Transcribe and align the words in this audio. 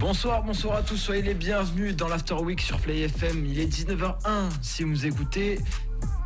Bonsoir, 0.00 0.42
bonsoir 0.42 0.76
à 0.76 0.82
tous, 0.82 0.96
soyez 0.96 1.22
les 1.22 1.34
bienvenus 1.34 1.94
dans 1.94 2.08
l'After 2.08 2.34
Week 2.34 2.60
sur 2.60 2.80
Play 2.80 3.02
FM. 3.02 3.46
Il 3.46 3.60
est 3.60 3.66
19h01 3.66 4.50
si 4.60 4.82
vous 4.82 4.90
nous 4.90 5.06
écoutez. 5.06 5.60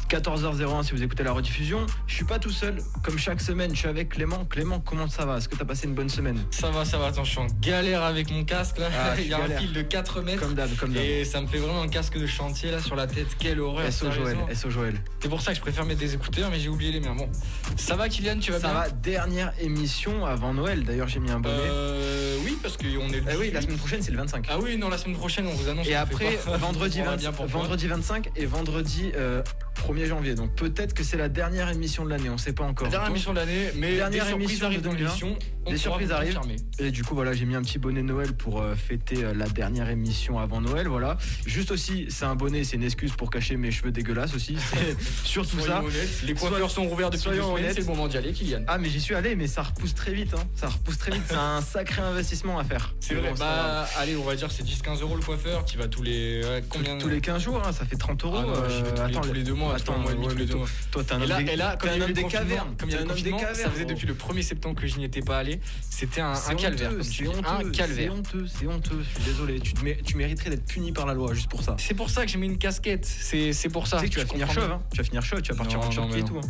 14h01 0.09 0.84
si 0.84 0.93
vous 0.93 1.02
écoutez 1.02 1.23
la 1.23 1.32
rediffusion. 1.32 1.84
Je 2.06 2.14
suis 2.14 2.25
pas 2.25 2.38
tout 2.38 2.50
seul, 2.50 2.77
comme 3.02 3.18
chaque 3.18 3.41
semaine, 3.41 3.70
je 3.73 3.79
suis 3.80 3.88
avec 3.88 4.11
Clément. 4.11 4.45
Clément, 4.45 4.80
comment 4.80 5.09
ça 5.09 5.25
va? 5.27 5.38
Est-ce 5.38 5.48
que 5.48 5.56
t'as 5.56 5.64
passé 5.64 5.86
une 5.86 5.95
bonne 5.95 6.09
semaine? 6.09 6.38
Ça 6.50 6.70
va, 6.70 6.84
ça 6.84 6.98
va. 6.98 7.06
Attends, 7.06 7.25
je 7.25 7.30
suis 7.30 7.38
en 7.41 7.46
galère 7.61 8.02
avec 8.02 8.30
mon 8.30 8.45
casque 8.45 8.79
là. 8.79 8.88
Ah, 8.96 9.14
Il 9.20 9.27
y 9.29 9.34
a 9.34 9.38
un 9.42 9.48
fil 9.48 9.73
de 9.73 9.82
4 9.82 10.23
mètres. 10.23 10.41
Comme 10.41 10.55
d'hab, 10.55 10.74
comme 10.77 10.92
d'hab. 10.92 11.02
Et 11.02 11.24
ça 11.24 11.41
me 11.41 11.46
fait 11.46 11.59
vraiment 11.59 11.82
un 11.82 11.88
casque 11.88 12.19
de 12.19 12.27
chantier 12.27 12.70
là 12.70 12.80
sur 12.80 12.95
la 12.97 13.06
tête. 13.06 13.27
Quelle 13.38 13.61
horreur. 13.61 13.92
SO 13.92 14.11
Joël. 14.11 14.37
SO 14.55 14.70
Joël. 14.70 14.95
C'est 15.20 15.28
pour 15.28 15.41
ça 15.41 15.50
que 15.52 15.56
je 15.56 15.62
préfère 15.62 15.84
mettre 15.84 16.00
des 16.00 16.14
écouteurs, 16.14 16.50
mais 16.50 16.61
j'ai 16.61 16.69
oublié 16.69 16.92
les 16.92 17.00
miens. 17.00 17.14
Bon, 17.16 17.28
ça 17.77 17.97
va, 17.97 18.09
Kylian, 18.09 18.38
tu 18.38 18.52
vas 18.52 18.61
Ça 18.61 18.69
bien? 18.69 18.78
va, 18.80 18.91
dernière 18.91 19.52
émission 19.61 20.25
avant 20.27 20.55
Noël. 20.55 20.84
D'ailleurs, 20.84 21.09
j'ai 21.09 21.19
mis 21.20 21.30
un 21.30 21.41
bonnet. 21.41 21.55
Euh, 21.59 22.36
oui, 22.45 22.56
parce 22.62 22.77
qu'on 22.77 22.84
est. 22.84 23.20
le 23.20 23.25
Eh 23.33 23.36
oui, 23.36 23.50
la 23.50 23.61
18. 23.61 23.62
semaine 23.62 23.78
prochaine, 23.78 24.02
c'est 24.02 24.11
le 24.12 24.19
25. 24.19 24.47
Ah 24.48 24.59
oui, 24.61 24.77
non, 24.77 24.88
la 24.88 24.98
semaine 24.98 25.16
prochaine, 25.16 25.47
on 25.47 25.52
vous 25.55 25.69
annonce. 25.69 25.86
Et 25.88 25.95
après, 25.95 26.38
vendredi, 26.61 26.98
On 27.00 27.05
verra 27.05 27.16
20 27.16 27.20
bien 27.20 27.33
pourquoi. 27.33 27.61
vendredi 27.62 27.86
25 27.88 28.30
et 28.36 28.47
vendredi 28.47 29.12
euh, 29.16 29.42
1er 29.86 29.95
janvier. 30.05 30.34
Donc 30.34 30.55
peut-être 30.55 30.92
que 30.92 31.02
c'est 31.02 31.16
la 31.16 31.30
dernière 31.30 31.70
émission 31.70 32.05
de 32.05 32.10
l'année, 32.10 32.28
on 32.28 32.36
sait 32.36 32.52
pas 32.52 32.64
encore. 32.64 32.88
Dernière 32.88 33.09
Donc, 33.09 33.16
émission 33.16 33.32
de 33.32 33.38
l'année, 33.38 33.70
mais 33.77 33.96
Dernière 33.96 34.24
des 34.24 34.28
surprises 34.28 34.48
émission 34.50 34.66
arrivent 34.66 34.80
de 34.80 34.84
dans 34.84 34.91
2020. 34.91 35.09
l'émission. 35.09 35.38
On 35.69 35.70
Des 35.70 35.77
pourra 35.78 35.78
surprises 35.78 36.12
arrivent. 36.12 36.41
Et 36.78 36.91
du 36.91 37.02
coup, 37.02 37.14
voilà, 37.14 37.32
j'ai 37.32 37.45
mis 37.46 37.55
un 37.56 37.62
petit 37.62 37.78
bonnet 37.78 38.02
de 38.02 38.06
Noël 38.06 38.34
pour 38.34 38.60
euh, 38.60 38.74
fêter 38.77 39.24
euh, 39.24 39.32
la 39.34 39.46
dernière 39.48 39.88
émission 39.88 40.38
avant 40.38 40.60
Noël. 40.60 40.86
Voilà. 40.86 41.16
Juste 41.46 41.70
aussi, 41.72 42.06
c'est 42.09 42.24
un 42.24 42.36
bonnet, 42.36 42.62
c'est 42.62 42.77
une 42.77 42.84
excuse 42.84 43.12
pour 43.12 43.30
cacher 43.30 43.56
mes 43.56 43.70
cheveux 43.72 43.91
dégueulasses 43.91 44.34
aussi. 44.34 44.56
Surtout 45.24 45.58
ça. 45.61 45.83
Les 46.24 46.34
coiffeurs 46.34 46.70
sont 46.70 46.84
rouverts 46.84 47.11
depuis 47.11 47.22
soyons 47.22 47.55
honnêtes. 47.55 47.74
c'est 47.74 47.80
le 47.80 47.86
moment 47.86 48.06
d'y 48.08 48.17
aller, 48.17 48.33
Kylian. 48.33 48.61
Ah, 48.67 48.78
mais 48.78 48.89
j'y 48.89 49.00
suis 49.00 49.14
allé, 49.14 49.34
mais 49.34 49.47
ça 49.47 49.62
repousse 49.62 49.94
très 49.94 50.12
vite. 50.12 50.34
Hein. 50.34 50.44
Ça 50.55 50.69
repousse 50.69 50.98
très 50.98 51.12
vite. 51.12 51.22
C'est 51.28 51.34
un 51.34 51.61
sacré 51.62 52.02
investissement 52.02 52.58
à 52.58 52.64
faire. 52.64 52.94
C'est 53.00 53.14
vrai, 53.14 53.30
bon, 53.30 53.36
bah 53.39 53.89
allez, 53.98 54.17
on 54.17 54.24
va 54.24 54.36
dire 54.36 54.50
c'est 54.52 54.64
10-15 54.64 55.00
euros 55.02 55.17
le 55.17 55.22
coiffeur, 55.22 55.64
qui 55.64 55.77
va 55.77 55.89
tous 55.89 56.02
les. 56.02 56.42
ouais, 56.44 56.64
combien 56.69 56.98
tous 56.98 57.08
les 57.08 57.20
15 57.20 57.42
jours, 57.42 57.62
hein, 57.67 57.72
ça 57.72 57.84
fait 57.84 57.97
30 57.97 58.24
euros. 58.24 58.36
Ah 58.39 58.42
non, 58.42 58.52
tous, 58.52 59.00
euh, 59.00 59.06
les, 59.08 59.14
tous 59.14 59.33
les 59.33 59.42
deux 59.42 59.55
mois, 59.55 59.74
attends, 59.74 59.86
moi, 59.92 60.12
ouais, 60.12 60.47
toi- 60.91 61.05
t'es 61.05 61.12
un 61.12 61.20
homme 61.23 61.45
des, 61.45 61.53
et 61.53 61.56
là, 61.56 61.77
comme 61.77 61.91
t'es 61.91 61.97
il 61.97 62.01
y 62.01 62.03
un 62.03 62.06
homme 62.06 62.12
des 62.12 62.25
cavernes. 62.25 62.77
comme 62.79 62.89
il 62.89 62.92
y 62.92 62.97
a 62.97 62.98
un 62.98 63.03
homme 63.03 63.09
des 63.09 63.15
confinement, 63.15 63.39
ça 63.39 63.47
cavernes, 63.47 63.73
faisait 63.73 63.84
depuis 63.84 64.06
le 64.06 64.15
1er 64.15 64.42
septembre 64.42 64.81
que 64.81 64.87
je 64.87 64.97
n'y 64.98 65.05
étais 65.05 65.20
pas 65.23 65.39
allé. 65.39 65.61
C'était 65.89 66.20
un, 66.20 66.34
calvaire, 66.56 66.91
c'est 67.03 67.27
honteux, 67.29 67.39
un 67.39 67.73
C'est 67.73 68.09
honteux, 68.11 68.47
c'est 68.47 68.67
honteux. 68.67 68.98
Je 69.03 69.14
suis 69.20 69.25
désolé. 69.31 69.61
Tu, 69.61 69.75
te 69.75 69.81
mé- 69.84 70.03
tu 70.03 70.17
mériterais 70.17 70.51
d'être 70.51 70.64
puni 70.67 70.92
par 70.92 71.07
la 71.07 71.14
loi 71.14 71.33
juste 71.34 71.48
pour 71.51 71.62
ça. 71.62 71.77
C'est 71.79 71.95
pour 71.95 72.11
ça 72.11 72.25
que 72.25 72.31
j'ai 72.31 72.39
mis 72.39 72.47
une 72.47 72.59
casquette. 72.59 73.05
C'est 73.07 73.69
pour 73.70 73.87
ça. 73.87 73.97
Tu 73.98 74.05
sais 74.05 74.09
que 74.09 74.14
tu 74.14 74.20
vas 74.20 74.27
finir 74.27 74.51
chauve, 74.53 74.70
hein. 74.70 74.83
Tu 74.92 74.98
vas 74.98 75.05
finir 75.05 75.23
chauve, 75.23 75.42
tu 75.42 75.53
vas 75.53 75.59
partir 75.59 75.81
en 75.81 75.89
Turquie 75.89 76.19
et 76.19 76.25
tout. 76.25 76.37
hein. 76.39 76.48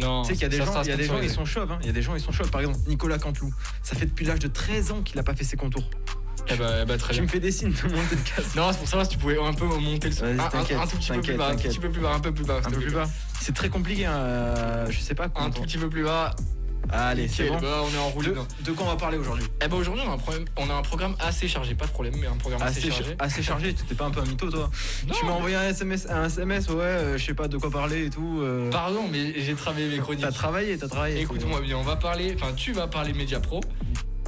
Non, 0.00 0.22
Tu 0.22 0.28
sais 0.28 0.32
qu'il 0.34 0.42
y 0.42 0.46
a 0.46 0.48
des 0.48 0.56
gens, 0.58 0.82
il 0.82 0.88
y 0.88 0.92
a 0.92 0.96
des 0.96 1.04
gens, 1.04 1.20
ils 1.22 1.30
sont 1.30 1.44
chauves. 1.44 1.70
hein. 1.70 1.78
Il 1.82 1.86
y 1.86 1.90
a 1.90 1.92
des 1.92 2.02
gens, 2.02 2.14
ils 2.14 2.20
sont 2.20 2.32
chauves. 2.32 2.50
Par 2.50 2.60
exemple, 2.62 2.78
Nicolas 2.88 3.18
Cantelou. 3.18 3.52
Ça 3.82 3.94
fait 3.94 4.06
depuis 4.06 4.24
l'âge 4.24 4.38
de 4.38 4.48
13 4.48 4.90
ans 4.92 5.02
qu'il 5.02 5.18
a 5.18 5.22
pas 5.22 5.34
fait 5.34 5.44
ses 5.44 5.56
contours. 5.56 5.88
Eh 6.50 6.56
bah, 6.56 6.70
eh 6.82 6.84
bah, 6.84 6.98
très 6.98 7.10
Tu 7.14 7.20
bien. 7.20 7.22
me 7.22 7.28
fais 7.28 7.40
des 7.40 7.50
signes 7.50 7.72
de 7.72 7.82
monter 7.94 8.16
de 8.16 8.20
casse. 8.36 8.54
Non, 8.54 8.70
c'est 8.72 8.78
pour 8.78 8.88
savoir 8.88 9.06
si 9.06 9.12
tu 9.12 9.18
pouvais 9.18 9.38
un 9.40 9.54
peu 9.54 9.64
monter 9.64 10.08
le 10.08 10.14
son. 10.14 10.24
Vas-y, 10.26 10.38
Un- 10.38 10.44
un, 10.44 10.48
t'inquiète, 10.48 10.78
un 10.78 10.86
tout 10.86 10.96
petit 10.98 11.12
peu 11.12 11.20
plus 11.20 11.34
bas, 11.34 11.48
un 11.48 11.56
petit 11.56 11.78
peu 11.78 11.90
plus 11.90 12.00
bas, 12.02 12.12
un 12.14 12.20
peu 12.20 12.32
plus 12.32 12.44
bas. 12.44 12.58
Un 12.64 12.70
peu 12.70 12.78
plus 12.78 12.90
bas. 12.92 13.08
C'est 13.40 13.54
très 13.54 13.68
compliqué. 13.68 14.04
hein. 14.06 14.12
Euh, 14.14 14.86
Je 14.90 15.00
sais 15.00 15.14
pas 15.14 15.28
Un 15.36 15.50
tout 15.50 15.62
petit 15.62 15.78
peu 15.78 15.88
plus 15.88 16.04
bas. 16.04 16.34
Allez, 16.92 17.28
c'est 17.28 17.48
bon. 17.48 17.58
bah, 17.60 17.80
on 17.82 17.94
est 17.94 17.98
en 17.98 18.10
roue 18.10 18.22
De, 18.22 18.34
de 18.60 18.72
quoi 18.72 18.84
on 18.84 18.90
va 18.90 18.96
parler 18.96 19.16
aujourd'hui? 19.16 19.46
Eh 19.64 19.68
bah 19.68 19.76
aujourd'hui 19.76 20.02
on 20.06 20.10
a 20.10 20.12
un 20.14 20.18
problème, 20.18 20.44
on 20.58 20.68
a 20.68 20.74
un 20.74 20.82
programme 20.82 21.16
assez 21.18 21.48
chargé, 21.48 21.74
pas 21.74 21.86
de 21.86 21.90
problème, 21.90 22.12
mais 22.20 22.26
un 22.26 22.36
programme 22.36 22.60
assez, 22.60 22.80
assez, 22.80 22.90
chargé. 22.90 23.04
cha- 23.18 23.24
assez 23.24 23.42
chargé. 23.42 23.72
Tu 23.74 23.84
t'es 23.84 23.94
pas 23.94 24.04
un 24.04 24.10
peu 24.10 24.20
un 24.20 24.26
mytho, 24.26 24.50
toi? 24.50 24.70
Non, 25.08 25.14
Tu 25.14 25.24
m'as 25.24 25.30
mais- 25.30 25.36
envoyé 25.38 25.56
un 25.56 25.62
SMS, 25.70 26.06
un 26.10 26.26
SMS, 26.26 26.68
ouais, 26.68 26.74
euh, 26.82 27.16
je 27.16 27.24
sais 27.24 27.32
pas 27.32 27.48
de 27.48 27.56
quoi 27.56 27.70
parler 27.70 28.04
et 28.04 28.10
tout. 28.10 28.38
euh, 28.42 28.68
Pardon, 28.70 29.08
mais 29.10 29.32
j'ai 29.40 29.54
travaillé 29.54 29.88
mes 29.88 29.96
chroniques. 29.98 30.24
T'as 30.26 30.30
travaillé, 30.32 30.76
t'as 30.76 30.88
travaillé. 30.88 31.22
Écoute-moi 31.22 31.62
bien, 31.62 31.78
on 31.78 31.82
va 31.84 31.96
parler, 31.96 32.36
enfin 32.38 32.52
tu 32.54 32.72
vas 32.72 32.86
parler 32.86 33.14
Media 33.14 33.40
Pro. 33.40 33.62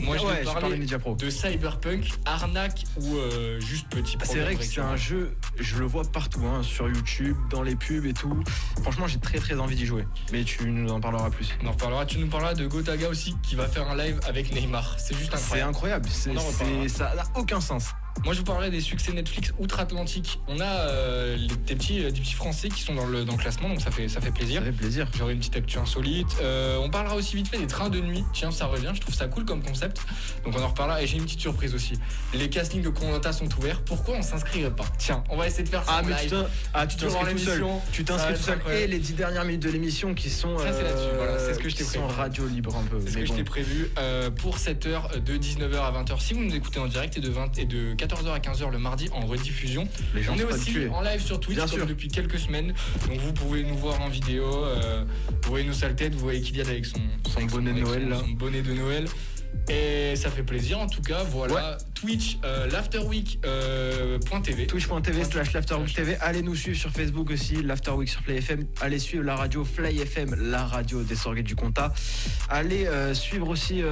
Moi 0.03 0.17
je 0.19 0.25
ouais, 0.25 0.33
vais 0.35 0.41
je 0.41 0.45
parler 0.45 0.61
parlais 0.61 0.77
Media 0.79 0.99
Pro. 0.99 1.15
de 1.15 1.31
Cyberpunk, 1.31 2.11
arnaque 2.25 2.85
ou 3.01 3.17
euh, 3.17 3.59
juste 3.61 3.89
petit 3.89 4.13
C'est 4.13 4.19
problème 4.19 4.45
vrai 4.45 4.57
que 4.57 4.65
c'est 4.65 4.81
un 4.81 4.97
jeu, 4.97 5.35
je 5.59 5.77
le 5.79 5.87
vois 5.87 6.03
partout, 6.05 6.45
hein, 6.47 6.63
sur 6.63 6.89
YouTube, 6.89 7.37
dans 7.51 7.63
les 7.63 7.75
pubs 7.77 8.05
et 8.07 8.13
tout. 8.13 8.39
Franchement, 8.83 9.07
j'ai 9.07 9.19
très 9.19 9.39
très 9.39 9.59
envie 9.59 9.75
d'y 9.77 9.87
jouer. 9.87 10.07
Mais 10.33 10.45
tu 10.45 10.71
nous 10.71 10.91
en 10.91 11.01
parleras 11.01 11.31
plus. 11.31 11.49
On 11.63 11.69
en 11.69 11.73
reparlera. 11.73 12.07
Tu 12.07 12.19
nous 12.19 12.29
parleras 12.29 12.55
de 12.55 12.67
Gotaga 12.67 13.09
aussi 13.09 13.35
qui 13.43 13.55
va 13.57 13.67
faire 13.69 13.89
un 13.89 13.97
live 13.97 14.21
avec 14.29 14.53
Neymar. 14.55 14.97
C'est 14.99 15.17
juste 15.17 15.31
C'est 15.37 15.61
incroyable. 15.63 15.71
incroyable, 15.71 16.09
c'est, 16.11 16.33
c'est- 16.39 16.89
ça 16.89 17.15
n'a 17.15 17.25
aucun 17.35 17.61
sens. 17.61 17.87
Moi 18.25 18.33
je 18.35 18.39
vous 18.39 18.45
parlerai 18.45 18.71
des 18.71 18.81
succès 18.81 19.13
Netflix 19.13 19.53
outre-Atlantique. 19.59 20.41
On 20.49 20.59
a 20.61 20.65
euh, 20.65 21.37
les- 21.37 21.47
des, 21.49 21.75
petits, 21.77 22.01
des 22.01 22.11
petits 22.21 22.33
Français 22.35 22.69
qui 22.69 22.83
sont 22.83 22.95
dans 22.95 23.07
le, 23.07 23.25
dans 23.25 23.33
le 23.35 23.39
classement, 23.39 23.69
donc 23.69 23.81
ça 23.81 23.91
fait, 23.91 24.09
ça 24.09 24.21
fait 24.21 24.31
plaisir. 24.33 24.61
Ça 24.61 24.67
fait 24.67 24.73
plaisir. 24.73 25.07
J'aurai 25.17 25.33
une 25.35 25.39
petite 25.39 25.57
actu 25.57 25.79
insolite. 25.79 26.27
Euh, 26.41 26.79
on 26.83 26.91
parlera 26.91 27.15
aussi 27.15 27.37
vite 27.37 27.49
fait 27.49 27.59
des 27.59 27.67
trains 27.67 27.89
de 27.89 28.01
nuit. 28.01 28.25
Tiens, 28.33 28.51
ça 28.51 28.67
revient. 28.67 28.91
Je 28.95 29.01
trouve 29.01 29.15
ça 29.15 29.27
cool 29.29 29.45
comme 29.45 29.63
concept. 29.63 30.01
Donc 30.45 30.55
on 30.59 30.63
en 30.63 30.69
reparlera. 30.69 31.03
Et 31.03 31.07
j'ai 31.07 31.19
une 31.19 31.25
petite 31.25 31.41
surprise 31.41 31.75
aussi. 31.75 31.95
Les 32.35 32.49
castings 32.49 32.83
de 32.83 32.89
Colanta 32.89 33.33
sont 33.33 33.49
ouverts. 33.59 33.83
Pourquoi 33.83 34.17
on 34.17 34.23
s'inscrirait 34.23 34.71
pas? 34.75 34.87
Tiens, 34.99 35.23
on 35.31 35.37
va 35.37 35.47
essayer 35.47 35.65
de 35.65 35.69
faire 35.69 35.85
ça. 35.85 35.97
Ah, 35.99 36.03
mais 36.05 36.15
tu 36.17 36.35
live. 36.35 36.47
ah, 36.75 36.87
tu 36.87 36.97
t'inscris 36.97 37.35
tout 37.35 37.39
seul. 37.39 37.65
Tu 37.93 38.05
t'inscris 38.05 38.35
tout 38.35 38.43
seul. 38.43 38.59
Et 38.73 38.87
les 38.87 38.99
10 38.99 39.13
dernières 39.15 39.45
minutes 39.45 39.63
de 39.63 39.71
l'émission 39.71 40.15
qui 40.15 40.31
sont. 40.31 40.57
Ça, 40.59 40.73
c'est 40.73 40.83
là-dessus, 40.83 41.15
voilà, 41.17 41.39
c'est 41.39 41.55
ce 41.55 41.59
que 41.59 41.69
je 41.69 41.77
t'ai 41.77 41.85
prévu. 41.85 42.05
radio 42.17 42.47
libre 42.49 42.77
un 42.77 42.83
peu. 42.85 42.99
C'est 43.05 43.13
ce 43.13 43.19
que 43.19 43.25
je 43.25 43.31
bon. 43.31 43.37
t'ai 43.37 43.45
prévu 43.45 43.91
euh, 43.99 44.31
pour 44.31 44.59
cette 44.59 44.87
heure 44.87 45.11
de 45.25 45.37
19h 45.37 45.77
à 45.77 45.93
20h. 46.03 46.21
Si 46.21 46.35
vous 46.35 46.43
nous 46.43 46.55
écoutez 46.55 46.79
en 46.81 46.87
direct 46.87 47.17
et 47.17 47.21
de, 47.21 47.29
20 47.31 47.59
et 47.59 47.65
de 47.67 47.95
14h 48.07 48.31
à 48.33 48.39
15h 48.39 48.71
le 48.71 48.79
mardi 48.79 49.09
en 49.13 49.27
rediffusion. 49.27 49.87
Les 50.15 50.23
gens 50.23 50.35
on 50.35 50.39
est 50.39 50.45
aussi 50.45 50.77
en 50.93 51.01
live 51.03 51.21
sur 51.21 51.41
Twitch 51.41 51.59
comme 51.59 51.87
depuis 51.87 52.09
quelques 52.09 52.39
semaines. 52.39 52.75
Donc 53.09 53.19
vous 53.19 53.33
pouvez 53.33 53.63
nous 53.63 53.77
voir 53.77 54.01
en 54.01 54.09
vidéo. 54.09 54.45
euh, 54.65 55.05
vous 55.43 55.51
voyez 55.51 55.67
nos 55.67 55.73
sales 55.73 55.97
têtes. 55.97 56.15
Vous 56.15 56.21
voyez 56.21 56.41
Kylian 56.41 56.67
avec 56.67 56.87
son, 56.87 56.99
Son 57.29 57.39
avec 57.39 57.51
bonnet 57.51 57.73
de 57.73 57.81
Noël, 57.81 58.03
son- 58.05 58.09
là. 58.11 58.17
son 58.21 58.31
bonnet 58.31 58.63
de 58.63 58.73
Noël. 58.73 59.07
Et 59.69 60.15
ça 60.17 60.31
fait 60.31 60.43
plaisir 60.43 60.79
en 60.79 60.87
tout 60.87 61.03
cas. 61.03 61.25
Voilà. 61.25 61.79
Twitch, 61.95 62.39
euh, 62.45 62.69
l'Afterweek 62.71 63.41
euh. 63.45 64.19
Twitch.tv 64.19 65.25
slash 65.25 65.53
l'Afterweek 65.53 65.89
Slash 65.89 65.95
TV. 65.95 66.17
Allez 66.21 66.43
nous 66.43 66.55
suivre 66.55 66.79
sur 66.79 66.91
Facebook 66.91 67.31
aussi, 67.31 67.63
l'Afterweek 67.63 68.09
sur 68.09 68.23
Play 68.23 68.37
FM. 68.37 68.67
Allez 68.81 68.99
suivre 68.99 69.25
la 69.25 69.35
radio 69.35 69.65
Fly 69.65 70.01
FM, 70.01 70.35
la 70.51 70.65
radio 70.65 71.03
des 71.03 71.17
sorgues 71.17 71.43
du 71.43 71.57
Comtat. 71.57 71.93
Allez 72.49 72.87
euh, 72.87 73.15
suivre 73.15 73.49
aussi, 73.49 73.83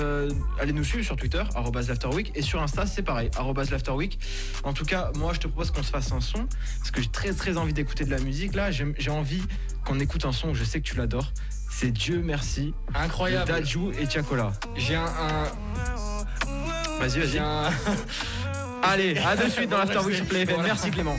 allez 0.61 0.73
nous 0.73 0.85
suivre 0.85 1.05
sur 1.05 1.17
Twitter, 1.17 1.43
arrobas 1.55 1.87
l'Afterweek. 1.89 2.33
Et 2.35 2.43
sur 2.43 2.63
Insta, 2.63 2.87
c'est 2.87 3.03
pareil, 3.03 3.31
arrobas 3.37 3.71
l'Afterweek. 3.71 4.19
En 4.63 4.73
tout 4.73 4.85
cas, 4.85 5.11
moi, 5.17 5.33
je 5.33 5.41
te 5.41 5.49
propose 5.49 5.71
qu'on 5.71 5.83
se 5.83 5.91
fasse 5.91 6.13
un 6.13 6.21
son. 6.21 6.47
Parce 6.79 6.91
que 6.91 7.01
j'ai 7.01 7.09
très 7.09 7.33
très 7.33 7.57
envie 7.57 7.73
d'écouter 7.73 8.05
de 8.05 8.11
la 8.11 8.21
musique. 8.21 8.55
Là, 8.55 8.71
j'ai 8.71 9.11
envie 9.11 9.43
qu'on 9.85 9.99
écoute 10.01 10.25
un 10.25 10.33
son 10.33 10.55
je 10.55 10.65
sais 10.65 10.81
que 10.81 10.87
tu 10.87 10.97
l'adores. 10.97 11.33
C'est 11.77 11.91
Dieu 11.91 12.23
merci, 12.25 12.73
Incroyable. 12.95 13.51
Dajou 13.51 13.91
et 13.99 14.07
Tiakola. 14.07 14.53
J'ai 14.77 14.95
un, 14.95 15.03
un- 15.07 17.01
Vas-y, 17.01 17.19
vas-y. 17.19 17.39
un- 17.41 17.71
Allez, 18.83 19.19
à 19.19 19.35
de 19.37 19.49
suite 19.51 19.71
dans 19.71 19.79
l'Afterweek 19.79 20.17
sur 20.17 20.27
Play. 20.27 20.47
Merci 20.63 20.91
Clément. 20.93 21.17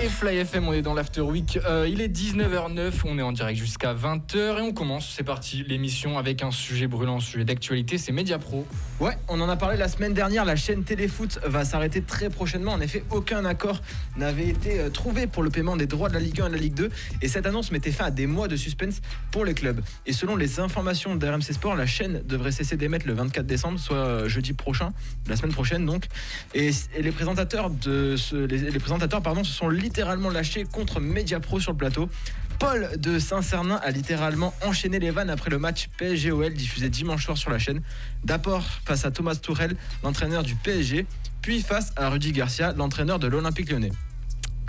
Et 0.00 0.08
Fly 0.08 0.36
FM, 0.36 0.68
on 0.68 0.72
est 0.72 0.80
dans 0.80 0.94
l'After 0.94 1.22
Week. 1.22 1.58
Euh, 1.66 1.88
il 1.90 2.00
est 2.00 2.06
19h09, 2.06 2.92
on 3.04 3.18
est 3.18 3.22
en 3.22 3.32
direct 3.32 3.58
jusqu'à 3.58 3.94
20h 3.94 4.58
et 4.58 4.60
on 4.60 4.72
commence. 4.72 5.12
C'est 5.16 5.24
parti, 5.24 5.64
l'émission 5.66 6.18
avec 6.18 6.44
un 6.44 6.52
sujet 6.52 6.86
brûlant, 6.86 7.16
un 7.16 7.20
sujet 7.20 7.44
d'actualité, 7.44 7.98
c'est 7.98 8.12
Media 8.12 8.38
Pro. 8.38 8.64
Ouais, 9.00 9.18
on 9.26 9.40
en 9.40 9.48
a 9.48 9.56
parlé 9.56 9.76
la 9.76 9.88
semaine 9.88 10.14
dernière. 10.14 10.44
La 10.44 10.54
chaîne 10.54 10.84
Téléfoot 10.84 11.40
va 11.44 11.64
s'arrêter 11.64 12.00
très 12.02 12.30
prochainement. 12.30 12.74
En 12.74 12.80
effet, 12.80 13.02
aucun 13.10 13.44
accord 13.44 13.80
n'avait 14.16 14.46
été 14.46 14.78
euh, 14.78 14.88
trouvé 14.88 15.26
pour 15.26 15.42
le 15.42 15.50
paiement 15.50 15.76
des 15.76 15.86
droits 15.86 16.08
de 16.08 16.14
la 16.14 16.20
Ligue 16.20 16.42
1 16.42 16.46
et 16.46 16.48
de 16.50 16.54
la 16.54 16.60
Ligue 16.60 16.74
2. 16.74 16.90
Et 17.22 17.26
cette 17.26 17.46
annonce 17.46 17.72
mettait 17.72 17.90
fin 17.90 18.04
à 18.04 18.10
des 18.12 18.28
mois 18.28 18.46
de 18.46 18.54
suspense 18.54 19.00
pour 19.32 19.44
les 19.44 19.54
clubs. 19.54 19.80
Et 20.06 20.12
selon 20.12 20.36
les 20.36 20.60
informations 20.60 21.16
d'RMC 21.16 21.54
Sport, 21.54 21.74
la 21.74 21.86
chaîne 21.86 22.22
devrait 22.24 22.52
cesser 22.52 22.76
d'émettre 22.76 23.08
le 23.08 23.14
24 23.14 23.44
décembre, 23.44 23.80
soit 23.80 23.96
euh, 23.96 24.28
jeudi 24.28 24.52
prochain, 24.52 24.92
la 25.26 25.34
semaine 25.34 25.52
prochaine 25.52 25.84
donc. 25.84 26.06
Et, 26.54 26.70
les 27.00 27.10
présentateurs, 27.10 27.68
les, 27.68 28.78
présentateurs 28.78 29.22
pardon, 29.22 29.42
se 29.42 29.52
sont 29.52 29.68
littéralement 29.88 30.28
lâchés 30.28 30.64
contre 30.64 31.00
Mediapro 31.00 31.60
sur 31.60 31.72
le 31.72 31.78
plateau. 31.78 32.10
Paul 32.58 32.90
de 32.98 33.18
Saint-Cernin 33.18 33.76
a 33.76 33.90
littéralement 33.90 34.52
enchaîné 34.62 34.98
les 34.98 35.10
vannes 35.10 35.30
après 35.30 35.48
le 35.48 35.58
match 35.58 35.88
PSG-OL 35.96 36.52
diffusé 36.52 36.90
dimanche 36.90 37.24
soir 37.24 37.38
sur 37.38 37.50
la 37.50 37.58
chaîne. 37.58 37.80
D'abord 38.22 38.64
face 38.84 39.06
à 39.06 39.10
Thomas 39.10 39.36
Tourel, 39.36 39.76
l'entraîneur 40.02 40.42
du 40.42 40.56
PSG, 40.56 41.06
puis 41.40 41.62
face 41.62 41.92
à 41.96 42.10
Rudy 42.10 42.32
Garcia, 42.32 42.74
l'entraîneur 42.74 43.18
de 43.18 43.28
l'Olympique 43.28 43.70
lyonnais. 43.70 43.92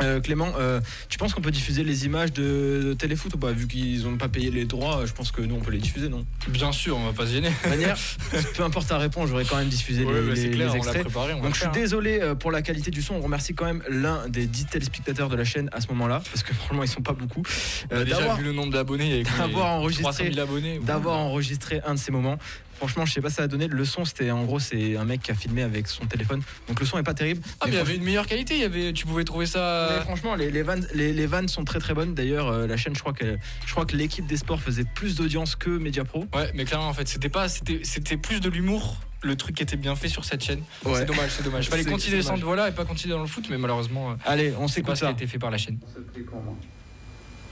Euh, 0.02 0.20
Clément, 0.22 0.54
euh, 0.58 0.80
tu 1.10 1.18
penses 1.18 1.34
qu'on 1.34 1.42
peut 1.42 1.52
diffuser 1.52 1.84
les 1.84 2.06
images 2.06 2.32
de, 2.34 2.82
de 2.86 2.94
téléfoot 2.94 3.34
ou 3.34 3.38
pas 3.38 3.52
Vu 3.52 3.68
qu'ils 3.68 4.04
n'ont 4.04 4.18
pas 4.18 4.30
payé 4.30 4.50
les 4.52 4.66
droits, 4.66 5.02
je 5.06 5.12
pense 5.14 5.32
que 5.32 5.42
nous 5.42 5.56
on 5.56 5.60
peut 5.60 5.72
les 5.72 5.78
diffuser, 5.80 6.10
non 6.10 6.26
Bien 6.48 6.72
sûr, 6.72 6.98
on 6.98 7.06
va 7.06 7.14
pas 7.14 7.26
se 7.26 7.34
gêner. 7.34 7.50
De 7.64 7.70
manière, 7.70 7.98
peu 8.56 8.64
importe 8.64 8.88
ta 8.90 8.98
réponse, 8.98 9.30
j'aurais 9.30 9.46
quand 9.46 9.58
même 9.58 9.68
diffusé 9.70 10.06
Ouais, 10.06 10.22
les, 10.22 10.36
les- 10.36 10.50
clair, 10.52 10.68
les 10.68 10.72
on 10.72 10.74
l'a 10.74 10.78
extraits. 10.78 11.02
préparé. 11.04 11.34
On 11.34 11.38
va 11.40 11.44
Donc 11.44 11.54
je 11.56 11.60
suis 11.60 11.68
hein. 11.68 11.72
désolé 11.74 12.20
euh, 12.22 12.36
pour 12.36 12.52
la 12.52 12.62
qualité 12.62 12.92
du 12.92 13.02
son. 13.02 13.16
On 13.16 13.22
remercie 13.22 13.54
quand 13.54 13.66
même 13.66 13.84
l'un 13.90 14.28
des 14.30 14.46
10 14.48 14.66
téléspectateurs 14.68 15.30
de 15.30 15.36
la 15.36 15.44
chaîne 15.44 15.70
à 15.74 15.82
ce 15.82 15.88
moment-là, 15.90 16.22
parce 16.32 16.44
que 16.44 16.54
franchement 16.54 16.84
ils 16.84 16.88
sont 16.90 17.02
pas 17.02 17.14
beaucoup. 17.14 17.44
Euh, 17.92 18.06
d'avoir- 18.06 18.38
vu 18.38 18.44
le 18.46 18.52
nombre 18.54 18.72
d'abonnés 18.74 19.24
d'avoir 19.38 19.80
enregistré- 19.82 20.02
300 20.04 20.24
000 20.32 20.40
abonnés. 20.40 20.80
d'avoir 20.80 21.18
enregistré 21.18 21.82
un 21.86 21.94
de 21.96 22.00
ces 22.00 22.12
moments. 22.12 22.38
Franchement, 22.80 23.06
je 23.06 23.12
sais 23.14 23.22
pas 23.22 23.30
ça 23.30 23.44
a 23.44 23.48
donné. 23.48 23.68
Le 23.68 23.84
son, 23.86 24.06
c'était 24.06 24.32
en 24.32 24.46
gros, 24.46 24.58
c'est 24.60 24.96
un 24.96 25.04
mec 25.04 25.22
qui 25.22 25.32
a 25.32 25.36
filmé 25.36 25.64
avec 25.64 25.88
son 25.88 26.06
téléphone. 26.06 26.42
Donc 26.70 26.80
le 26.80 26.86
son 26.86 26.98
est 26.98 27.04
pas 27.04 27.14
terrible. 27.14 27.42
Ah, 27.60 27.66
mais 27.66 27.74
il 27.74 27.76
y 27.76 27.80
avait 27.80 27.96
une 27.98 28.04
meilleure 28.04 28.26
qualité. 28.26 28.54
Il 28.56 28.62
y 28.62 28.64
avait, 28.64 28.94
tu 28.94 29.06
pouvais 29.06 29.26
trouver 29.26 29.46
ça. 29.46 29.90
Mais 29.98 30.02
franchement, 30.06 30.36
les, 30.36 30.50
les, 30.50 30.64
vannes, 30.64 30.88
les, 30.94 31.12
les 31.12 31.26
vannes 31.26 31.50
sont 31.50 31.66
très 31.66 31.80
très 31.80 31.94
bonnes. 31.94 32.14
D'ailleurs, 32.16 32.48
euh, 32.48 32.68
la 32.68 32.78
chaîne, 32.78 32.96
je 32.96 33.02
crois 33.02 33.12
que 33.14 33.38
je 33.66 33.72
crois 33.72 33.86
que 33.86 33.96
l'équipe 33.98 34.26
des 34.26 34.38
sports 34.38 34.62
faisait 34.62 34.86
plus 34.96 35.16
d'audience 35.18 35.56
que 35.58 35.70
Mediapro. 35.70 36.26
Ouais, 36.34 36.50
mais 36.56 36.64
clairement, 36.64 36.88
en 36.88 36.94
fait, 36.94 37.08
c'était 37.08 37.28
pas, 37.30 37.50
c'était, 37.50 37.82
c'était 37.84 38.16
plus 38.18 38.40
de 38.40 38.50
l'humour. 38.50 38.96
Le 39.22 39.36
truc 39.36 39.58
qui 39.58 39.64
était 39.64 39.76
bien 39.76 39.98
fait 39.98 40.08
sur 40.08 40.24
cette 40.24 40.42
chaîne. 40.42 40.62
Ouais. 40.86 41.00
C'est 41.00 41.06
dommage, 41.06 41.32
c'est 41.36 41.44
dommage. 41.44 41.68
Fallait 41.70 41.84
C'est- 41.84 41.90
continuer 41.92 42.22
sans 42.22 42.38
voilà 42.38 42.70
et 42.70 42.72
pas 42.72 42.86
continuer 42.86 43.14
dans 43.16 43.22
le 43.22 43.28
foot, 43.28 43.48
mais 43.50 43.58
malheureusement, 43.58 44.12
euh, 44.12 44.16
Allez, 44.26 44.54
on 44.58 44.70
s'écoute 44.70 44.96
ce 44.96 45.00
qui 45.02 45.06
a 45.06 45.10
ça. 45.10 45.14
été 45.14 45.28
fait 45.28 45.38
par 45.38 45.52
la 45.52 45.58
chaîne. 45.58 45.78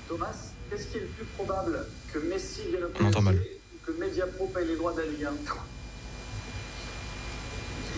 Thomas, 0.08 0.28
qu'est-ce 0.70 0.88
qui 0.88 0.98
est 0.98 1.02
le 1.02 1.08
plus 1.08 1.26
probable 1.26 1.86
que 2.14 2.20
Messi 2.20 2.62
vienne 2.70 2.84
au 2.86 3.04
On 3.04 3.08
entend 3.08 3.22
mal. 3.22 3.38
Que 3.88 3.94
Mediapro 3.94 4.48
paye 4.48 4.68
les 4.68 4.76
droits 4.76 4.92
de 4.94 5.00
la 5.00 5.06
Ligue 5.08 5.24
1 5.24 5.32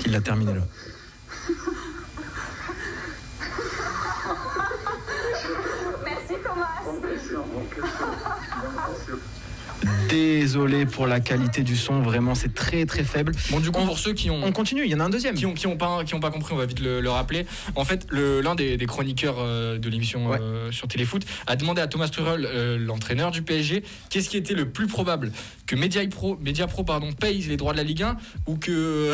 Il 0.06 0.12
l'a 0.12 0.22
terminé 0.22 0.54
là. 0.54 0.62
Merci 6.06 6.34
Thomas. 6.44 6.68
Désolé 10.10 10.86
pour 10.86 11.08
la 11.08 11.20
qualité 11.22 11.62
du 11.64 11.78
son, 11.78 12.02
vraiment, 12.02 12.36
c'est 12.36 12.54
très 12.54 12.86
très 12.86 13.04
faible. 13.04 13.32
Bon, 13.52 13.60
du 13.62 13.72
coup, 13.72 13.80
On- 13.82 13.86
pour 13.86 13.98
ceux 14.00 14.12
qui 14.14 14.30
ont, 14.30 14.42
On 14.44 14.52
continue, 14.52 14.84
il 14.84 14.90
y 14.92 14.96
en 14.96 15.00
a 15.00 15.04
un 15.06 15.10
deuxième. 15.10 15.36
qui 15.36 15.46
ont, 15.46 15.54
qui 15.54 15.68
ont 15.68 15.78
pas, 15.78 16.04
qui 16.04 16.16
ont 16.16 16.20
pas 16.20 16.32
compris, 16.32 16.54
on 16.54 16.58
va 16.58 16.66
vite 16.66 16.82
le, 16.82 17.00
le 17.00 17.10
rappeler. 17.10 17.46
En 17.76 17.86
fait, 17.86 18.06
le- 18.10 18.42
l'un 18.42 18.56
des, 18.56 18.76
des 18.76 18.86
chroniqueurs 18.88 19.38
euh, 19.40 19.78
de 19.78 19.88
l'émission 19.90 20.32
euh, 20.34 20.70
sur 20.72 20.88
Téléfoot 20.90 21.24
a 21.48 21.56
demandé 21.56 21.82
à 21.82 21.88
Thomas 21.88 22.10
Tuchel, 22.10 22.46
euh, 22.46 22.78
l'entraîneur 22.78 23.32
du 23.32 23.42
PSG, 23.42 23.84
qu'est-ce 24.10 24.30
qui 24.30 24.36
était 24.38 24.54
le 24.56 24.68
plus 24.68 24.88
probable 24.88 25.32
que 25.70 25.76
Media 25.76 26.02
Pro, 26.08 26.36
Media 26.42 26.66
Pro 26.66 26.84
pardon, 26.84 27.12
paye 27.14 27.42
les 27.44 27.56
droits 27.56 27.74
de 27.74 27.78
la 27.78 27.84
Ligue 27.84 28.02
1 28.02 28.18
ou 28.48 28.56
que 28.58 28.72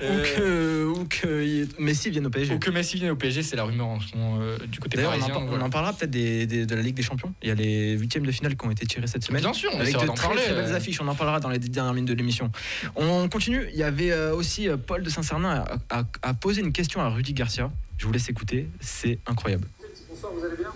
Ou 0.00 0.22
que, 0.24 0.84
ou 1.00 1.04
que 1.04 1.66
Messi 1.78 2.08
vienne 2.08 2.26
au 2.26 2.30
PSG. 2.30 2.54
ou 2.54 2.58
que 2.58 2.70
Messi 2.70 2.96
vienne 2.96 3.10
au 3.10 3.16
PSG. 3.16 3.42
C'est 3.42 3.56
la 3.56 3.64
rumeur 3.64 3.86
en 3.88 4.00
ce 4.00 4.16
moment 4.16 4.38
euh, 4.40 4.56
du 4.66 4.80
côté 4.80 4.96
D'ailleurs, 4.96 5.12
on, 5.12 5.16
en 5.16 5.20
parisien. 5.28 5.48
on 5.52 5.60
en 5.60 5.68
parlera 5.68 5.92
peut-être 5.92 6.10
des- 6.10 6.46
des- 6.46 6.64
de 6.64 6.74
la 6.74 6.80
Ligue 6.80 6.94
des 6.94 7.02
Champions. 7.02 7.34
Il 7.42 7.48
y 7.48 7.50
a 7.50 7.54
les 7.54 7.98
huitièmes 7.98 8.24
de 8.24 8.32
finale 8.32 8.56
qui 8.56 8.66
ont 8.66 8.70
été 8.70 8.86
tirés 8.86 9.06
cette 9.08 9.24
semaine. 9.24 9.42
Bien 9.42 9.52
sûr, 9.52 9.70
on 9.74 9.78
avec 9.80 9.92
de 9.92 9.98
très, 9.98 10.06
parler. 10.26 10.40
très 10.42 10.54
belles 10.54 10.72
euh, 10.72 10.76
affiches. 10.76 11.00
On 11.02 11.08
en 11.08 11.14
parlera 11.14 11.38
dans 11.38 11.50
les 11.50 11.58
dernières 11.58 11.92
minutes 11.92 12.08
de 12.08 12.14
l'émission. 12.14 12.50
On 12.96 13.28
continue. 13.28 13.66
Il 13.72 13.78
y 13.78 13.82
avait 13.82 14.14
aussi 14.30 14.68
Paul 14.86 15.02
de 15.02 15.10
Saint-Cernin 15.10 15.64
a, 15.90 15.98
a- 16.00 16.04
a 16.22 16.32
posé 16.34 16.62
une 16.62 16.72
question 16.72 17.02
à 17.02 17.10
Rudy 17.10 17.34
Garcia. 17.34 17.70
Je 17.98 18.06
vous 18.06 18.12
laisse 18.12 18.30
écouter. 18.30 18.68
C'est 18.80 19.18
incroyable. 19.26 19.68
Bonsoir, 20.08 20.32
vous 20.32 20.44
allez 20.46 20.56
bien? 20.56 20.70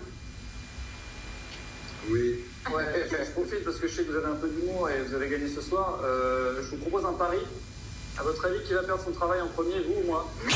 Oui. 2.11 2.35
Je 2.67 3.31
profite 3.31 3.63
parce 3.63 3.77
que 3.77 3.87
je 3.87 3.95
sais 3.95 4.03
que 4.03 4.11
vous 4.11 4.17
avez 4.17 4.27
un 4.27 4.35
peu 4.35 4.47
d'humour 4.47 4.89
et 4.89 5.01
vous 5.01 5.15
avez 5.15 5.29
gagné 5.29 5.47
ce 5.47 5.61
soir. 5.61 6.01
Euh, 6.03 6.61
je 6.61 6.69
vous 6.69 6.77
propose 6.77 7.05
un 7.05 7.13
pari. 7.13 7.39
À 8.19 8.23
votre 8.23 8.45
avis, 8.45 8.59
qui 8.67 8.73
va 8.73 8.83
perdre 8.83 9.01
son 9.03 9.11
travail 9.11 9.39
en 9.41 9.47
premier, 9.47 9.75
vous 9.87 10.03
ou 10.03 10.07
moi 10.07 10.29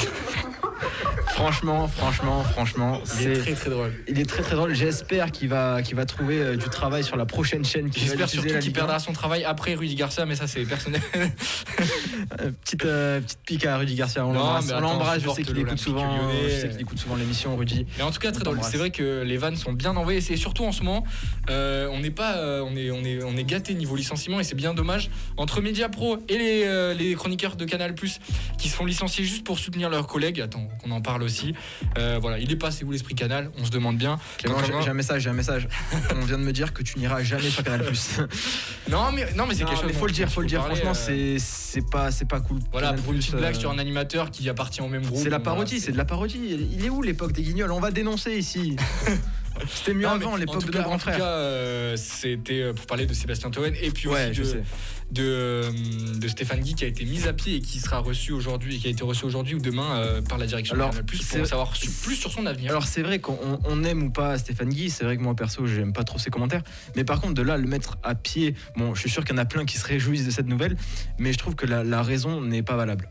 Franchement, 1.27 1.87
franchement, 1.87 2.43
franchement, 2.43 3.01
Il 3.21 3.27
est 3.31 3.35
c'est 3.35 3.41
très 3.41 3.53
très 3.53 3.69
drôle. 3.69 3.93
il 4.07 4.19
est 4.19 4.29
très 4.29 4.43
très 4.43 4.55
drôle. 4.55 4.73
J'espère 4.75 5.31
qu'il 5.31 5.47
va, 5.49 5.81
qu'il 5.81 5.95
va 5.95 6.05
trouver 6.05 6.39
euh, 6.39 6.55
du 6.57 6.65
travail 6.69 7.03
sur 7.03 7.15
la 7.15 7.25
prochaine 7.25 7.63
chaîne. 7.65 7.89
qui 7.89 8.01
va 8.01 8.05
J'espère 8.05 8.25
diffuser 8.27 8.41
surtout 8.41 8.53
la 8.55 8.59
qu'il 8.59 8.67
Ligue 8.69 8.77
1. 8.77 8.81
perdra 8.81 8.99
son 8.99 9.13
travail 9.13 9.43
après 9.43 9.73
Rudy 9.75 9.95
Garcia, 9.95 10.25
mais 10.25 10.35
ça 10.35 10.47
c'est 10.47 10.63
personnel. 10.65 11.01
Euh, 12.41 12.51
petite, 12.63 12.85
euh, 12.85 13.19
petite 13.19 13.39
pique 13.45 13.65
à 13.65 13.77
Rudy 13.77 13.95
Garcia. 13.95 14.25
On 14.25 14.31
Non, 14.33 14.39
l'embrasse. 14.39 14.65
mais 14.67 14.73
On 14.73 14.77
attends, 14.77 14.87
l'embrasse. 14.87 15.15
Je 15.15 15.19
supporte 15.19 15.37
sais 15.37 15.43
qu'il 15.43 15.51
écoute 15.57 15.63
l'Olympique 15.65 15.83
souvent. 15.83 16.17
Lyonnais. 16.17 16.49
Je 16.49 16.61
sais 16.61 16.69
qu'il 16.69 16.81
écoute 16.81 16.99
souvent 16.99 17.15
l'émission, 17.15 17.55
Rudy. 17.57 17.85
Mais 17.97 18.03
en 18.03 18.11
tout 18.11 18.19
cas, 18.19 18.31
très 18.31 18.43
drôle. 18.43 18.59
C'est 18.63 18.77
vrai 18.77 18.89
que 18.91 19.21
les 19.23 19.37
vannes 19.37 19.55
sont 19.55 19.73
bien 19.73 19.95
envoyées. 19.95 20.21
C'est 20.21 20.37
surtout 20.37 20.63
en 20.63 20.71
ce 20.71 20.83
moment, 20.83 21.03
euh, 21.49 21.87
on 21.91 21.99
n'est 21.99 22.11
pas, 22.11 22.37
euh, 22.37 22.63
on 22.65 22.75
est, 22.75 22.91
on 22.91 23.03
est, 23.03 23.23
on 23.23 23.35
est 23.35 23.43
gâté 23.43 23.73
niveau 23.73 23.95
licenciement 23.95 24.39
et 24.39 24.43
c'est 24.43 24.55
bien 24.55 24.73
dommage. 24.73 25.09
Entre 25.37 25.61
Media 25.61 25.89
Pro 25.89 26.17
et 26.29 26.37
les, 26.37 26.63
euh, 26.65 26.93
les 26.93 27.13
chroniqueurs 27.15 27.52
de 27.55 27.65
Canal 27.65 27.93
qui 28.57 28.69
se 28.69 28.75
font 28.75 28.85
licencier 28.85 29.23
juste 29.23 29.43
pour 29.43 29.59
soutenir 29.59 29.89
leurs 29.89 30.07
collègues. 30.07 30.41
Attends, 30.41 30.67
qu'on 30.81 30.91
en 30.91 31.01
parle 31.01 31.23
aussi. 31.23 31.53
Euh, 31.97 32.17
voilà, 32.21 32.39
il 32.39 32.51
est 32.51 32.55
passé 32.55 32.83
où 32.85 32.91
l'esprit 32.91 33.15
Canal 33.15 33.51
On 33.57 33.65
se 33.65 33.71
demande 33.71 33.97
bien. 33.97 34.19
Clément, 34.37 34.57
j'ai 34.81 34.89
un 34.89 34.93
message, 34.93 35.23
j'ai 35.23 35.29
un 35.29 35.33
message. 35.33 35.67
On 36.15 36.25
vient 36.25 36.37
de 36.37 36.43
me 36.43 36.51
dire 36.53 36.73
que 36.73 36.83
tu 36.83 36.99
n'iras 36.99 37.23
jamais 37.23 37.49
sur 37.49 37.63
Canal+. 37.63 37.83
Non, 38.89 39.11
mais 39.11 39.31
non, 39.35 39.45
mais 39.47 39.55
c'est 39.55 39.63
quelque 39.63 39.77
chose. 39.77 39.85
mais 39.87 39.93
faut 39.93 40.07
le 40.07 40.11
dire, 40.11 40.29
faut 40.29 40.41
le 40.41 40.47
dire. 40.47 40.59
parler, 40.59 40.75
Franchement, 40.75 40.91
euh, 40.91 41.37
c'est 41.37 41.39
c'est 41.39 41.89
pas 41.89 42.11
c'est 42.11 42.27
pas 42.27 42.41
cool. 42.41 42.59
Voilà, 42.71 42.89
Canal+, 42.89 43.01
pour 43.01 43.13
une 43.13 43.19
petite 43.19 43.35
blague 43.35 43.55
euh, 43.55 43.59
sur 43.59 43.71
un 43.71 43.79
animateur 43.79 44.29
qui 44.29 44.47
appartient 44.49 44.81
au 44.81 44.87
même 44.87 45.05
groupe. 45.05 45.19
C'est 45.21 45.29
la 45.29 45.37
bon, 45.37 45.45
parodie, 45.45 45.79
c'est 45.79 45.91
de 45.91 45.97
la 45.97 46.05
parodie. 46.05 46.69
Il 46.71 46.85
est 46.85 46.89
où 46.89 47.01
l'époque 47.01 47.31
des 47.31 47.43
Guignols? 47.43 47.71
On 47.71 47.79
va 47.79 47.91
dénoncer 47.91 48.35
ici. 48.37 48.75
C'était 49.67 49.93
mieux 49.93 50.03
Non, 50.03 50.09
avant, 50.09 50.35
l'époque 50.35 50.65
de 50.65 50.71
cas- 50.71 50.79
nos 50.79 50.83
grands 50.85 50.95
En 50.95 50.97
tout 50.99 51.05
cas, 51.05 51.21
euh, 51.21 51.95
c'était 51.95 52.61
euh, 52.61 52.73
pour 52.73 52.85
parler 52.85 53.05
de 53.05 53.13
Sébastien 53.13 53.49
Toen 53.51 53.73
et 53.81 53.91
puis 53.91 54.07
Ouais, 54.07 54.29
aussi 54.31 54.55
de, 55.11 55.23
euh, 55.23 55.71
de 56.15 56.27
Stéphane 56.27 56.59
Guy 56.61 56.73
qui 56.73 56.85
a 56.85 56.87
été 56.87 57.05
mis 57.05 57.27
à 57.27 57.33
pied 57.33 57.55
et 57.57 57.61
qui 57.61 57.79
sera 57.79 57.99
reçu 57.99 58.31
aujourd'hui, 58.31 58.79
qui 58.79 58.87
a 58.87 58.89
été 58.89 59.03
reçu 59.03 59.25
aujourd'hui 59.25 59.53
ou 59.53 59.59
demain 59.59 59.97
euh, 59.97 60.21
par 60.21 60.37
la 60.39 60.47
direction 60.47 60.73
Alors, 60.75 60.89
de 60.89 61.03
c'est- 61.21 61.37
pour 61.37 61.47
savoir 61.47 61.75
su- 61.75 61.89
plus 62.03 62.15
sur 62.15 62.31
son 62.31 62.45
avenir. 62.47 62.71
Alors 62.71 62.87
c'est 62.87 63.03
vrai 63.03 63.19
qu'on 63.19 63.37
on 63.65 63.83
aime 63.83 64.03
ou 64.03 64.09
pas 64.09 64.37
Stéphane 64.39 64.69
Guy, 64.69 64.89
c'est 64.89 65.03
vrai 65.03 65.17
que 65.17 65.21
moi 65.21 65.35
perso 65.35 65.67
j'aime 65.67 65.93
pas 65.93 66.03
trop 66.03 66.17
ses 66.17 66.31
commentaires, 66.31 66.63
mais 66.95 67.03
par 67.03 67.21
contre 67.21 67.35
de 67.35 67.41
là 67.43 67.57
le 67.57 67.67
mettre 67.67 67.97
à 68.01 68.15
pied, 68.15 68.55
bon 68.75 68.95
je 68.95 69.01
suis 69.01 69.09
sûr 69.09 69.23
qu'il 69.23 69.35
y 69.35 69.39
en 69.39 69.41
a 69.41 69.45
plein 69.45 69.65
qui 69.65 69.77
se 69.77 69.85
réjouissent 69.85 70.25
de 70.25 70.31
cette 70.31 70.47
nouvelle, 70.47 70.75
mais 71.19 71.31
je 71.31 71.37
trouve 71.37 71.55
que 71.55 71.67
la, 71.67 71.83
la 71.83 72.01
raison 72.01 72.41
n'est 72.41 72.63
pas 72.63 72.75
valable. 72.75 73.07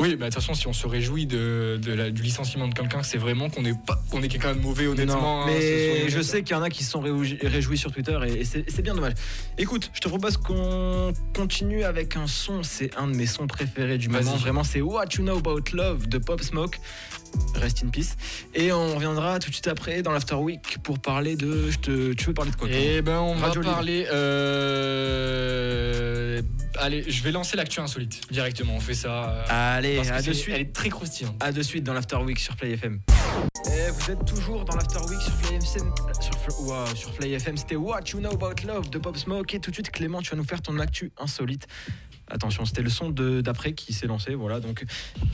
Oui, 0.00 0.16
bah, 0.16 0.26
de 0.28 0.32
toute 0.32 0.34
façon, 0.42 0.54
si 0.54 0.66
on 0.68 0.72
se 0.72 0.86
réjouit 0.86 1.26
de, 1.26 1.78
de 1.82 1.92
la- 1.92 2.10
du 2.10 2.22
licenciement 2.22 2.66
de 2.68 2.74
quelqu'un, 2.74 3.02
c'est 3.02 3.18
vraiment 3.18 3.50
qu'on 3.50 3.64
est 3.64 3.74
pas, 3.86 4.00
est 4.22 4.28
quelqu'un 4.28 4.54
de 4.54 4.60
mauvais, 4.60 4.86
honnêtement. 4.86 5.20
Non, 5.20 5.42
hein, 5.42 5.46
mais 5.46 6.08
je 6.08 6.20
sais 6.22 6.42
qu'il 6.42 6.56
y 6.56 6.58
en 6.58 6.62
a 6.62 6.70
qui 6.70 6.82
se 6.84 6.90
sont 6.92 7.00
réjouis, 7.00 7.76
sur 7.78 7.92
Twitter 7.92 8.18
et, 8.26 8.40
et 8.40 8.44
c'est 8.44 8.64
c'est 8.70 8.82
bien 8.82 8.94
dommage. 8.94 9.14
Écoute, 9.58 9.90
je 9.92 10.00
te 10.00 10.08
propose 10.08 10.36
qu'on 10.38 11.12
continue 11.34 11.84
avec 11.84 12.16
un 12.16 12.26
son, 12.26 12.62
c'est 12.62 12.96
un 12.96 13.06
de 13.08 13.14
mes 13.16 13.26
sons 13.26 13.46
préférés 13.46 13.98
du 13.98 14.08
Vas-y. 14.08 14.24
moment, 14.24 14.36
vraiment 14.36 14.64
c'est 14.64 14.80
What 14.80 15.06
You 15.18 15.24
Know 15.24 15.38
About 15.38 15.62
Love 15.74 16.08
de 16.08 16.18
Pop 16.18 16.40
Smoke. 16.42 16.78
Rest 17.54 17.82
in 17.82 17.88
peace. 17.88 18.14
Et 18.54 18.72
on 18.72 18.94
reviendra 18.94 19.38
tout 19.38 19.48
de 19.48 19.54
suite 19.54 19.66
après 19.66 20.02
dans 20.02 20.12
l'After 20.12 20.34
Week 20.34 20.76
pour 20.82 20.98
parler 20.98 21.34
de. 21.34 21.70
Je 21.70 21.78
te, 21.78 22.12
tu 22.12 22.26
veux 22.26 22.34
parler 22.34 22.50
de 22.50 22.56
quoi 22.56 22.68
Eh 22.70 23.00
ben, 23.00 23.18
on 23.20 23.32
Radio 23.34 23.62
va 23.62 23.72
parler. 23.72 24.06
euh, 24.12 25.51
Allez, 26.82 27.04
je 27.08 27.22
vais 27.22 27.30
lancer 27.30 27.56
l'actu 27.56 27.78
insolite 27.78 28.20
directement. 28.32 28.74
On 28.74 28.80
fait 28.80 28.94
ça. 28.94 29.28
euh, 29.30 29.44
Allez, 29.48 29.96
parce 29.96 30.08
que 30.08 30.14
à 30.14 30.22
de 30.22 30.32
suite. 30.32 30.52
elle 30.54 30.62
est 30.62 30.72
très 30.74 30.88
croustillante. 30.88 31.36
À 31.40 31.52
de 31.52 31.62
suite 31.62 31.84
dans 31.84 31.92
l'After 31.94 32.16
Week 32.16 32.40
sur 32.40 32.56
Play 32.56 32.72
FM. 32.72 33.00
Et 33.66 33.90
vous 33.92 34.10
êtes 34.10 34.24
toujours 34.24 34.64
dans 34.64 34.74
l'After 34.74 34.98
Week 35.08 35.20
sur 35.20 35.32
Play 35.36 35.58
FM. 35.58 35.92
Sur, 36.20 36.60
ouah, 36.62 36.84
sur 36.96 37.12
Play 37.12 37.30
FM, 37.34 37.56
c'était 37.56 37.76
What 37.76 38.00
You 38.12 38.18
Know 38.18 38.32
About 38.32 38.66
Love 38.66 38.90
de 38.90 38.98
Pop 38.98 39.16
Smoke. 39.16 39.54
Et 39.54 39.60
tout 39.60 39.70
de 39.70 39.76
suite, 39.76 39.90
Clément, 39.92 40.20
tu 40.22 40.30
vas 40.30 40.36
nous 40.36 40.44
faire 40.44 40.60
ton 40.60 40.76
actu 40.80 41.12
insolite. 41.18 41.68
Attention, 42.30 42.64
c'était 42.64 42.82
le 42.82 42.88
son 42.90 43.10
d'après 43.10 43.72
qui 43.74 43.92
s'est 43.92 44.06
lancé. 44.06 44.34
Voilà, 44.34 44.60
donc 44.60 44.84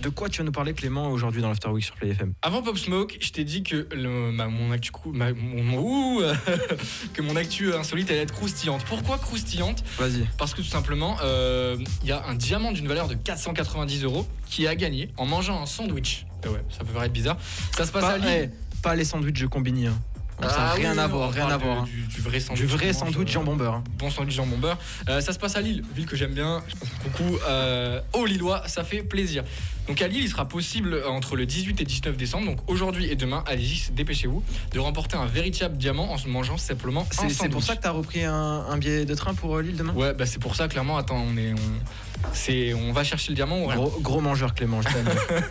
de 0.03 0.09
quoi 0.09 0.29
tu 0.29 0.39
vas 0.39 0.45
nous 0.45 0.53
parler, 0.53 0.73
Clément, 0.75 1.11
aujourd'hui 1.11 1.43
dans 1.43 1.49
l'After 1.49 1.69
Week 1.69 1.85
sur 1.85 1.95
Play 1.95 2.09
FM 2.11 2.33
Avant 2.43 2.63
Pop 2.63 2.77
Smoke, 2.77 3.17
je 3.21 3.31
t'ai 3.31 3.45
dit 3.45 3.63
que 3.63 3.87
le- 3.95 4.33
ma- 4.33 4.49
mon 4.49 4.73
actu 4.73 4.91
cou- 4.91 5.13
ma- 5.13 5.33
mon- 5.33 5.79
ouh, 5.79 6.23
que 7.15 7.23
mon 7.23 7.37
actu 7.37 7.73
insolite 7.75 8.11
allait 8.11 8.23
être 8.23 8.35
croustillante. 8.35 8.85
Pourquoi 8.85 9.19
croustillante? 9.19 9.85
Vas-y. 9.99 10.27
Parce 10.39 10.55
que 10.55 10.63
tout 10.63 10.67
simplement, 10.69 11.17
euh, 11.23 11.77
il 12.03 12.09
y 12.09 12.13
a 12.13 12.25
un 12.27 12.35
diamant 12.35 12.73
d'une 12.73 12.89
valeur 12.89 13.07
de 13.09 13.15
490 13.15 14.03
euros 14.05 14.27
qui 14.47 14.67
a 14.67 14.75
gagné 14.75 15.11
en 15.17 15.27
mangeant 15.27 15.61
un 15.63 15.67
sandwich. 15.67 16.27
Eh 16.45 16.49
ouais, 16.49 16.63
ça 16.71 16.81
peut 16.85 16.93
paraître 16.93 17.13
bizarre. 17.15 17.37
Ça 17.77 17.85
se 17.87 17.93
passe 17.93 18.03
Pas, 18.03 18.13
à 18.13 18.19
Lille. 18.19 18.51
eh, 18.53 18.81
pas 18.83 18.95
les 18.95 19.05
sandwichs 19.05 19.41
de 19.41 19.47
Combini. 19.47 19.87
hein. 19.89 19.99
Ça 20.41 20.47
n'a 20.47 20.55
Ah 20.71 20.73
rien 20.75 20.97
à 20.99 21.07
voir, 21.09 21.31
rien 21.33 21.49
à 21.49 21.57
voir. 21.57 21.79
hein. 21.79 21.85
Du, 21.85 22.03
du 22.03 22.21
vrai 22.21 22.39
sandwich. 22.39 22.61
Du 22.61 22.67
vrai 22.67 22.93
sandwich 22.93 23.31
jambon 23.33 23.57
beurre. 23.57 23.75
hein. 23.75 23.85
Bon 23.99 24.09
sandwich 24.11 24.35
jambon 24.37 24.57
beurre. 24.59 24.79
Euh, 25.09 25.21
ça 25.21 25.33
se 25.33 25.39
passe 25.39 25.57
à 25.57 25.61
Lille, 25.61 25.83
ville 25.97 26.07
que 26.07 26.17
j'aime 26.17 26.33
bien. 26.33 26.63
Coucou 27.03 27.39
euh, 27.49 28.01
aux 28.13 28.25
Lillois, 28.25 28.63
ça 28.69 28.85
fait 28.85 29.03
plaisir. 29.03 29.43
Donc 29.89 30.01
à 30.03 30.07
Lille, 30.07 30.23
il 30.23 30.29
sera 30.29 30.47
possible 30.47 30.95
euh, 30.95 31.09
entre 31.09 31.35
le 31.35 31.45
18 31.47 31.81
et 31.81 31.85
19 31.85 32.17
décembre, 32.17 32.47
donc 32.47 32.59
aujourd'hui 32.71 33.07
et 33.11 33.17
demain, 33.17 33.43
allez-y, 33.47 33.91
dépêchez-vous, 33.93 34.43
de 34.73 34.79
remporter 34.79 35.17
un 35.17 35.27
véritable 35.27 35.77
diamant 35.77 36.13
en 36.13 36.19
se 36.19 36.29
mangeant 36.29 36.59
simplement 36.59 37.07
un 37.23 37.29
C'est 37.31 37.49
pour 37.49 37.63
ça 37.63 37.75
que 37.75 37.83
tu 37.83 37.89
as 37.89 37.93
repris 37.93 38.23
un, 38.25 38.33
un 38.35 38.77
billet 38.79 39.07
de 39.07 39.15
train 39.15 39.35
pour 39.35 39.57
euh, 39.57 39.63
Lille 39.63 39.77
demain? 39.77 39.95
Ouais, 39.95 40.13
bah 40.15 40.27
c'est 40.27 40.39
pour 40.41 40.55
ça, 40.55 40.69
clairement, 40.69 40.99
attends, 40.99 41.25
on 41.27 41.37
est. 41.37 41.53
On... 41.53 42.29
C'est, 42.33 42.75
on 42.75 42.93
va 42.93 43.03
chercher 43.05 43.31
le 43.31 43.37
diamant 43.37 43.61
ou 43.63 43.67
rien. 43.67 43.77
Gros, 43.77 43.99
gros 44.01 44.21
mangeur, 44.21 44.55
Clément, 44.55 44.83
je 44.83 44.89
t'aime. 44.89 45.09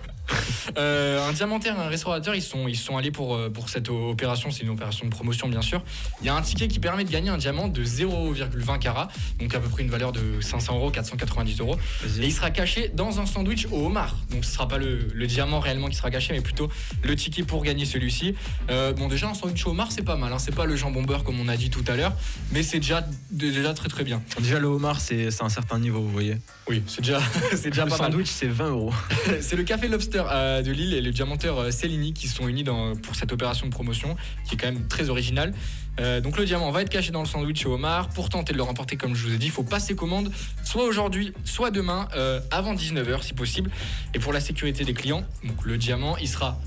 un 0.75 1.31
diamantaire 1.33 1.75
et 1.75 1.79
un 1.81 1.87
restaurateur, 1.89 2.35
ils 2.35 2.41
sont, 2.41 2.67
ils 2.67 2.75
sont 2.77 2.97
allés 2.97 3.11
pour, 3.11 3.35
euh, 3.35 3.49
pour 3.49 3.69
cette 3.69 3.89
opération. 3.89 4.51
C'est 4.51 4.63
une 4.63 4.69
opération 4.69 5.05
de 5.05 5.11
promotion, 5.11 5.47
bien 5.49 5.61
sûr. 5.61 5.83
Il 6.21 6.27
y 6.27 6.29
a 6.29 6.35
un 6.35 6.41
ticket 6.41 6.67
qui 6.67 6.79
permet 6.79 7.03
de 7.03 7.11
gagner 7.11 7.29
un 7.29 7.37
diamant 7.37 7.67
de 7.67 7.83
0,20 7.83 8.79
carats, 8.79 9.07
donc 9.39 9.53
à 9.55 9.59
peu 9.59 9.69
près 9.69 9.83
une 9.83 9.89
valeur 9.89 10.11
de 10.11 10.41
500 10.41 10.75
euros, 10.75 10.91
490 10.91 11.59
euros. 11.59 11.75
Et 12.19 12.25
il 12.25 12.31
sera 12.33 12.51
caché 12.51 12.89
dans 12.93 13.19
un 13.19 13.25
sandwich 13.25 13.67
au 13.71 13.85
homard. 13.85 14.15
Donc 14.31 14.45
ce 14.45 14.51
sera 14.51 14.67
pas 14.67 14.77
le, 14.77 15.07
le 15.13 15.27
diamant 15.27 15.59
réellement 15.59 15.87
qui 15.89 15.95
sera 15.95 16.09
caché, 16.11 16.33
mais 16.33 16.41
plutôt 16.41 16.69
le 17.03 17.15
ticket 17.15 17.43
pour 17.43 17.63
gagner 17.63 17.85
celui-ci. 17.85 18.35
Euh, 18.69 18.93
bon, 18.93 19.07
déjà, 19.07 19.27
un 19.29 19.33
sandwich 19.33 19.65
au 19.65 19.71
homard, 19.71 19.91
c'est 19.91 20.03
pas 20.03 20.15
mal. 20.15 20.31
hein. 20.33 20.39
C'est 20.39 20.55
pas 20.55 20.65
le 20.65 20.75
jambon 20.75 21.03
beurre 21.03 21.23
comme 21.23 21.39
on 21.39 21.47
a 21.47 21.57
dit 21.57 21.69
tout 21.69 21.83
à 21.87 21.95
l'heure, 21.95 22.13
mais 22.51 22.63
c'est 22.63 22.79
déjà, 22.79 23.05
déjà 23.31 23.73
très 23.73 23.89
très 23.89 24.03
bien. 24.03 24.21
Déjà, 24.39 24.59
le 24.59 24.67
homard, 24.67 24.99
c'est 24.99 25.27
un 25.41 25.49
certain 25.49 25.79
niveau, 25.79 25.99
vous 26.01 26.09
voyez. 26.11 26.37
Oui, 26.69 26.83
c'est 26.87 27.01
déjà, 27.01 27.19
déjà 27.63 27.83
Le 27.85 27.89
pas 27.91 27.97
mal. 27.97 28.11
sandwich, 28.11 28.27
c'est 28.29 28.47
20 28.47 28.69
euros. 28.69 28.93
C'est 29.41 29.55
le 29.55 29.63
Café 29.63 29.87
Lobster 29.87 30.23
de 30.61 30.71
Lille 30.71 30.93
et 30.93 31.01
le 31.01 31.11
diamanteur 31.11 31.59
euh, 31.59 31.71
Cellini 31.71 32.13
qui 32.13 32.27
sont 32.27 32.47
unis 32.47 32.63
pour 32.63 33.15
cette 33.15 33.31
opération 33.31 33.65
de 33.65 33.71
promotion 33.71 34.15
qui 34.47 34.55
est 34.55 34.57
quand 34.57 34.71
même 34.71 34.87
très 34.87 35.09
originale. 35.09 35.53
Euh, 35.99 36.21
donc 36.21 36.37
le 36.37 36.45
diamant 36.45 36.69
va 36.71 36.83
être 36.83 36.89
caché 36.89 37.11
dans 37.11 37.21
le 37.21 37.27
sandwich 37.27 37.65
au 37.65 37.73
homard. 37.73 38.09
Pour 38.09 38.29
tenter 38.29 38.53
de 38.53 38.57
le 38.57 38.63
remporter, 38.63 38.97
comme 38.97 39.15
je 39.15 39.27
vous 39.27 39.33
ai 39.33 39.37
dit, 39.37 39.47
il 39.47 39.51
faut 39.51 39.63
passer 39.63 39.95
commande 39.95 40.31
soit 40.63 40.83
aujourd'hui, 40.83 41.33
soit 41.43 41.71
demain, 41.71 42.07
euh, 42.15 42.39
avant 42.51 42.75
19h 42.75 43.23
si 43.23 43.33
possible. 43.33 43.71
Et 44.13 44.19
pour 44.19 44.33
la 44.33 44.39
sécurité 44.39 44.83
des 44.83 44.93
clients, 44.93 45.23
donc 45.43 45.65
le 45.65 45.77
diamant, 45.77 46.17
il 46.17 46.27
sera 46.27 46.59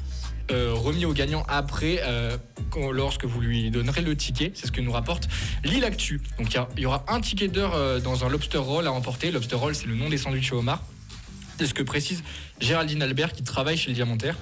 remis 0.53 1.05
au 1.05 1.13
gagnant 1.13 1.45
après, 1.47 2.03
lorsque 2.93 3.25
vous 3.25 3.41
lui 3.41 3.71
donnerez 3.71 4.03
le 4.03 4.17
ticket. 4.17 4.51
C'est 4.53 4.67
ce 4.67 4.73
que 4.73 4.81
nous 4.81 4.91
rapporte 4.91 5.29
Lille 5.63 5.85
Actu. 5.85 6.21
Donc 6.39 6.53
il 6.77 6.83
y 6.83 6.87
aura 6.87 7.05
un 7.07 7.21
ticket 7.21 7.47
d'heure 7.47 8.01
dans 8.01 8.25
un 8.25 8.29
lobster 8.29 8.59
roll 8.59 8.85
à 8.89 8.91
remporter. 8.91 9.31
Lobster 9.31 9.55
roll, 9.55 9.77
c'est 9.77 9.87
le 9.87 9.95
nom 9.95 10.09
des 10.09 10.19
sandwichs 10.19 10.53
au 10.53 10.59
homard. 10.59 10.83
C'est 11.61 11.67
ce 11.67 11.75
que 11.75 11.83
précise 11.83 12.23
Géraldine 12.59 13.03
Albert 13.03 13.35
qui 13.35 13.43
travaille 13.43 13.77
chez 13.77 13.91
le 13.91 13.95
Diamantaire. 13.95 14.35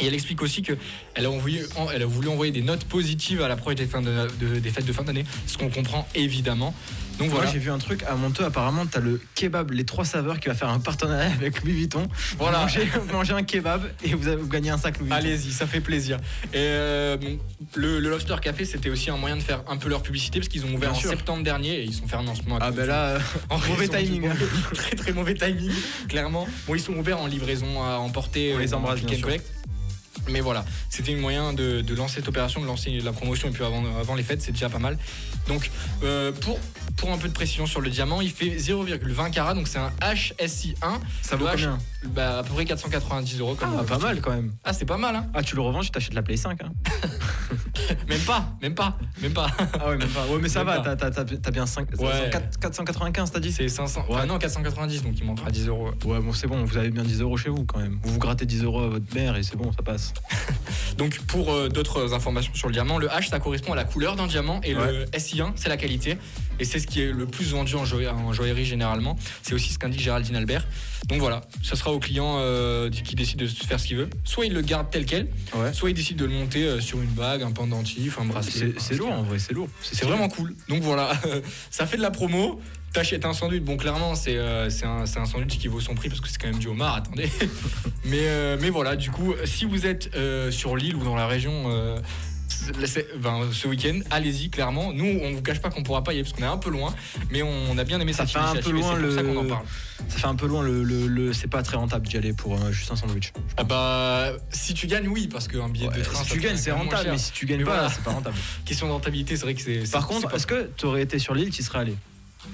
Et 0.00 0.06
elle 0.06 0.12
explique 0.12 0.42
aussi 0.42 0.60
qu'elle 0.60 0.76
a, 1.16 1.28
a 1.28 2.06
voulu 2.06 2.28
envoyer 2.28 2.52
des 2.52 2.60
notes 2.60 2.84
positives 2.84 3.40
à 3.40 3.48
l'approche 3.48 3.76
des 3.76 3.86
fêtes 3.86 4.84
de 4.84 4.92
fin 4.92 5.02
d'année, 5.02 5.24
ce 5.46 5.56
qu'on 5.56 5.70
comprend 5.70 6.06
évidemment. 6.14 6.74
Donc 7.18 7.28
Moi 7.28 7.36
voilà. 7.38 7.50
j'ai 7.52 7.58
vu 7.58 7.70
un 7.70 7.78
truc 7.78 8.02
à 8.08 8.14
Monteux 8.14 8.44
apparemment 8.44 8.86
t'as 8.86 9.00
le 9.00 9.20
kebab 9.34 9.70
les 9.70 9.84
trois 9.84 10.04
saveurs 10.04 10.40
qui 10.40 10.48
va 10.48 10.54
faire 10.54 10.68
un 10.68 10.80
partenariat 10.80 11.30
avec 11.30 11.62
Louis 11.62 11.72
Vuitton. 11.72 12.08
Voilà. 12.38 12.58
Vous 12.58 12.62
mangez, 12.64 12.84
vous 13.06 13.12
mangez 13.12 13.32
un 13.34 13.42
kebab 13.42 13.82
et 14.02 14.14
vous, 14.14 14.26
avez, 14.28 14.36
vous 14.36 14.48
gagnez 14.48 14.70
un 14.70 14.78
sac 14.78 14.98
Louis 14.98 15.08
Vuitton. 15.08 15.16
Allez-y, 15.16 15.52
ça 15.52 15.66
fait 15.66 15.80
plaisir. 15.80 16.16
Et 16.52 16.56
euh, 16.56 17.16
bon, 17.16 17.38
le, 17.74 18.00
le 18.00 18.10
Lobster 18.10 18.36
Café, 18.40 18.64
c'était 18.64 18.88
aussi 18.90 19.10
un 19.10 19.16
moyen 19.16 19.36
de 19.36 19.42
faire 19.42 19.62
un 19.68 19.76
peu 19.76 19.88
leur 19.88 20.02
publicité 20.02 20.38
parce 20.40 20.48
qu'ils 20.48 20.64
ont 20.64 20.68
ouvert 20.74 20.90
Bien 20.90 20.90
en 20.90 20.94
sûr. 20.94 21.10
septembre 21.10 21.42
dernier 21.44 21.74
et 21.80 21.84
ils 21.84 21.94
sont 21.94 22.08
fermés 22.08 22.30
en 22.30 22.34
ce 22.34 22.42
moment. 22.42 22.58
Ah 22.60 22.70
ben 22.70 22.86
là, 22.86 23.04
euh, 23.08 23.18
en 23.50 23.58
mauvais 23.68 23.88
timing. 23.88 24.28
très 24.74 24.96
très 24.96 25.12
mauvais 25.12 25.34
timing, 25.34 25.70
clairement. 26.08 26.46
Bon, 26.66 26.74
ils 26.74 26.80
sont 26.80 26.94
ouverts 26.94 27.20
en 27.20 27.26
livraison 27.26 27.82
à 27.82 27.96
emporter. 27.98 28.54
On 28.54 28.58
les 28.58 28.72
euh, 28.72 28.76
embrasse, 28.76 29.00
click 29.00 29.06
bien 29.08 29.16
and 29.16 29.18
sûr. 29.18 29.26
collect. 29.26 29.46
Mais 30.28 30.40
voilà, 30.40 30.64
c'était 30.88 31.14
un 31.14 31.16
moyen 31.16 31.52
de, 31.52 31.80
de 31.80 31.94
lancer 31.96 32.16
cette 32.16 32.28
opération, 32.28 32.60
de 32.60 32.66
lancer 32.66 32.90
la 33.00 33.12
promotion 33.12 33.48
et 33.48 33.50
puis 33.50 33.64
avant, 33.64 33.82
avant 33.98 34.14
les 34.14 34.22
fêtes, 34.22 34.40
c'est 34.40 34.52
déjà 34.52 34.68
pas 34.68 34.78
mal. 34.78 34.96
Donc 35.48 35.70
euh, 36.04 36.30
pour, 36.30 36.60
pour 36.96 37.12
un 37.12 37.18
peu 37.18 37.28
de 37.28 37.32
précision 37.32 37.66
sur 37.66 37.80
le 37.80 37.90
diamant, 37.90 38.20
il 38.20 38.30
fait 38.30 38.56
0,20 38.56 39.30
carats, 39.30 39.54
donc 39.54 39.68
c'est 39.68 39.78
un 39.78 39.90
HSI1. 40.00 40.74
ça 41.22 41.36
vaut 41.36 41.46
combien 41.50 41.78
Bah, 42.14 42.38
à 42.38 42.42
peu 42.42 42.54
près 42.54 42.64
490 42.64 43.40
euros. 43.40 43.54
Comme 43.54 43.76
Ah 43.78 43.82
pas 43.84 43.98
mal 43.98 44.20
quand 44.20 44.30
même. 44.30 44.52
Ah, 44.64 44.72
c'est 44.72 44.84
pas 44.84 44.96
mal, 44.96 45.16
hein 45.16 45.26
Ah 45.34 45.42
tu 45.42 45.56
le 45.56 45.62
revends, 45.62 45.80
tu 45.80 45.90
t'achètes 45.90 46.14
la 46.14 46.22
Play 46.22 46.36
5 46.36 46.60
hein. 46.62 46.72
Même 48.08 48.20
pas, 48.20 48.46
même 48.60 48.74
pas, 48.74 48.98
même 49.20 49.32
pas. 49.32 49.48
Ah 49.80 49.88
ouais 49.88 49.96
même 49.96 50.08
pas. 50.08 50.26
Ouais 50.26 50.38
mais 50.40 50.48
ça 50.48 50.62
Même 50.64 50.82
va, 50.82 50.96
t'as, 50.96 51.50
bien 51.50 51.66
5, 51.66 51.88
Ouais. 51.98 52.30
495 52.60 53.30
t'as 53.32 53.40
dit 53.40 53.50
C'est 53.52 53.68
500. 53.68 54.04
Ouais, 54.08 54.26
non, 54.26 54.38
490, 54.38 55.02
donc 55.02 55.14
il 55.18 55.24
manquera 55.24 55.50
10 55.50 55.68
euros. 55.68 55.90
Ouais 56.04 56.20
bon 56.20 56.32
c'est 56.32 56.46
bon, 56.46 56.64
vous 56.64 56.76
avez 56.76 56.90
bien 56.90 57.02
10 57.02 57.20
euros 57.22 57.36
chez 57.36 57.48
vous 57.48 57.64
quand 57.64 57.78
même. 57.80 57.98
Vous 58.02 58.12
vous 58.12 58.18
grattez 58.18 58.46
10 58.46 58.64
euros 58.64 58.82
à 58.82 58.88
votre 58.88 59.12
mère 59.14 59.36
et 59.36 59.42
c'est 59.42 59.56
bon, 59.56 59.72
ça 59.72 59.82
passe. 59.82 60.12
Donc 60.98 61.18
pour 61.22 61.52
euh, 61.52 61.68
d'autres 61.68 62.12
informations 62.14 62.54
sur 62.54 62.68
le 62.68 62.74
diamant, 62.74 62.98
le 62.98 63.08
H 63.08 63.28
ça 63.30 63.40
correspond 63.40 63.72
à 63.72 63.76
la 63.76 63.84
couleur 63.84 64.16
d'un 64.16 64.26
diamant 64.26 64.60
et 64.62 64.74
le 64.74 65.04
SI1 65.06 65.52
c'est 65.56 65.68
la 65.68 65.76
qualité. 65.76 66.18
Et 66.58 66.64
c'est 66.64 66.78
ce 66.78 66.86
qui 66.86 67.00
est 67.00 67.12
le 67.12 67.26
plus 67.26 67.50
vendu 67.52 67.74
en, 67.74 67.84
joaillerie, 67.84 68.14
en 68.14 68.32
joaillerie 68.32 68.64
généralement. 68.64 69.16
C'est 69.42 69.54
aussi 69.54 69.72
ce 69.72 69.78
qu'indique 69.78 70.00
Géraldine 70.00 70.36
Albert. 70.36 70.66
Donc 71.08 71.18
voilà, 71.18 71.42
ça 71.62 71.74
sera 71.76 71.92
au 71.92 71.98
client 71.98 72.36
euh, 72.38 72.88
qui 72.90 73.16
décide 73.16 73.38
de 73.38 73.46
faire 73.46 73.80
ce 73.80 73.86
qu'il 73.86 73.96
veut. 73.96 74.08
Soit 74.24 74.46
il 74.46 74.52
le 74.52 74.60
garde 74.62 74.88
tel 74.90 75.04
quel, 75.04 75.28
Ouais. 75.54 75.72
soit 75.72 75.90
il 75.90 75.94
décide 75.94 76.16
de 76.16 76.24
le 76.24 76.32
monter 76.32 76.64
euh, 76.64 76.80
sur 76.80 77.00
une 77.02 77.10
bague, 77.10 77.42
un 77.42 77.50
pendentif, 77.50 78.18
un 78.20 78.24
bracelet. 78.24 78.74
C'est, 78.78 78.94
lourd 78.94 79.12
en 79.12 79.22
vrai, 79.22 79.38
c'est 79.38 79.52
lourd. 79.52 79.68
C'est 79.82 80.04
vraiment 80.04 80.28
cool. 80.28 80.54
Donc 80.68 80.82
voilà, 80.82 81.12
ça 81.70 81.86
fait 81.86 81.96
de 81.96 82.02
la 82.02 82.10
promo. 82.10 82.60
T'achètes 82.92 83.24
un 83.24 83.32
sandwich, 83.32 83.62
bon 83.62 83.78
clairement 83.78 84.14
c'est 84.14 84.36
euh, 84.36 84.68
un, 84.84 85.04
un 85.04 85.24
sandwich 85.24 85.58
qui 85.58 85.66
vaut 85.66 85.80
son 85.80 85.94
prix 85.94 86.10
parce 86.10 86.20
que 86.20 86.28
c'est 86.28 86.36
quand 86.38 86.48
même 86.48 86.58
du 86.58 86.68
homard, 86.68 86.96
attendez. 86.96 87.30
mais, 88.04 88.26
euh, 88.26 88.58
mais 88.60 88.68
voilà, 88.68 88.96
du 88.96 89.10
coup, 89.10 89.34
si 89.46 89.64
vous 89.64 89.86
êtes 89.86 90.10
euh, 90.14 90.50
sur 90.50 90.76
l'île 90.76 90.96
ou 90.96 91.02
dans 91.02 91.16
la 91.16 91.26
région 91.26 91.72
ben, 93.18 93.48
ce 93.52 93.68
week-end, 93.68 94.00
allez-y 94.10 94.50
clairement. 94.50 94.92
Nous, 94.92 95.20
on 95.22 95.32
vous 95.32 95.42
cache 95.42 95.60
pas 95.60 95.70
qu'on 95.70 95.82
pourra 95.82 96.02
pas 96.04 96.12
y 96.12 96.16
aller 96.16 96.24
parce 96.24 96.34
qu'on 96.34 96.42
est 96.42 96.46
un 96.46 96.56
peu 96.58 96.70
loin, 96.70 96.94
mais 97.30 97.42
on 97.42 97.76
a 97.78 97.84
bien 97.84 98.00
aimé 98.00 98.12
Ça 98.12 98.26
cette 98.26 98.32
fait 98.32 98.38
un 98.38 98.54
peu 98.56 98.70
loin 98.70 98.94
le- 98.96 99.14
ça 99.14 99.22
qu'on 99.22 99.36
en 99.36 99.44
parle. 99.46 99.64
Ça 100.08 100.18
fait 100.18 100.26
un 100.26 100.34
peu 100.34 100.46
loin 100.46 100.62
le, 100.62 100.82
le- 100.82 101.06
le- 101.06 101.32
c'est 101.32 101.46
pas 101.48 101.62
très 101.62 101.76
rentable 101.76 102.06
d'y 102.08 102.16
aller 102.16 102.32
pour 102.32 102.54
euh, 102.60 102.72
juste 102.72 102.90
un 102.90 102.96
sandwich. 102.96 103.32
Ah 103.56 103.64
bah, 103.64 104.32
si 104.50 104.74
tu 104.74 104.86
gagnes, 104.86 105.08
oui, 105.08 105.28
parce 105.28 105.48
qu'un 105.48 105.68
billet 105.68 105.86
de 105.88 105.92
Ouais, 105.92 106.02
train, 106.02 106.24
si 106.24 106.30
tu 106.32 106.40
gagnes 106.40 106.56
c'est 106.56 106.72
rentable, 106.72 107.10
mais 107.10 107.18
si 107.18 107.32
tu 107.32 107.46
gagnes 107.46 107.60
Mais 107.60 107.64
pas 107.64 107.74
voilà. 107.74 107.88
c'est 107.90 108.02
pas 108.02 108.10
rentable. 108.12 108.36
Question 108.64 108.86
de 108.88 108.92
rentabilité, 108.92 109.36
c'est 109.36 109.42
vrai 109.44 109.54
que 109.54 109.62
c'est. 109.62 109.90
Par 109.90 110.06
contre, 110.06 110.34
est-ce 110.34 110.46
que 110.46 110.70
tu 110.76 110.86
aurais 110.86 111.02
été 111.02 111.18
sur 111.18 111.34
l'île, 111.34 111.50
tu 111.50 111.62
serais 111.62 111.78
allé? 111.80 111.94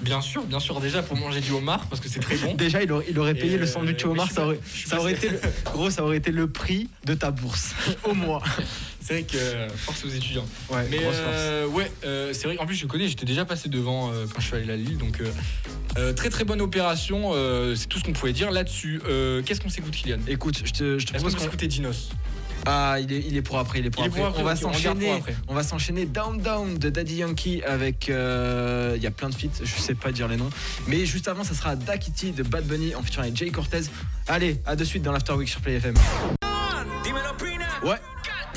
Bien 0.01 0.21
sûr, 0.21 0.43
bien 0.43 0.59
sûr, 0.59 0.79
déjà 0.79 1.01
pour 1.01 1.17
manger 1.17 1.41
du 1.41 1.51
homard 1.51 1.87
parce 1.87 1.99
que 1.99 2.07
c'est 2.07 2.19
très 2.19 2.35
bon. 2.37 2.53
Déjà, 2.55 2.83
il 2.83 2.91
aurait, 2.91 3.05
il 3.09 3.17
aurait 3.17 3.31
Et, 3.31 3.35
payé 3.39 3.57
le 3.57 3.63
euh, 3.63 3.67
sandwich 3.67 4.05
au 4.05 4.09
mais 4.09 4.13
homard, 4.19 4.31
ça 4.31 4.45
aurait, 4.45 4.59
ça 4.85 5.11
été 5.11 5.29
le, 5.29 5.39
gros, 5.65 5.89
ça 5.89 6.03
aurait 6.03 6.17
été 6.17 6.29
le 6.31 6.47
prix 6.47 6.89
de 7.05 7.15
ta 7.15 7.31
bourse 7.31 7.71
au 8.03 8.13
mois. 8.13 8.43
C'est 9.09 9.15
vrai 9.15 9.23
que 9.23 9.37
euh, 9.37 9.67
force 9.69 10.05
aux 10.05 10.09
étudiants. 10.09 10.45
Ouais, 10.69 10.85
Mais 10.91 10.97
grosse 10.99 11.15
force. 11.15 11.27
euh, 11.35 11.65
ouais, 11.67 11.91
euh, 12.05 12.31
c'est 12.31 12.43
vrai 12.47 12.55
qu'en 12.57 12.67
plus 12.67 12.75
je 12.75 12.85
connais, 12.85 13.07
j'étais 13.07 13.25
déjà 13.25 13.43
passé 13.43 13.67
devant 13.67 14.11
euh, 14.13 14.25
quand 14.31 14.39
je 14.39 14.45
suis 14.45 14.55
allé 14.55 14.71
à 14.71 14.75
Lille, 14.75 14.99
donc 14.99 15.19
euh, 15.19 15.31
euh, 15.97 16.13
très 16.13 16.29
très 16.29 16.43
bonne 16.43 16.61
opération, 16.61 17.31
euh, 17.33 17.73
c'est 17.75 17.87
tout 17.87 17.97
ce 17.97 18.03
qu'on 18.03 18.13
pouvait 18.13 18.33
dire 18.33 18.51
là-dessus. 18.51 19.01
Euh, 19.09 19.41
Qu'est-ce 19.43 19.61
qu'on 19.61 19.69
s'écoute 19.69 19.95
Kylian? 19.95 20.19
Écoute, 20.27 20.61
je 20.63 20.71
te, 20.71 20.99
je 20.99 21.05
te 21.07 21.13
Est-ce 21.15 21.23
qu'on 21.23 21.29
propose 21.29 21.35
qu'on. 21.35 21.41
s'écouter 21.45 21.67
Dinos? 21.67 22.09
Ah, 22.67 22.97
il 22.99 23.11
est, 23.11 23.23
il 23.27 23.35
est 23.35 23.41
pour 23.41 23.57
après, 23.57 23.79
il 23.79 23.85
est 23.87 23.89
pour 23.89 24.03
Il 24.03 24.05
est 24.05 24.09
après. 24.09 24.19
pour 24.19 24.27
après, 24.29 24.41
on 24.41 24.45
va 24.45 24.51
on 24.53 24.55
s'enchaîner. 24.57 25.23
On 25.47 25.53
va 25.55 25.63
s'enchaîner 25.63 26.05
Down 26.05 26.39
Down 26.39 26.77
de 26.77 26.89
Daddy 26.91 27.15
Yankee 27.15 27.63
avec. 27.63 28.09
euh, 28.11 28.93
Il 28.95 29.01
y 29.01 29.07
a 29.07 29.11
plein 29.11 29.29
de 29.29 29.33
feats, 29.33 29.63
je 29.63 29.81
sais 29.81 29.95
pas 29.95 30.11
dire 30.11 30.27
les 30.27 30.37
noms. 30.37 30.49
Mais 30.85 31.05
juste 31.07 31.27
avant, 31.29 31.43
ça 31.43 31.55
sera 31.55 31.75
Dakiti 31.75 32.31
de 32.31 32.43
Bad 32.43 32.65
Bunny 32.67 32.93
en 32.93 33.01
featuring 33.01 33.29
avec 33.29 33.37
Jay 33.37 33.49
Cortez. 33.49 33.81
Allez, 34.27 34.61
à 34.67 34.75
de 34.75 34.83
suite 34.83 35.01
dans 35.01 35.13
l'After 35.13 35.33
Week 35.33 35.49
sur 35.49 35.61
Play 35.61 35.75
FM. 35.77 35.95
Ouais. 37.81 37.95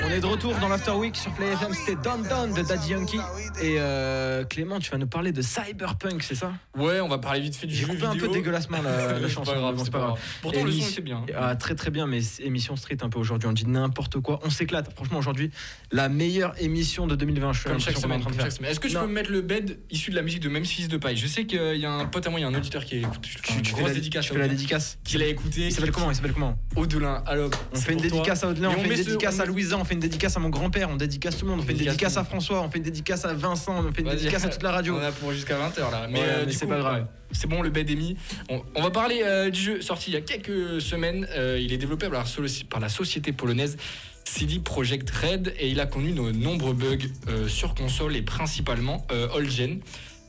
On 0.05 0.09
est 0.11 0.21
de 0.21 0.27
retour 0.27 0.55
dans 0.59 0.69
l'After 0.69 0.93
Week 0.93 1.15
sur 1.17 1.31
Play 1.33 1.53
FM, 1.53 1.73
c'était 1.75 1.97
Down 2.03 2.23
Down 2.29 2.53
de 2.55 2.63
Daddy 2.63 2.91
Yankee. 2.91 3.19
Et 3.61 3.77
euh, 3.79 4.43
Clément, 4.45 4.79
tu 4.81 4.91
vas 4.91 4.99
nous 4.99 5.07
parler 5.07 5.33
de 5.33 5.43
Cyberpunk, 5.43 6.23
c'est 6.23 6.35
ça? 6.35 6.53
Ouais, 6.77 7.01
on 7.01 7.09
va 7.09 7.19
parler 7.19 7.41
vite 7.41 7.55
fait 7.55 7.67
du 7.67 7.75
J'ai 7.75 7.83
jeu 7.83 7.89
coupé 7.93 8.07
un 8.07 8.13
vidéo. 8.13 8.29
peu 8.29 8.33
dégueulassement 8.35 8.79
la, 8.83 9.13
la 9.21 9.29
C'est 9.29 9.35
chanson. 9.35 9.53
pas 9.53 9.59
grave, 9.59 9.77
bon, 9.77 9.85
c'est 9.85 9.91
pas 9.93 9.99
grave. 9.99 10.19
Pourtant 10.41 10.65
le 10.65 10.73
son 10.73 10.89
était 10.89 11.03
bien. 11.03 11.25
Ah, 11.39 11.55
très 11.57 11.75
très 11.75 11.91
bien, 11.91 12.07
mais 12.07 12.21
c'est 12.23 12.43
émission 12.43 12.75
street 12.77 12.97
un 13.03 13.09
peu 13.11 13.19
aujourd'hui. 13.19 13.49
On 13.49 13.53
dit 13.53 13.67
n'importe 13.67 14.19
quoi. 14.21 14.41
On 14.45 14.51
s'éclate. 14.51 14.93
Franchement, 14.95 15.19
aujourd'hui, 15.19 15.51
la 15.93 16.09
meilleure 16.09 16.55
émission 16.61 17.07
de 17.07 17.15
2020. 17.15 17.53
Je 17.53 17.61
suis 17.61 17.69
Comme 17.69 17.79
chaque 17.81 17.97
semaine, 17.99 18.21
train 18.21 18.31
de 18.31 18.35
comme 18.35 18.35
faire. 18.35 18.45
chaque 18.47 18.53
semaine. 18.53 18.71
Est-ce 18.73 18.81
que 18.81 18.89
je 18.89 18.95
Non. 18.95 19.03
peux 19.03 19.13
mettre 19.13 19.31
le 19.31 19.43
bed 19.43 19.79
issu 19.91 20.11
de 20.11 20.17
la 20.17 20.23
musique 20.23 20.41
de 20.41 20.49
Memphis 20.49 20.89
de 20.89 20.97
Paille? 20.97 21.17
Je 21.17 21.27
sais 21.27 21.45
qu'il 21.45 21.77
y 21.77 21.87
a 21.87 21.93
un 21.93 22.07
pote 22.07 22.27
à 22.27 22.31
moi, 22.31 22.41
il 22.41 22.43
y 22.43 22.47
a 22.47 22.49
un 22.49 22.55
auditeur 22.55 22.85
qui 22.85 22.97
écoute. 22.99 23.21
Tu, 23.21 23.63
tu 23.63 23.75
fais 23.75 23.83
la, 23.83 23.93
dédicace. 23.93 24.25
tu 24.27 24.33
fais 24.33 24.39
la 24.39 24.49
dédicace. 24.49 24.99
Qui 25.05 25.19
l'a 25.19 25.27
écouté. 25.27 25.67
Il 25.67 25.73
s'appelle 25.73 25.93
comment? 25.93 26.11
Il 26.11 26.17
s'appelle 26.17 26.33
comment? 26.33 26.57
Audelin. 26.77 27.23
Alors, 27.27 27.51
On 27.73 27.77
c'est 27.77 27.83
fait 27.85 27.93
une 27.93 28.01
dédicace 28.01 28.43
à 28.43 28.49
Audelin, 28.49 28.71
on 28.71 28.81
fait 28.81 28.89
une 28.89 28.95
dédicace 29.05 29.39
à 29.39 29.45
Louisa, 29.45 29.77
fait 29.93 29.95
une 29.95 30.01
dédicace 30.01 30.37
à 30.37 30.41
mon 30.41 30.49
grand-père, 30.49 30.89
on 30.91 30.97
dédicace 30.97 31.37
tout 31.37 31.45
le 31.45 31.51
monde, 31.51 31.61
on 31.61 31.63
fait 31.63 31.73
une 31.73 31.79
Dédicace 31.79 32.17
à 32.17 32.25
François, 32.25 32.63
on 32.63 32.71
fait 32.71 32.79
une 32.79 32.85
dédicace 32.85 33.25
à 33.25 33.35
Vincent, 33.35 33.85
on 33.87 33.93
fait 33.93 34.01
une 34.03 34.09
dédicace 34.09 34.45
à 34.45 34.49
toute 34.49 34.63
la 34.63 34.73
radio. 34.73 34.97
On 34.97 35.03
a 35.03 35.13
pour 35.13 35.33
jusqu'à 35.33 35.57
20h 35.59 35.91
là. 35.91 36.07
Mais, 36.11 36.19
Ouais, 36.21 36.25
euh, 36.29 36.45
mais 36.47 36.53
c'est 36.53 36.67
pas 36.67 36.79
grave. 36.79 37.01
ouais, 37.03 37.07
c'est 37.33 37.47
bon, 37.49 37.61
le 37.63 37.71
mis. 37.71 38.17
On, 38.49 38.63
on 38.75 38.83
va 38.83 38.91
parler 38.91 39.23
euh, 39.25 39.51
du 39.51 39.61
jeu 39.61 39.81
sorti 39.83 40.11
il 40.11 40.15
y 40.15 40.17
a 40.17 40.21
quelques 40.23 40.81
semaines. 40.81 41.27
Euh, 41.37 41.59
il 41.61 41.73
est 41.73 41.77
développé 41.77 42.09
par 42.09 42.21
la, 42.21 42.25
so- 42.25 42.43
par 42.71 42.81
la 42.81 42.89
société 42.89 43.33
polonaise 43.33 43.77
CD 44.25 44.61
Projekt 44.61 45.11
Red 45.11 45.53
et 45.59 45.69
il 45.69 45.81
a 45.81 45.87
connu 45.87 46.13
de 46.13 46.21
nombreux 46.33 46.73
bugs 46.75 47.49
sur 47.49 47.75
console 47.75 48.17
et 48.17 48.23
principalement 48.23 49.05
all-gen. 49.35 49.81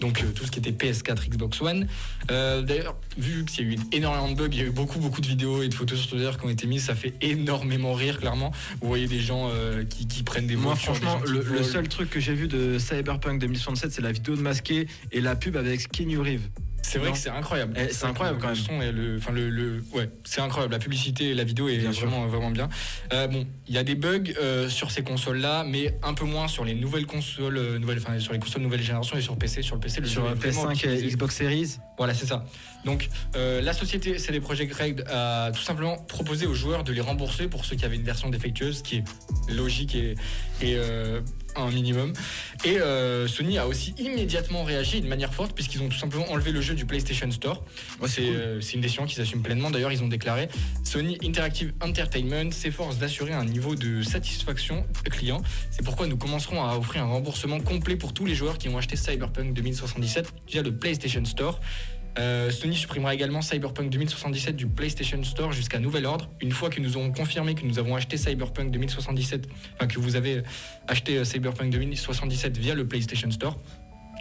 Donc 0.03 0.21
euh, 0.21 0.31
tout 0.35 0.45
ce 0.45 0.51
qui 0.51 0.59
était 0.59 0.71
PS4, 0.71 1.29
Xbox 1.29 1.61
One. 1.61 1.87
Euh, 2.29 2.61
D'ailleurs, 2.61 2.97
vu 3.17 3.45
qu'il 3.45 3.65
y 3.65 3.69
a 3.69 3.73
eu 3.73 3.77
énormément 3.93 4.29
de 4.29 4.35
bugs, 4.35 4.49
il 4.51 4.57
y 4.57 4.61
a 4.61 4.65
eu 4.65 4.69
beaucoup 4.69 4.99
beaucoup 4.99 5.21
de 5.21 5.27
vidéos 5.27 5.63
et 5.63 5.69
de 5.69 5.73
photos 5.73 5.97
sur 5.97 6.09
Twitter 6.09 6.29
qui 6.37 6.45
ont 6.45 6.49
été 6.49 6.67
mises, 6.67 6.83
ça 6.83 6.93
fait 6.93 7.13
énormément 7.21 7.93
rire 7.93 8.19
clairement. 8.19 8.51
Vous 8.81 8.89
voyez 8.89 9.07
des 9.07 9.21
gens 9.21 9.49
euh, 9.49 9.85
qui, 9.85 10.05
qui 10.05 10.23
prennent 10.23 10.45
des 10.45 10.57
Moi, 10.57 10.73
des 10.73 10.79
franchement, 10.81 11.21
le, 11.25 11.63
seul 11.63 11.87
truc 11.87 12.09
que 12.09 12.19
j'ai 12.19 12.33
vu 12.33 12.49
de 12.49 12.77
Cyberpunk 12.79 13.39
2067, 13.39 13.93
c'est 13.93 14.01
la 14.01 14.11
vidéo 14.11 14.35
de 14.35 14.41
masqué 14.41 14.87
et 15.13 15.21
la 15.21 15.37
pub 15.37 15.55
avec 15.55 15.89
Kenny 15.89 16.17
Reeves. 16.17 16.49
C'est 16.85 16.99
vrai 16.99 17.07
Non. 17.07 17.13
que 17.13 17.19
c'est 17.19 17.29
incroyable. 17.29 17.73
Eh, 17.77 17.91
c'est 17.93 18.05
incroyable 18.05 18.37
quand 18.39 18.49
le 18.49 18.53
même. 18.55 18.63
son 18.63 18.81
et 18.81 18.91
le, 18.91 19.17
enfin 19.17 19.31
le, 19.31 19.49
le- 19.49 19.81
ouais, 19.93 20.09
c'est 20.25 20.41
incroyable. 20.41 20.73
La 20.73 20.79
publicité 20.79 21.29
et 21.29 21.33
la 21.33 21.43
vidéo 21.45 21.69
est 21.69 21.77
Bien 21.77 21.91
sûr. 21.93 22.07
vraiment 22.07 22.27
vraiment 22.27 22.51
bien. 22.51 22.67
Euh, 23.13 23.25
bon, 23.27 23.47
il 23.67 23.73
y 23.73 23.77
a 23.77 23.83
des 23.83 23.95
bugs 23.95 24.21
euh, 24.39 24.69
sur 24.69 24.91
ces 24.91 25.01
consoles-là, 25.01 25.63
mais 25.65 25.97
un 26.03 26.13
peu 26.13 26.25
moins 26.25 26.47
sur 26.49 26.65
les 26.65 26.75
nouvelles 26.75 27.05
consoles, 27.07 27.57
euh, 27.57 27.79
nouvelles, 27.79 27.99
enfin 27.99 28.19
sur 28.19 28.33
les 28.33 28.39
consoles 28.39 28.61
nouvelle 28.61 28.81
génération 28.83 29.17
et 29.17 29.21
sur 29.21 29.37
PC. 29.37 29.61
Sur 29.61 29.75
le 29.75 29.81
PC, 29.81 30.01
le 30.01 30.07
Sur 30.07 30.25
jeu 30.25 30.31
est 30.31 30.35
vraiment 30.51 30.71
PS5 30.73 30.89
et. 30.89 31.07
Xbox 31.07 31.35
Series. 31.37 31.77
Voilà, 31.97 32.13
c'est 32.13 32.25
ça. 32.27 32.45
Donc, 32.85 33.07
la 33.33 33.71
société 33.73 34.19
CD 34.19 34.41
Projekt 34.41 34.73
Red 34.75 35.05
a 35.09 35.51
tout 35.53 35.61
simplement 35.61 35.97
proposé 35.97 36.45
aux 36.47 36.53
joueurs 36.53 36.83
de 36.83 36.91
les 36.91 36.99
rembourser 37.01 37.47
pour 37.47 37.63
ceux 37.65 37.77
qui 37.77 37.85
avaient 37.85 37.95
une 37.95 38.03
version 38.03 38.29
défectueuse, 38.29 38.79
ce 38.79 38.83
qui 38.83 38.97
est 38.97 39.03
logique 39.53 39.95
et, 39.95 40.15
et, 40.61 40.75
euh, 40.75 41.21
un 41.55 41.69
minimum. 41.71 42.13
Et 42.65 42.79
euh, 42.79 43.27
Sony 43.27 43.57
a 43.57 43.67
aussi 43.67 43.93
immédiatement 43.97 44.63
réagi 44.63 45.01
de 45.01 45.07
manière 45.07 45.33
forte 45.33 45.53
puisqu'ils 45.53 45.81
ont 45.81 45.89
tout 45.89 45.97
simplement 45.97 46.29
enlevé 46.31 46.51
le 46.51 46.61
jeu 46.61 46.73
du 46.75 46.85
PlayStation 46.85 47.29
Store. 47.31 47.63
Ouais, 48.01 48.07
c'est 48.07 48.23
cool. 48.23 48.35
euh, 48.35 48.61
c'est 48.61 48.73
une 48.73 48.81
décision 48.81 49.05
qu'ils 49.05 49.21
assument 49.21 49.43
pleinement. 49.43 49.71
D'ailleurs, 49.71 49.91
ils 49.91 50.03
ont 50.03 50.07
déclaré 50.07 50.47
Sony 50.83 51.17
Interactive 51.23 51.73
Entertainment 51.81 52.51
s'efforce 52.51 52.97
d'assurer 52.97 53.33
un 53.33 53.45
niveau 53.45 53.75
de 53.75 54.01
satisfaction 54.03 54.85
client. 55.09 55.41
C'est 55.71 55.83
pourquoi 55.83 56.07
nous 56.07 56.17
commencerons 56.17 56.63
à 56.63 56.77
offrir 56.77 57.03
un 57.03 57.07
remboursement 57.07 57.59
complet 57.59 57.95
pour 57.95 58.13
tous 58.13 58.25
les 58.25 58.35
joueurs 58.35 58.57
qui 58.57 58.69
ont 58.69 58.77
acheté 58.77 58.95
Cyberpunk 58.95 59.53
2077 59.53 60.33
via 60.47 60.61
le 60.61 60.75
PlayStation 60.75 61.23
Store. 61.25 61.59
Euh, 62.19 62.51
Sony 62.51 62.75
supprimera 62.75 63.13
également 63.13 63.41
Cyberpunk 63.41 63.89
2077 63.89 64.55
du 64.55 64.67
PlayStation 64.67 65.21
Store 65.23 65.51
jusqu'à 65.51 65.79
nouvel 65.79 66.05
ordre. 66.05 66.29
Une 66.41 66.51
fois 66.51 66.69
que 66.69 66.79
nous 66.79 66.97
aurons 66.97 67.11
confirmé 67.11 67.55
que 67.55 67.65
nous 67.65 67.79
avons 67.79 67.95
acheté 67.95 68.17
Cyberpunk 68.17 68.71
2077, 68.71 69.47
enfin 69.75 69.87
que 69.87 69.99
vous 69.99 70.15
avez 70.15 70.43
acheté 70.87 71.17
euh, 71.17 71.23
Cyberpunk 71.23 71.71
2077 71.71 72.57
via 72.57 72.75
le 72.75 72.87
PlayStation 72.87 73.31
Store, 73.31 73.57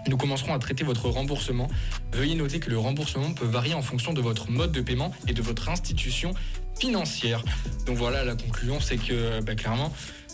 nous 0.08 0.16
commencerons 0.16 0.52
à 0.52 0.58
traiter 0.58 0.84
votre 0.84 1.08
remboursement. 1.08 1.68
Veuillez 2.12 2.34
noter 2.34 2.58
que 2.58 2.70
le 2.70 2.78
remboursement 2.78 3.32
peut 3.34 3.46
varier 3.46 3.74
en 3.74 3.82
fonction 3.82 4.12
de 4.12 4.20
votre 4.20 4.50
mode 4.50 4.72
de 4.72 4.80
paiement 4.80 5.12
et 5.28 5.32
de 5.32 5.42
votre 5.42 5.68
institution 5.68 6.34
financière. 6.78 7.44
Donc 7.86 7.96
voilà, 7.96 8.24
la 8.24 8.34
conclusion, 8.34 8.80
c'est 8.80 8.96
que 8.96 9.40
bah, 9.42 9.54
clairement, 9.54 9.92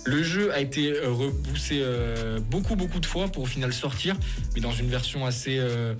le 0.08 0.22
jeu 0.22 0.52
a 0.54 0.60
été 0.60 0.90
euh, 0.92 1.10
repoussé 1.10 1.80
euh, 1.82 2.40
beaucoup 2.40 2.76
beaucoup 2.76 2.98
de 2.98 3.06
fois 3.06 3.28
pour 3.28 3.42
au 3.42 3.46
final 3.46 3.72
sortir, 3.72 4.16
mais 4.54 4.60
dans 4.60 4.72
une 4.72 4.88
version 4.88 5.26
assez, 5.26 5.58
euh, 5.58 5.94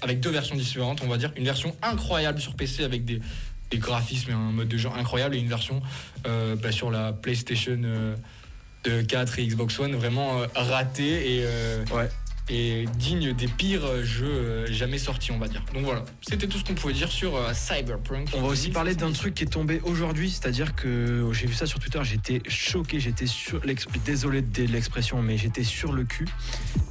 avec 0.00 0.20
deux 0.20 0.30
versions 0.30 0.56
différentes, 0.56 1.02
on 1.02 1.08
va 1.08 1.16
dire, 1.16 1.32
une 1.36 1.44
version 1.44 1.74
incroyable 1.82 2.40
sur 2.40 2.54
PC 2.54 2.82
avec 2.82 3.04
des, 3.04 3.20
graphismes 3.74 4.30
et 4.30 4.34
un 4.34 4.52
mode 4.52 4.68
de 4.68 4.76
jeu 4.76 4.90
incroyable 4.94 5.34
et 5.34 5.38
une 5.38 5.48
version 5.48 5.80
bah, 6.24 6.72
sur 6.72 6.90
la 6.90 7.14
PlayStation 7.14 7.80
euh, 7.82 8.14
de 8.84 9.00
4 9.00 9.38
et 9.38 9.46
Xbox 9.46 9.78
One 9.78 9.94
vraiment 9.94 10.42
ratée 10.54 11.36
et 11.36 11.46
Ouais. 11.90 12.10
Et 12.48 12.84
digne 12.98 13.32
des 13.32 13.46
pires 13.46 14.04
jeux 14.04 14.66
jamais 14.66 14.98
sortis, 14.98 15.32
on 15.32 15.38
va 15.38 15.48
dire. 15.48 15.62
Donc 15.74 15.84
voilà, 15.84 16.04
c'était 16.20 16.46
tout 16.46 16.58
ce 16.58 16.64
qu'on 16.64 16.74
pouvait 16.74 16.92
dire 16.92 17.10
sur 17.10 17.36
euh, 17.36 17.52
Cyberpunk. 17.54 18.28
On 18.34 18.42
va 18.42 18.48
aussi 18.48 18.70
parler 18.70 18.94
d'un 18.94 19.12
truc 19.12 19.34
qui 19.34 19.44
est 19.44 19.46
tombé 19.46 19.80
aujourd'hui, 19.84 20.30
c'est-à-dire 20.30 20.74
que 20.74 21.28
j'ai 21.32 21.46
vu 21.46 21.54
ça 21.54 21.66
sur 21.66 21.78
Twitter, 21.78 22.00
j'étais 22.02 22.42
choqué, 22.48 23.00
j'étais 23.00 23.26
sur 23.26 23.60
désolé 24.04 24.42
de 24.42 24.64
l'expression, 24.64 25.22
mais 25.22 25.36
j'étais 25.38 25.64
sur 25.64 25.92
le 25.92 26.04
cul. 26.04 26.26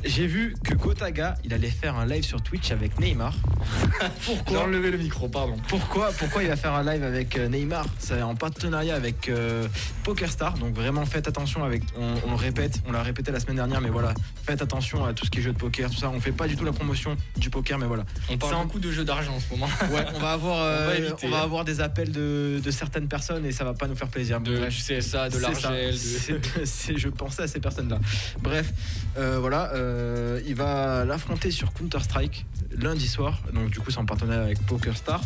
J'ai 0.04 0.28
vu 0.28 0.56
que 0.64 0.74
Gotaga, 0.74 1.36
il 1.44 1.54
allait 1.54 1.70
faire 1.70 1.98
un 1.98 2.06
live 2.06 2.24
sur 2.24 2.42
Twitch 2.42 2.72
avec 2.72 3.00
Neymar. 3.00 3.34
J'ai 4.02 4.08
Pourquoi 4.26 4.64
enlevé 4.64 4.90
le 4.92 4.98
micro, 4.98 5.28
pardon. 5.28 5.56
pourquoi, 5.68 6.12
pourquoi 6.12 6.44
il 6.44 6.50
va 6.50 6.56
faire 6.56 6.74
un 6.74 6.84
live 6.84 7.04
avec 7.04 7.38
euh, 7.38 7.48
Neymar? 7.48 7.86
C'est 8.00 8.22
en 8.22 8.36
partenariat 8.36 8.96
avec 8.96 9.30
euh, 9.30 9.68
PokerStar, 10.04 10.58
donc 10.58 10.74
vraiment 10.74 11.06
faites 11.06 11.28
attention 11.28 11.64
avec. 11.64 11.84
On, 11.98 12.14
on 12.28 12.32
le 12.32 12.38
répète, 12.38 12.82
on 12.88 12.92
l'a 12.92 13.04
répété 13.04 13.32
la 13.32 13.40
semaine 13.40 13.58
dernière, 13.58 13.82
mais 13.82 13.90
voilà, 13.90 14.14
faites 14.46 14.62
attention 14.62 15.06
à 15.06 15.14
tout 15.14 15.26
ce 15.26 15.32
qui 15.32 15.40
est 15.40 15.41
jeu 15.42 15.52
de 15.54 15.58
poker, 15.58 15.90
tout 15.90 15.98
ça. 15.98 16.10
On 16.10 16.20
fait 16.20 16.32
pas 16.32 16.48
du 16.48 16.56
tout 16.56 16.66
la 16.66 16.72
promotion 16.72 17.16
du 17.38 17.50
poker, 17.50 17.78
mais 17.78 17.86
voilà. 17.88 18.04
On 18.30 18.38
parle 18.38 18.56
beaucoup 18.64 18.80
de 18.80 18.92
jeux 18.92 19.04
d'argent 19.04 19.34
en 19.36 19.40
ce 19.40 19.50
moment. 19.52 19.68
Ouais, 19.92 20.06
on 20.16 20.20
va 20.20 20.32
avoir, 20.34 20.56
On 20.58 20.60
va 20.60 20.66
euh, 20.66 20.98
éviter. 20.98 21.28
on 21.28 21.30
va 21.32 21.40
avoir 21.42 21.66
des 21.66 21.82
appels 21.82 22.12
de, 22.12 22.62
de 22.64 22.72
certaines 22.72 23.08
personnes 23.08 23.46
et 23.46 23.52
ça 23.52 23.64
va 23.64 23.74
pas 23.74 23.88
nous 23.88 23.96
faire 23.96 24.08
plaisir. 24.08 24.40
De, 24.40 24.58
Bref. 24.58 24.74
du 24.74 24.82
CSA, 25.00 25.30
de 25.30 25.38
l'Argel. 25.40 25.92
de- 25.94 26.98
je 26.98 27.08
pensais 27.10 27.44
à 27.44 27.48
ces 27.48 27.60
personnes-là. 27.60 28.00
Bref, 28.42 28.72
euh, 29.18 29.38
voilà, 29.40 29.72
euh, 29.74 30.40
il 30.48 30.56
va 30.56 31.04
l'affronter 31.06 31.52
sur 31.52 31.74
Counter 31.74 32.00
Strike 32.02 32.46
lundi 32.78 33.08
soir. 33.08 33.42
Donc 33.54 33.70
du 33.70 33.80
coup, 33.80 33.92
c'est 33.92 33.98
en 34.00 34.06
partenariat 34.06 34.44
avec 34.44 34.66
PokerStar. 34.66 35.22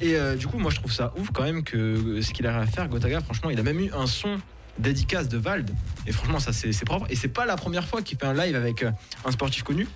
Et 0.00 0.16
du 0.38 0.46
coup, 0.46 0.58
moi, 0.58 0.70
je 0.70 0.76
trouve 0.76 0.92
ça 0.92 1.12
ouf 1.16 1.30
quand 1.32 1.42
même 1.44 1.62
que 1.62 2.20
ce 2.20 2.32
qu'il 2.32 2.46
a 2.46 2.58
à 2.58 2.66
faire, 2.66 2.88
Gotaga. 2.88 3.20
Franchement, 3.20 3.50
il 3.50 3.58
a 3.58 3.62
même 3.62 3.80
eu 3.80 3.90
un 3.92 4.06
son 4.06 4.38
dédicace 4.78 5.28
de 5.28 5.38
Vald. 5.38 5.70
Et 6.06 6.12
franchement, 6.12 6.40
ça 6.40 6.52
c'est 6.52 6.84
propre. 6.84 7.06
Et 7.10 7.16
c'est 7.16 7.28
pas 7.28 7.46
la 7.46 7.56
première 7.56 7.86
fois 7.86 8.02
qu'il 8.02 8.18
fait 8.18 8.26
un 8.26 8.34
live 8.34 8.56
avec 8.56 8.82
euh, 8.82 8.90
un 9.24 9.30
sportif 9.30 9.62
connu. 9.62 9.86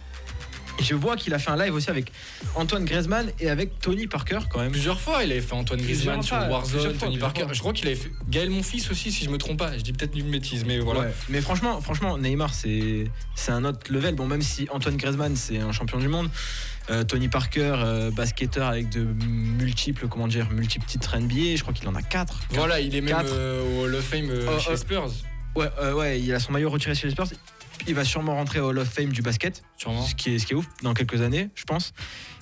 Je 0.81 0.95
vois 0.95 1.17
qu'il 1.17 1.33
a 1.35 1.39
fait 1.39 1.51
un 1.51 1.57
live 1.57 1.75
aussi 1.75 1.91
avec 1.91 2.13
Antoine 2.55 2.85
Griezmann 2.85 3.31
et 3.41 3.49
avec 3.49 3.79
Tony 3.81 4.07
Parker 4.07 4.41
quand 4.51 4.61
même. 4.61 4.73
Plusieurs 4.73 5.01
fois, 5.01 5.25
il 5.25 5.33
avait 5.33 5.41
fait 5.41 5.55
Antoine 5.55 5.81
Griezmann 5.81 6.23
sur 6.23 6.37
fois, 6.37 6.49
Warzone, 6.49 6.95
fois, 6.95 7.07
Tony 7.09 7.19
Parker. 7.19 7.45
fois. 7.45 7.53
Je 7.53 7.61
crois 7.61 7.73
qu'il 7.73 7.87
avait 7.87 7.97
fait 7.97 8.11
Gaël 8.29 8.51
Monfils 8.51 8.91
aussi, 8.91 9.11
si 9.11 9.25
je 9.25 9.31
me 9.31 9.39
trompe 9.39 9.59
pas. 9.59 9.77
Je 9.77 9.83
dis 9.83 9.93
peut-être 9.93 10.17
une 10.17 10.31
bêtise, 10.31 10.65
mais 10.65 10.79
voilà. 10.79 11.01
Ouais. 11.01 11.15
Mais 11.29 11.41
franchement, 11.41 11.81
franchement, 11.81 12.19
Neymar, 12.19 12.53
c'est 12.55 13.05
c'est 13.35 13.53
un 13.53 13.65
autre 13.65 13.91
level. 13.93 14.15
Bon, 14.15 14.27
même 14.27 14.43
si 14.43 14.69
Antoine 14.71 14.97
Griezmann, 14.97 15.35
c'est 15.37 15.59
un 15.59 15.73
champion 15.73 15.99
du 15.99 16.09
monde. 16.09 16.29
euh, 16.91 17.03
Tony 17.05 17.29
Parker, 17.29 17.75
euh, 17.79 18.11
basketteur 18.13 18.69
avec 18.69 18.89
de 18.91 19.01
multiples, 19.27 20.07
comment 20.09 20.29
dire, 20.29 20.49
multiples 20.51 20.87
titres 20.87 21.17
NBA. 21.19 21.57
Je 21.57 21.63
crois 21.63 21.75
qu'il 21.75 21.89
en 21.89 21.95
a 21.95 22.03
quatre. 22.03 22.41
Voilà, 22.51 22.81
il 22.81 22.95
est 22.95 23.01
même 23.01 23.17
euh, 23.25 23.63
au 23.81 23.85
Hall 23.85 23.95
of 23.95 24.05
Fame 24.05 24.31
euh, 24.31 24.59
chez 24.59 24.77
Spurs, 24.77 25.09
Ouais, 25.57 25.69
ouais, 25.95 26.21
il 26.21 26.33
a 26.35 26.39
son 26.39 26.53
maillot 26.53 26.69
retiré 26.69 26.95
chez 26.95 27.07
les 27.07 27.13
Spurs. 27.13 27.27
Il 27.89 27.95
va 27.95 28.05
sûrement 28.05 28.35
rentrer 28.35 28.59
au 28.61 28.69
Hall 28.71 28.79
of 28.79 28.89
Fame 28.89 29.11
du 29.11 29.23
basket, 29.23 29.63
sûrement. 29.77 30.05
ce 30.05 30.15
qui 30.15 30.35
est, 30.35 30.39
ce 30.39 30.47
qui 30.47 30.53
est 30.55 30.57
ouf 30.57 30.67
dans 30.83 30.93
quelques 30.95 31.21
années, 31.23 31.51
je 31.55 31.65
pense. 31.65 31.93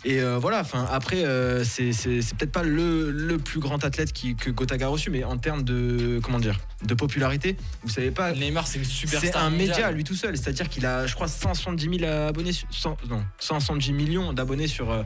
Et 0.06 0.20
euh, 0.20 0.38
voilà, 0.38 0.60
enfin 0.60 0.86
après, 0.90 1.24
euh, 1.24 1.64
c'est 1.64 1.90
peut-être 2.36 2.52
pas 2.52 2.62
le, 2.62 3.10
le 3.10 3.38
plus 3.38 3.60
grand 3.60 3.82
athlète 3.84 4.12
qui, 4.12 4.36
que 4.36 4.50
Gotaga 4.50 4.86
a 4.86 4.88
reçu, 4.88 5.10
mais 5.10 5.24
en 5.24 5.36
termes 5.38 5.62
de 5.62 6.20
comment 6.22 6.38
dire, 6.38 6.58
de 6.84 6.94
popularité, 6.94 7.56
vous 7.82 7.90
savez 7.90 8.10
pas, 8.10 8.32
Neymar, 8.32 8.66
c'est 8.66 8.78
une 8.78 8.84
superstar. 8.84 9.32
C'est 9.32 9.38
un 9.38 9.50
média 9.50 9.90
lui 9.90 10.04
tout 10.04 10.14
seul, 10.14 10.36
c'est-à-dire 10.36 10.68
qu'il 10.68 10.86
a, 10.86 11.06
je 11.06 11.14
crois, 11.14 11.28
170 11.28 11.98
000 12.00 12.10
abonnés, 12.10 12.52
sur- 12.52 12.68
100 12.70 12.96
non, 13.10 13.22
170 13.38 13.92
millions 13.92 14.32
d'abonnés 14.32 14.66
sur, 14.66 14.90
euh, 14.90 15.02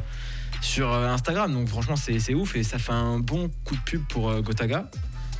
sur 0.60 0.92
euh, 0.92 1.08
Instagram. 1.08 1.52
Donc 1.52 1.68
franchement, 1.68 1.96
c'est 1.96 2.18
c'est 2.18 2.34
ouf 2.34 2.54
et 2.56 2.62
ça 2.62 2.78
fait 2.78 2.92
un 2.92 3.18
bon 3.18 3.50
coup 3.64 3.74
de 3.76 3.80
pub 3.82 4.02
pour 4.08 4.30
euh, 4.30 4.40
Gotaga. 4.40 4.90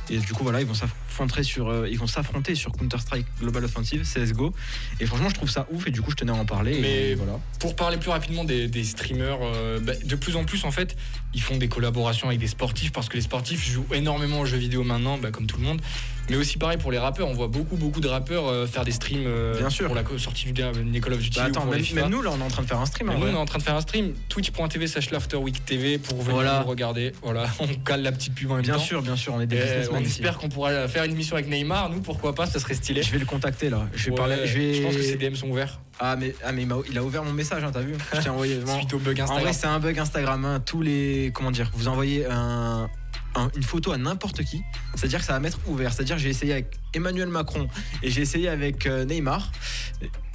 Et 0.09 0.17
du 0.17 0.33
coup, 0.33 0.43
voilà, 0.43 0.59
ils 0.61 0.65
vont 0.67 0.73
s'affronter 0.73 1.43
sur, 1.43 1.69
euh, 1.69 1.87
ils 1.89 1.97
vont 1.97 2.07
s'affronter 2.07 2.55
sur 2.55 2.71
Counter 2.71 2.97
Strike 2.99 3.25
Global 3.39 3.63
Offensive 3.65 4.03
CS:GO. 4.03 4.53
Et 4.99 5.05
franchement, 5.05 5.29
je 5.29 5.35
trouve 5.35 5.49
ça 5.49 5.67
ouf 5.71 5.87
et 5.87 5.91
du 5.91 6.01
coup, 6.01 6.11
je 6.11 6.15
tenais 6.15 6.31
à 6.31 6.35
en 6.35 6.45
parler. 6.45 6.77
et 6.77 6.81
Mais- 6.81 7.13
voilà. 7.15 7.39
Pour 7.59 7.75
parler 7.75 7.97
plus 7.97 8.09
rapidement 8.09 8.43
des, 8.43 8.67
des 8.67 8.83
streamers, 8.83 9.37
euh, 9.41 9.79
bah, 9.79 9.93
de 10.03 10.15
plus 10.15 10.35
en 10.35 10.45
plus 10.45 10.63
en 10.65 10.71
fait, 10.71 10.95
ils 11.33 11.41
font 11.41 11.57
des 11.57 11.67
collaborations 11.67 12.27
avec 12.27 12.39
des 12.39 12.47
sportifs 12.47 12.91
parce 12.91 13.09
que 13.09 13.15
les 13.15 13.21
sportifs 13.21 13.65
jouent 13.69 13.85
énormément 13.93 14.39
aux 14.41 14.45
jeux 14.45 14.57
vidéo 14.57 14.83
maintenant, 14.83 15.17
bah, 15.17 15.31
comme 15.31 15.45
tout 15.45 15.57
le 15.57 15.63
monde. 15.63 15.81
Mais 16.29 16.35
aussi 16.35 16.57
pareil 16.57 16.77
pour 16.77 16.91
les 16.91 16.97
rappeurs, 16.99 17.27
on 17.27 17.33
voit 17.33 17.47
beaucoup 17.47 17.75
beaucoup 17.75 18.01
de 18.01 18.07
rappeurs 18.07 18.47
euh, 18.47 18.67
faire 18.67 18.85
des 18.85 18.91
streams 18.91 19.23
euh, 19.25 19.57
Bien 19.57 19.69
sûr. 19.69 19.87
pour 19.87 19.95
la 19.95 20.03
sortie 20.17 20.45
du 20.45 20.51
dernier 20.51 21.01
Call 21.01 21.13
of 21.13 21.19
Duty. 21.19 21.39
Bah, 21.39 21.45
attends, 21.45 21.65
même, 21.65 22.09
nous, 22.09 22.21
là, 22.21 22.31
on 22.33 22.39
est 22.39 22.43
en 22.43 22.47
train 22.47 22.61
de 22.61 22.67
faire 22.67 22.79
un 22.79 22.85
stream. 22.85 23.09
En 23.09 23.17
nous, 23.17 23.27
on 23.27 23.31
est 23.31 23.35
en 23.35 23.45
train 23.45 23.57
de 23.57 23.63
faire 23.63 23.75
un 23.75 23.81
stream, 23.81 24.13
twitch.tv 24.29 24.87
slash 24.87 25.09
l'afterweek 25.11 25.65
TV 25.65 25.97
pour 25.97 26.17
venir 26.21 26.33
Voilà. 26.35 26.61
regarder. 26.61 27.13
Voilà, 27.23 27.45
on 27.59 27.67
cale 27.67 28.03
la 28.03 28.11
petite 28.11 28.35
pub 28.35 28.51
en 28.51 28.55
même 28.55 28.63
Bien 28.63 28.75
temps. 28.75 28.79
sûr, 28.79 29.01
bien 29.01 29.15
sûr, 29.15 29.33
on 29.33 29.41
est 29.41 29.47
des 29.47 29.87
on 29.91 29.97
espère 29.97 30.37
qu'on 30.37 30.49
pourra 30.49 30.87
faire 30.87 31.03
une 31.03 31.15
mission 31.15 31.35
avec 31.35 31.49
Neymar. 31.49 31.89
Nous, 31.89 32.01
pourquoi 32.01 32.35
pas, 32.35 32.45
ça 32.45 32.59
serait 32.59 32.75
stylé. 32.75 33.01
Je 33.03 33.11
vais 33.11 33.19
le 33.19 33.25
contacter 33.25 33.69
là. 33.69 33.87
Je 33.95 34.05
vais 34.05 34.11
Ouais, 34.11 34.17
parler. 34.17 34.35
Je, 34.45 34.57
vais... 34.57 34.73
je 34.75 34.83
pense 34.83 34.95
que 34.95 35.01
ses 35.03 35.15
DM 35.17 35.33
sont 35.35 35.49
ouverts. 35.49 35.79
Ah 35.99 36.15
mais, 36.15 36.33
ah, 36.45 36.51
mais 36.53 36.65
il, 36.89 36.97
a 36.97 37.03
ouvert 37.03 37.23
mon 37.23 37.33
message, 37.33 37.61
hein, 37.63 37.71
t'as 37.73 37.81
vu 37.81 37.95
Je 38.13 38.21
t'ai 38.21 38.29
envoyé. 38.29 38.59
Suite 38.77 38.93
au 38.93 38.99
bug 38.99 39.19
En 39.19 39.23
Instagram. 39.23 39.43
vrai, 39.43 39.53
c'est 39.53 39.67
un 39.67 39.79
bug 39.79 39.99
Instagram. 39.99 40.45
hein. 40.45 40.61
Tous 40.65 40.81
les. 40.81 41.31
Comment 41.33 41.51
dire 41.51 41.69
Vous 41.73 41.87
envoyez 41.89 42.25
un- 42.25 42.89
un- 43.35 43.49
une 43.55 43.63
photo 43.63 43.91
à 43.91 43.97
n'importe 43.97 44.43
qui. 44.43 44.61
C'est-à-dire 44.95 45.19
que 45.19 45.25
ça 45.25 45.33
va 45.33 45.39
mettre 45.39 45.59
ouvert. 45.67 45.93
C'est-à-dire 45.93 46.17
j'ai 46.17 46.29
essayé 46.29 46.53
avec 46.53 46.77
Emmanuel 46.93 47.29
Macron 47.29 47.67
et 48.03 48.09
j'ai 48.09 48.21
essayé 48.21 48.49
avec 48.49 48.85
euh, 48.85 49.05
Neymar. 49.05 49.51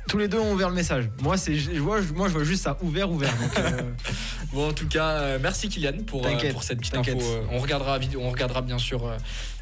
Tous 0.08 0.18
les 0.18 0.28
deux 0.28 0.38
ont 0.38 0.52
ouvert 0.52 0.68
le 0.68 0.74
message. 0.74 1.08
Moi, 1.22 1.36
c'est, 1.36 1.54
je 1.56 1.70
vois, 1.80 2.00
moi, 2.14 2.28
je 2.28 2.34
vois 2.34 2.44
juste 2.44 2.62
ça 2.64 2.76
ouvert, 2.82 3.10
ouvert. 3.10 3.34
Donc, 3.36 3.58
euh, 3.58 3.82
Bon, 4.52 4.68
en 4.68 4.72
tout 4.72 4.86
cas, 4.86 5.08
euh, 5.10 5.38
merci 5.42 5.68
Kylian 5.68 6.04
pour, 6.06 6.24
euh, 6.24 6.52
pour 6.52 6.62
cette 6.62 6.78
petite 6.78 6.96
info. 6.96 7.18
On 7.50 7.58
regardera, 7.58 7.98
vidéo, 7.98 8.20
on 8.22 8.30
regardera 8.30 8.62
bien 8.62 8.78
sûr 8.78 9.10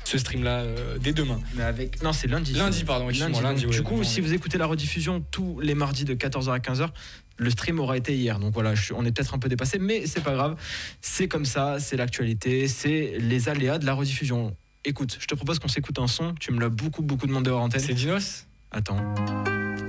ce 0.04 0.18
stream-là 0.18 0.60
euh, 0.60 0.98
dès 0.98 1.12
demain. 1.12 1.40
mais 1.54 1.62
avec. 1.62 2.02
Non, 2.02 2.12
c'est 2.12 2.26
lundi. 2.28 2.52
Lundi, 2.52 2.84
pardon, 2.84 3.06
Lundi, 3.06 3.40
lundi. 3.40 3.66
ouais, 3.66 3.72
du 3.72 3.82
coup, 3.82 4.02
si 4.04 4.20
vous 4.20 4.34
écoutez 4.34 4.58
la 4.58 4.66
rediffusion 4.66 5.24
tous 5.30 5.60
les 5.60 5.74
mardis 5.74 6.04
de 6.04 6.14
14h 6.14 6.52
à 6.52 6.58
15h, 6.58 6.88
le 7.38 7.50
stream 7.50 7.80
aura 7.80 7.96
été 7.96 8.14
hier. 8.14 8.38
Donc 8.38 8.52
voilà, 8.52 8.74
je 8.74 8.92
on 8.92 9.04
est 9.04 9.12
peut-être 9.12 9.34
un 9.34 9.38
peu 9.38 9.48
dépassé, 9.48 9.78
mais 9.78 10.06
c'est 10.06 10.22
pas 10.22 10.32
grave. 10.32 10.56
C'est 11.00 11.28
comme 11.28 11.44
ça, 11.44 11.78
c'est 11.78 11.96
l'actualité, 11.96 12.68
c'est 12.68 13.14
les 13.18 13.48
aléas 13.48 13.78
de 13.78 13.86
la 13.86 13.94
rediffusion. 13.94 14.54
Écoute, 14.84 15.16
je 15.20 15.26
te 15.26 15.34
propose 15.34 15.58
qu'on 15.58 15.68
s'écoute 15.68 15.98
un 16.00 16.08
son. 16.08 16.34
Tu 16.40 16.52
me 16.52 16.60
l'as 16.60 16.68
beaucoup, 16.68 17.02
beaucoup 17.02 17.26
demandé 17.26 17.50
hors 17.50 17.62
antenne. 17.62 17.80
C'est 17.80 17.94
Dinos? 17.94 18.46
Attends. 18.72 18.96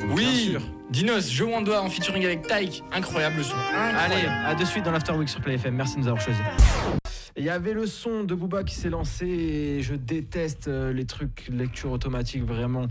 Oui. 0.10 0.58
Dinos, 0.90 1.32
Je 1.32 1.44
Wanda 1.44 1.82
en 1.82 1.90
featuring 1.90 2.26
avec 2.26 2.46
Tyke. 2.46 2.84
Incroyable 2.92 3.38
le 3.38 3.44
son. 3.44 3.56
Allez, 3.74 4.26
à 4.28 4.54
de 4.56 4.66
suite 4.66 4.84
dans 4.84 4.92
l'After 4.92 5.14
Week 5.14 5.30
sur 5.30 5.40
Play 5.40 5.56
FM. 5.56 5.76
Merci 5.76 5.96
de 5.96 6.02
nous 6.02 6.08
avoir 6.08 6.22
choisis. 6.22 6.42
Il 7.38 7.44
y 7.46 7.50
avait 7.50 7.74
le 7.74 7.88
son 7.88 8.26
de 8.26 8.36
Booba 8.36 8.64
qui 8.64 8.76
s'est 8.76 8.90
lancé 8.90 9.26
et 9.26 9.82
je 9.82 9.96
déteste 9.96 10.68
euh, 10.68 10.94
les 10.94 11.06
trucs 11.06 11.48
lecture 11.50 11.92
automatique 11.92 12.44
vraiment. 12.44 12.88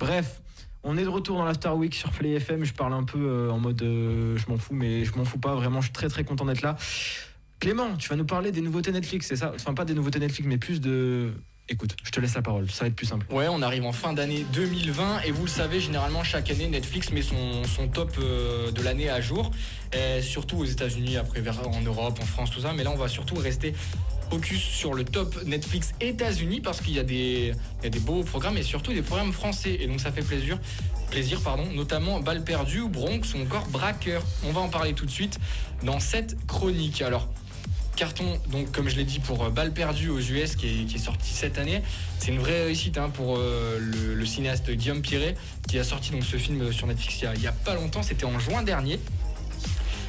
Bref, 0.00 0.40
on 0.82 0.96
est 0.96 1.04
de 1.04 1.08
retour 1.08 1.36
dans 1.36 1.44
l'After 1.44 1.68
Week 1.68 1.94
sur 1.94 2.10
Play 2.10 2.32
FM. 2.32 2.64
Je 2.64 2.72
parle 2.72 2.94
un 2.94 3.04
peu 3.04 3.20
euh, 3.20 3.50
en 3.50 3.58
mode 3.58 3.82
euh, 3.82 4.36
je 4.36 4.48
m'en 4.48 4.58
fous, 4.58 4.74
mais 4.74 5.04
je 5.04 5.14
m'en 5.16 5.24
fous 5.24 5.38
pas. 5.38 5.54
Vraiment, 5.54 5.80
je 5.80 5.86
suis 5.86 5.92
très 5.92 6.08
très 6.08 6.24
content 6.24 6.46
d'être 6.46 6.62
là. 6.62 6.76
Clément, 7.60 7.96
tu 7.96 8.08
vas 8.08 8.16
nous 8.16 8.24
parler 8.24 8.50
des 8.50 8.62
nouveautés 8.62 8.90
Netflix, 8.90 9.26
c'est 9.28 9.36
ça? 9.36 9.52
Enfin, 9.54 9.74
pas 9.74 9.84
des 9.84 9.94
nouveautés 9.94 10.18
Netflix, 10.18 10.48
mais 10.48 10.58
plus 10.58 10.80
de. 10.80 11.32
Écoute, 11.66 11.96
je 12.02 12.10
te 12.10 12.20
laisse 12.20 12.34
la 12.34 12.42
parole, 12.42 12.70
ça 12.70 12.84
va 12.84 12.88
être 12.88 12.94
plus 12.94 13.06
simple. 13.06 13.24
Ouais, 13.32 13.46
on 13.48 13.62
arrive 13.62 13.86
en 13.86 13.92
fin 13.92 14.12
d'année 14.12 14.44
2020 14.52 15.20
et 15.20 15.30
vous 15.30 15.44
le 15.44 15.50
savez, 15.50 15.80
généralement 15.80 16.22
chaque 16.22 16.50
année 16.50 16.68
Netflix 16.68 17.10
met 17.10 17.22
son, 17.22 17.64
son 17.64 17.88
top 17.88 18.12
euh, 18.18 18.70
de 18.70 18.82
l'année 18.82 19.08
à 19.08 19.22
jour, 19.22 19.50
surtout 20.20 20.58
aux 20.58 20.64
États-Unis, 20.66 21.16
après 21.16 21.40
en 21.48 21.80
Europe, 21.80 22.18
en 22.20 22.26
France, 22.26 22.50
tout 22.50 22.60
ça. 22.60 22.74
Mais 22.74 22.84
là, 22.84 22.90
on 22.90 22.96
va 22.96 23.08
surtout 23.08 23.36
rester 23.36 23.72
focus 24.30 24.60
sur 24.60 24.92
le 24.92 25.04
top 25.04 25.42
Netflix 25.44 25.94
États-Unis 26.00 26.60
parce 26.60 26.80
qu'il 26.80 26.94
y 26.94 26.98
a 26.98 27.02
des, 27.02 27.54
il 27.80 27.84
y 27.84 27.86
a 27.86 27.90
des 27.90 28.00
beaux 28.00 28.22
programmes 28.24 28.58
et 28.58 28.62
surtout 28.62 28.92
des 28.92 29.02
programmes 29.02 29.32
français. 29.32 29.78
Et 29.80 29.86
donc 29.86 30.00
ça 30.00 30.12
fait 30.12 30.22
plaisir, 30.22 30.58
plaisir 31.10 31.40
pardon, 31.40 31.64
notamment 31.72 32.20
Balle 32.20 32.44
perdue, 32.44 32.88
Bronx 32.88 33.34
ou 33.34 33.42
encore 33.42 33.66
Braqueur. 33.68 34.22
On 34.44 34.52
va 34.52 34.60
en 34.60 34.68
parler 34.68 34.92
tout 34.92 35.06
de 35.06 35.10
suite 35.10 35.38
dans 35.82 35.98
cette 35.98 36.46
chronique. 36.46 37.00
Alors. 37.00 37.28
Carton, 37.96 38.38
donc 38.50 38.72
comme 38.72 38.88
je 38.88 38.96
l'ai 38.96 39.04
dit 39.04 39.20
pour 39.20 39.44
euh, 39.44 39.50
Balle 39.50 39.72
perdue 39.72 40.08
aux 40.08 40.20
US 40.20 40.56
qui 40.56 40.86
est, 40.92 40.98
sorti 40.98 41.32
cette 41.32 41.58
année, 41.58 41.82
c'est 42.18 42.32
une 42.32 42.38
vraie 42.38 42.64
réussite 42.64 42.98
hein, 42.98 43.10
pour 43.10 43.36
euh, 43.36 43.78
le, 43.78 44.26
cinéaste 44.26 44.70
Guillaume 44.70 45.02
Piret 45.02 45.34
qui 45.68 45.78
a 45.78 45.84
sorti 45.84 46.10
donc 46.10 46.24
ce 46.24 46.36
film 46.36 46.72
sur 46.72 46.86
Netflix 46.86 47.20
il 47.20 47.24
y 47.24 47.26
a, 47.26 47.34
il 47.34 47.42
y 47.42 47.46
a 47.46 47.52
pas 47.52 47.74
longtemps, 47.74 48.02
c'était 48.02 48.24
en 48.24 48.38
juin 48.38 48.62
dernier. 48.62 48.98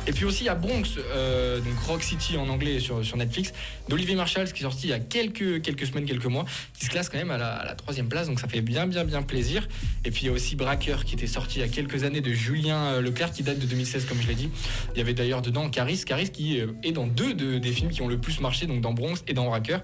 Et 0.08 0.12
puis 0.12 0.26
aussi 0.26 0.44
il 0.44 0.48
y 0.48 0.50
a 0.50 0.56
Bronx, 0.56 0.84
euh, 0.98 1.60
donc 1.60 1.80
Rock 1.88 2.04
City 2.04 2.38
en 2.38 2.48
anglais 2.50 2.80
sur, 2.80 3.18
Netflix, 3.18 3.54
d'Olivier 3.90 4.16
Marshall, 4.16 4.52
qui 4.52 4.60
est 4.60 4.64
sorti 4.64 4.88
il 4.88 4.90
y 4.92 4.94
a 4.94 5.00
quelques, 5.00 5.62
quelques 5.62 5.88
semaines, 5.88 6.06
quelques 6.06 6.26
mois, 6.26 6.46
qui 6.78 6.86
se 6.86 6.90
classe 6.92 7.10
quand 7.10 7.18
même 7.18 7.32
à 7.32 7.38
la, 7.38 7.76
troisième 7.76 8.08
place, 8.08 8.28
donc 8.28 8.40
ça 8.40 8.48
fait 8.48 8.62
bien 8.62 8.88
bien 8.88 9.04
bien 9.04 9.22
plaisir. 9.24 9.68
Et 10.04 10.12
puis 10.12 10.24
il 10.24 10.26
y 10.28 10.30
a 10.30 10.32
aussi 10.32 10.56
Braqueur 10.56 11.06
qui 11.06 11.16
était 11.16 11.28
sorti 11.28 11.60
il 11.60 11.62
y 11.62 11.66
a 11.66 11.68
quelques 11.68 12.04
années 12.04 12.22
de 12.22 12.32
Julien 12.32 12.94
euh, 12.94 13.02
Leclerc, 13.02 13.32
qui 13.32 13.44
date 13.44 13.60
de 13.60 13.66
2016 13.66 14.06
comme 14.06 14.22
je 14.22 14.28
l'ai 14.28 14.36
dit. 14.36 14.50
Il 14.94 15.00
y 15.00 15.02
avait 15.02 15.14
d'ailleurs 15.14 15.42
dedans 15.42 15.70
Caris, 15.70 16.04
Caris 16.06 16.30
qui 16.30 16.60
euh, 16.60 16.68
est 16.84 16.92
dans 16.92 17.08
deux 17.08 17.34
de- 17.34 17.58
des 17.58 17.72
films 17.72 17.90
qui 17.90 18.02
ont 18.02 18.08
le 18.08 18.18
plus 18.18 18.40
marché, 18.40 18.68
donc 18.68 18.82
dans 18.82 18.94
Bronx 18.94 19.24
et 19.28 19.34
dans 19.34 19.46
Braqueur. 19.46 19.82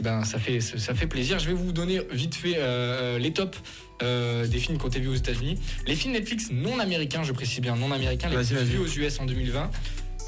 Et 0.00 0.02
ben 0.02 0.24
ça 0.24 0.38
fait 0.38 0.60
ça 0.60 0.94
fait 0.94 1.06
plaisir. 1.06 1.38
Je 1.38 1.46
vais 1.46 1.52
vous 1.52 1.72
donner 1.72 2.00
vite 2.10 2.34
fait 2.34 2.54
euh, 2.56 3.18
les 3.18 3.34
tops 3.34 3.58
euh, 4.00 4.46
des 4.46 4.58
films 4.58 4.78
qui 4.78 4.84
ont 4.86 4.88
été 4.88 4.98
vus 4.98 5.08
aux 5.08 5.14
États-Unis. 5.14 5.58
Les 5.86 5.94
films 5.94 6.14
Netflix 6.14 6.48
non 6.50 6.78
américains, 6.78 7.22
je 7.22 7.32
précise 7.32 7.60
bien 7.60 7.76
non 7.76 7.92
américains, 7.92 8.30
les 8.30 8.36
plus 8.56 8.64
vus 8.64 8.78
aux 8.78 8.86
US 8.86 9.20
en 9.20 9.26
2020. 9.26 9.70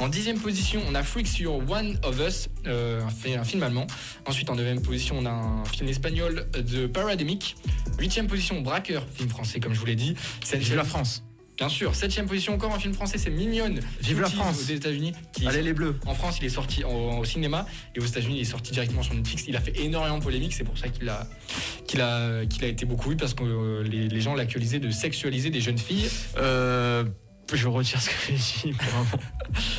En 0.00 0.08
dixième 0.08 0.38
position, 0.38 0.82
on 0.86 0.94
a 0.94 1.02
Freaks 1.02 1.38
You're 1.38 1.62
One 1.70 1.98
of 2.02 2.20
Us, 2.20 2.50
euh, 2.66 3.02
un, 3.02 3.08
fi- 3.08 3.34
un 3.34 3.44
film 3.44 3.62
allemand. 3.62 3.86
Ensuite, 4.26 4.50
en 4.50 4.56
neuvième 4.56 4.82
position, 4.82 5.16
on 5.18 5.24
a 5.24 5.30
un 5.30 5.64
film 5.64 5.88
espagnol 5.88 6.46
de 6.52 6.86
Parademic. 6.86 7.56
Huitième 7.98 8.26
position, 8.26 8.60
Braqueur, 8.60 9.06
film 9.14 9.30
français, 9.30 9.58
comme 9.58 9.72
je 9.72 9.78
vous 9.80 9.86
l'ai 9.86 9.96
dit. 9.96 10.14
Vive 10.52 10.76
la 10.76 10.84
France. 10.84 11.22
Bien 11.58 11.68
sûr. 11.68 11.94
Septième 11.94 12.26
position, 12.26 12.54
encore 12.54 12.72
un 12.74 12.78
film 12.78 12.94
français, 12.94 13.18
c'est 13.18 13.30
Mignonne. 13.30 13.80
Vive 14.00 14.20
la 14.20 14.28
France. 14.28 14.58
Aux 14.58 14.72
États-Unis. 14.72 15.12
Allez 15.46 15.62
les 15.62 15.72
bleus. 15.74 15.96
en 16.06 16.14
France, 16.14 16.38
il 16.40 16.46
est 16.46 16.50
sorti 16.50 16.82
en- 16.84 17.18
au 17.18 17.24
cinéma 17.24 17.66
et 17.94 18.00
aux 18.00 18.04
États-Unis, 18.04 18.36
il 18.38 18.40
est 18.40 18.44
sorti 18.44 18.72
directement 18.72 19.02
sur 19.02 19.14
Netflix. 19.14 19.44
Il 19.46 19.56
a 19.56 19.60
fait 19.60 19.78
énormément 19.78 20.18
de 20.18 20.22
polémique, 20.24 20.54
c'est 20.54 20.64
pour 20.64 20.78
ça 20.78 20.88
qu'il 20.88 21.08
a, 21.08 21.26
qu'il 21.86 22.00
a, 22.00 22.46
qu'il 22.46 22.64
a 22.64 22.68
été 22.68 22.86
beaucoup 22.86 23.10
vu 23.10 23.16
parce 23.16 23.34
que 23.34 23.44
euh, 23.44 23.82
les, 23.84 24.08
les 24.08 24.20
gens 24.20 24.34
l'accusaient 24.34 24.80
de 24.80 24.90
sexualiser 24.90 25.50
des 25.50 25.60
jeunes 25.60 25.78
filles. 25.78 26.08
Euh, 26.38 27.04
je 27.56 27.68
retire 27.68 28.00
ce 28.00 28.08
que 28.08 28.14
j'ai 28.28 28.34
dit. 28.70 28.76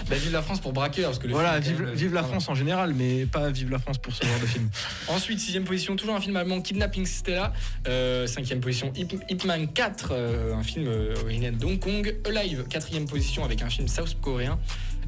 Bah, 0.07 0.15
vive 0.17 0.31
la 0.31 0.43
France 0.43 0.59
pour 0.59 0.71
braqueur 0.71 1.05
parce 1.09 1.17
que 1.17 1.25
le 1.25 1.33
Voilà, 1.33 1.53
film 1.59 1.63
vive, 1.63 1.77
quand 1.77 1.85
même, 1.85 1.95
vive 1.95 2.13
la 2.13 2.19
euh, 2.19 2.23
France 2.25 2.47
en 2.47 2.53
général, 2.53 2.93
mais 2.93 3.25
pas 3.25 3.49
vive 3.49 3.71
la 3.71 3.79
France 3.79 3.97
pour 3.97 4.13
ce 4.13 4.23
genre 4.23 4.39
de 4.39 4.45
film. 4.45 4.69
Ensuite, 5.07 5.39
sixième 5.39 5.63
position, 5.63 5.95
toujours 5.95 6.15
un 6.15 6.21
film 6.21 6.35
allemand, 6.35 6.61
Kidnapping 6.61 7.05
Stella. 7.07 7.53
Euh, 7.87 8.27
cinquième 8.27 8.59
position, 8.59 8.91
Ip, 8.95 9.15
Ip 9.29 9.45
Man 9.45 9.67
4, 9.73 10.09
euh, 10.11 10.53
un 10.53 10.61
film 10.63 10.87
originaire 11.23 11.53
de 11.53 11.65
Hong 11.65 11.79
Kong. 11.79 12.15
Alive, 12.27 12.65
quatrième 12.69 13.07
position 13.07 13.43
avec 13.43 13.61
un 13.63 13.69
film 13.69 13.87
south-coréen. 13.87 14.59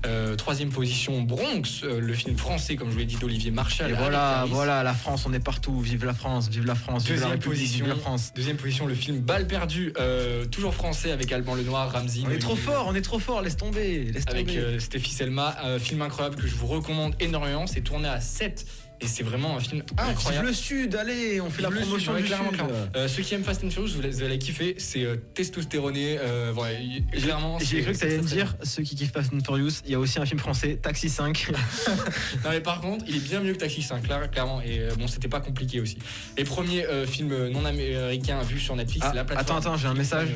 Euh, 0.05 0.35
troisième 0.35 0.69
position, 0.69 1.21
Bronx, 1.21 1.83
euh, 1.83 1.99
le 1.99 2.13
film 2.13 2.37
français, 2.37 2.75
comme 2.75 2.89
je 2.89 2.93
vous 2.93 2.99
l'ai 2.99 3.05
dit, 3.05 3.15
d'Olivier. 3.15 3.51
Et 3.51 3.83
avec 3.83 3.95
voilà, 3.95 4.45
voilà, 4.49 4.83
la 4.83 4.93
France, 4.93 5.25
on 5.27 5.33
est 5.33 5.39
partout. 5.39 5.79
Vive 5.79 6.05
la 6.05 6.13
France, 6.13 6.49
vive 6.49 6.65
la 6.65 6.75
France, 6.75 7.03
vive 7.03 7.11
la 7.11 7.15
Deuxième 7.15 7.31
République, 7.31 7.59
position, 7.59 7.85
vive 7.85 7.93
la 7.93 7.99
France. 7.99 8.31
Deuxième 8.35 8.57
position, 8.57 8.85
le 8.87 8.95
film 8.95 9.19
Balle 9.19 9.47
perdue, 9.47 9.93
euh, 9.99 10.45
toujours 10.45 10.73
français 10.73 11.11
avec 11.11 11.31
Alban 11.31 11.55
Lenoir, 11.55 11.91
Ramsey. 11.91 12.23
On 12.25 12.29
est 12.29 12.39
trop 12.39 12.55
fort, 12.55 12.87
on 12.89 12.95
est 12.95 13.01
trop 13.01 13.19
fort, 13.19 13.41
laisse 13.41 13.57
tomber, 13.57 14.11
laisse 14.11 14.25
Avec 14.27 14.47
tomber. 14.47 14.79
Stéphie 14.79 15.11
Selma, 15.11 15.55
un 15.63 15.79
film 15.79 16.01
incroyable 16.01 16.35
que 16.35 16.47
je 16.47 16.55
vous 16.55 16.67
recommande 16.67 17.15
énormément. 17.19 17.67
C'est 17.67 17.81
tourné 17.81 18.07
à 18.07 18.21
7 18.21 18.65
et 19.01 19.07
c'est 19.07 19.23
vraiment 19.23 19.57
un 19.57 19.59
film 19.59 19.81
Vive 19.81 20.09
incroyable. 20.09 20.47
le 20.47 20.53
Sud, 20.53 20.95
allez, 20.95 21.41
on 21.41 21.49
fait 21.49 21.61
la 21.61 21.69
promotion 21.69 21.97
Sud, 21.99 22.09
ouais, 22.13 22.21
du 22.21 22.27
clairement, 22.27 22.49
Sud. 22.49 22.57
clairement. 22.57 22.73
Euh, 22.95 23.07
ceux 23.07 23.23
qui 23.23 23.33
aiment 23.35 23.43
Fast 23.43 23.63
and 23.63 23.69
Furious, 23.69 23.93
vous 23.93 23.99
allez, 23.99 24.09
vous 24.11 24.23
allez 24.23 24.39
kiffer. 24.39 24.75
C'est 24.77 25.03
euh, 25.03 25.15
testostéroné. 25.33 26.17
Euh, 26.19 26.51
voilà, 26.53 26.77
clairement. 27.11 27.59
J'ai 27.59 27.65
c'est- 27.65 27.81
cru 27.83 27.93
que 27.93 28.05
allait 28.05 28.17
me 28.17 28.23
dire, 28.23 28.55
ceux 28.63 28.83
qui 28.83 28.95
kiffent 28.95 29.11
Fast 29.11 29.33
and 29.33 29.39
Furious, 29.45 29.81
il 29.85 29.91
y 29.91 29.95
a 29.95 29.99
aussi 29.99 30.19
un 30.19 30.25
film 30.25 30.39
français, 30.39 30.79
Taxi 30.81 31.09
5. 31.09 31.35
très- 31.35 31.53
Non, 32.43 32.49
mais 32.51 32.61
par 32.61 32.81
contre, 32.81 33.05
il 33.07 33.15
est 33.15 33.19
bien 33.19 33.41
mieux 33.41 33.53
que 33.53 33.59
Taxi 33.59 33.81
5, 33.81 34.07
là, 34.07 34.27
clairement. 34.27 34.61
Et 34.61 34.79
euh, 34.79 34.95
bon, 34.97 35.07
c'était 35.07 35.27
pas 35.27 35.39
compliqué 35.41 35.79
aussi. 35.79 35.97
Les 36.37 36.43
premiers 36.43 36.85
euh, 36.85 37.05
films 37.05 37.49
non 37.49 37.65
américains 37.65 38.41
vus 38.43 38.59
sur 38.59 38.75
Netflix, 38.75 39.05
Ah, 39.05 39.09
c'est 39.11 39.15
la 39.17 39.25
plateforme. 39.25 39.57
attends, 39.59 39.69
attends, 39.71 39.77
j'ai 39.77 39.87
un 39.87 39.93
message. 39.93 40.29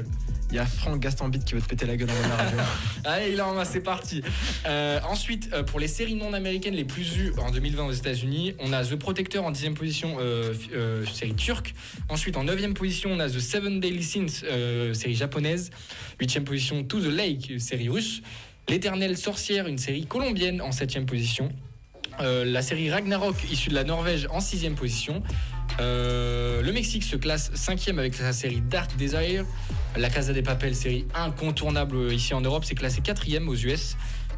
Il 0.52 0.56
y 0.56 0.60
a 0.60 0.66
Franck 0.66 1.00
Gastambit 1.00 1.40
qui 1.40 1.54
veut 1.54 1.62
te 1.62 1.68
péter 1.68 1.86
la 1.86 1.96
gueule 1.96 2.10
en 2.10 2.28
la 2.28 2.36
radio. 2.44 2.58
Allez, 3.06 3.36
là, 3.36 3.48
on 3.48 3.54
va- 3.54 3.66
c'est 3.66 3.82
parti. 3.82 4.24
Euh, 4.66 5.00
ensuite, 5.08 5.50
euh, 5.54 5.62
pour 5.62 5.80
les 5.80 5.88
séries 5.88 6.16
non 6.16 6.34
américaines 6.34 6.74
les 6.74 6.86
plus 6.86 7.04
vues 7.14 7.34
en 7.38 7.52
2020 7.52 7.86
aux 7.86 7.92
États-Unis, 7.92 8.56
on 8.60 8.74
a 8.74 8.84
The 8.84 8.96
Protector 8.96 9.46
en 9.46 9.52
10e 9.52 9.76
position, 9.76 10.18
euh, 10.20 10.54
série 11.06 11.36
turque. 11.36 11.76
Ensuite, 12.10 12.36
en 12.36 12.44
9e 12.46 12.74
position, 12.74 13.12
on 13.12 13.20
a 13.20 13.30
The 13.30 13.40
Seven 13.40 13.80
Daily 13.80 14.04
Sins, 14.04 14.44
série 14.94 15.14
japonaise. 15.16 15.70
8e 16.20 16.44
position, 16.44 16.84
To 16.84 17.00
the 17.00 17.06
Lake, 17.14 17.54
série 17.60 17.90
russe. 17.90 18.22
L'éternelle 18.68 19.18
sorcière, 19.18 19.68
une 19.68 19.78
série 19.78 20.06
colombienne 20.08 20.62
en 20.62 20.72
7e 20.72 21.06
position. 21.06 21.52
La 22.20 22.62
série 22.64 22.90
Ragnarok, 22.92 23.36
issue 23.52 23.70
de 23.70 23.76
la 23.76 23.84
Norvège, 23.84 24.28
en 24.32 24.40
6e 24.40 24.74
position. 24.76 25.22
Euh, 25.80 26.62
le 26.62 26.72
Mexique 26.72 27.04
se 27.04 27.16
classe 27.16 27.52
5e 27.54 27.98
avec 28.00 28.16
sa 28.16 28.34
série 28.34 28.62
Dark 28.62 28.96
Desire. 28.98 29.46
La 29.98 30.10
Casa 30.10 30.34
des 30.34 30.42
Papel, 30.42 30.76
série 30.76 31.06
incontournable 31.16 32.12
ici 32.14 32.34
en 32.34 32.42
Europe, 32.42 32.64
c'est 32.66 32.76
classé 32.76 33.02
4e 33.02 33.48
aux 33.48 33.56
US. 33.56 33.96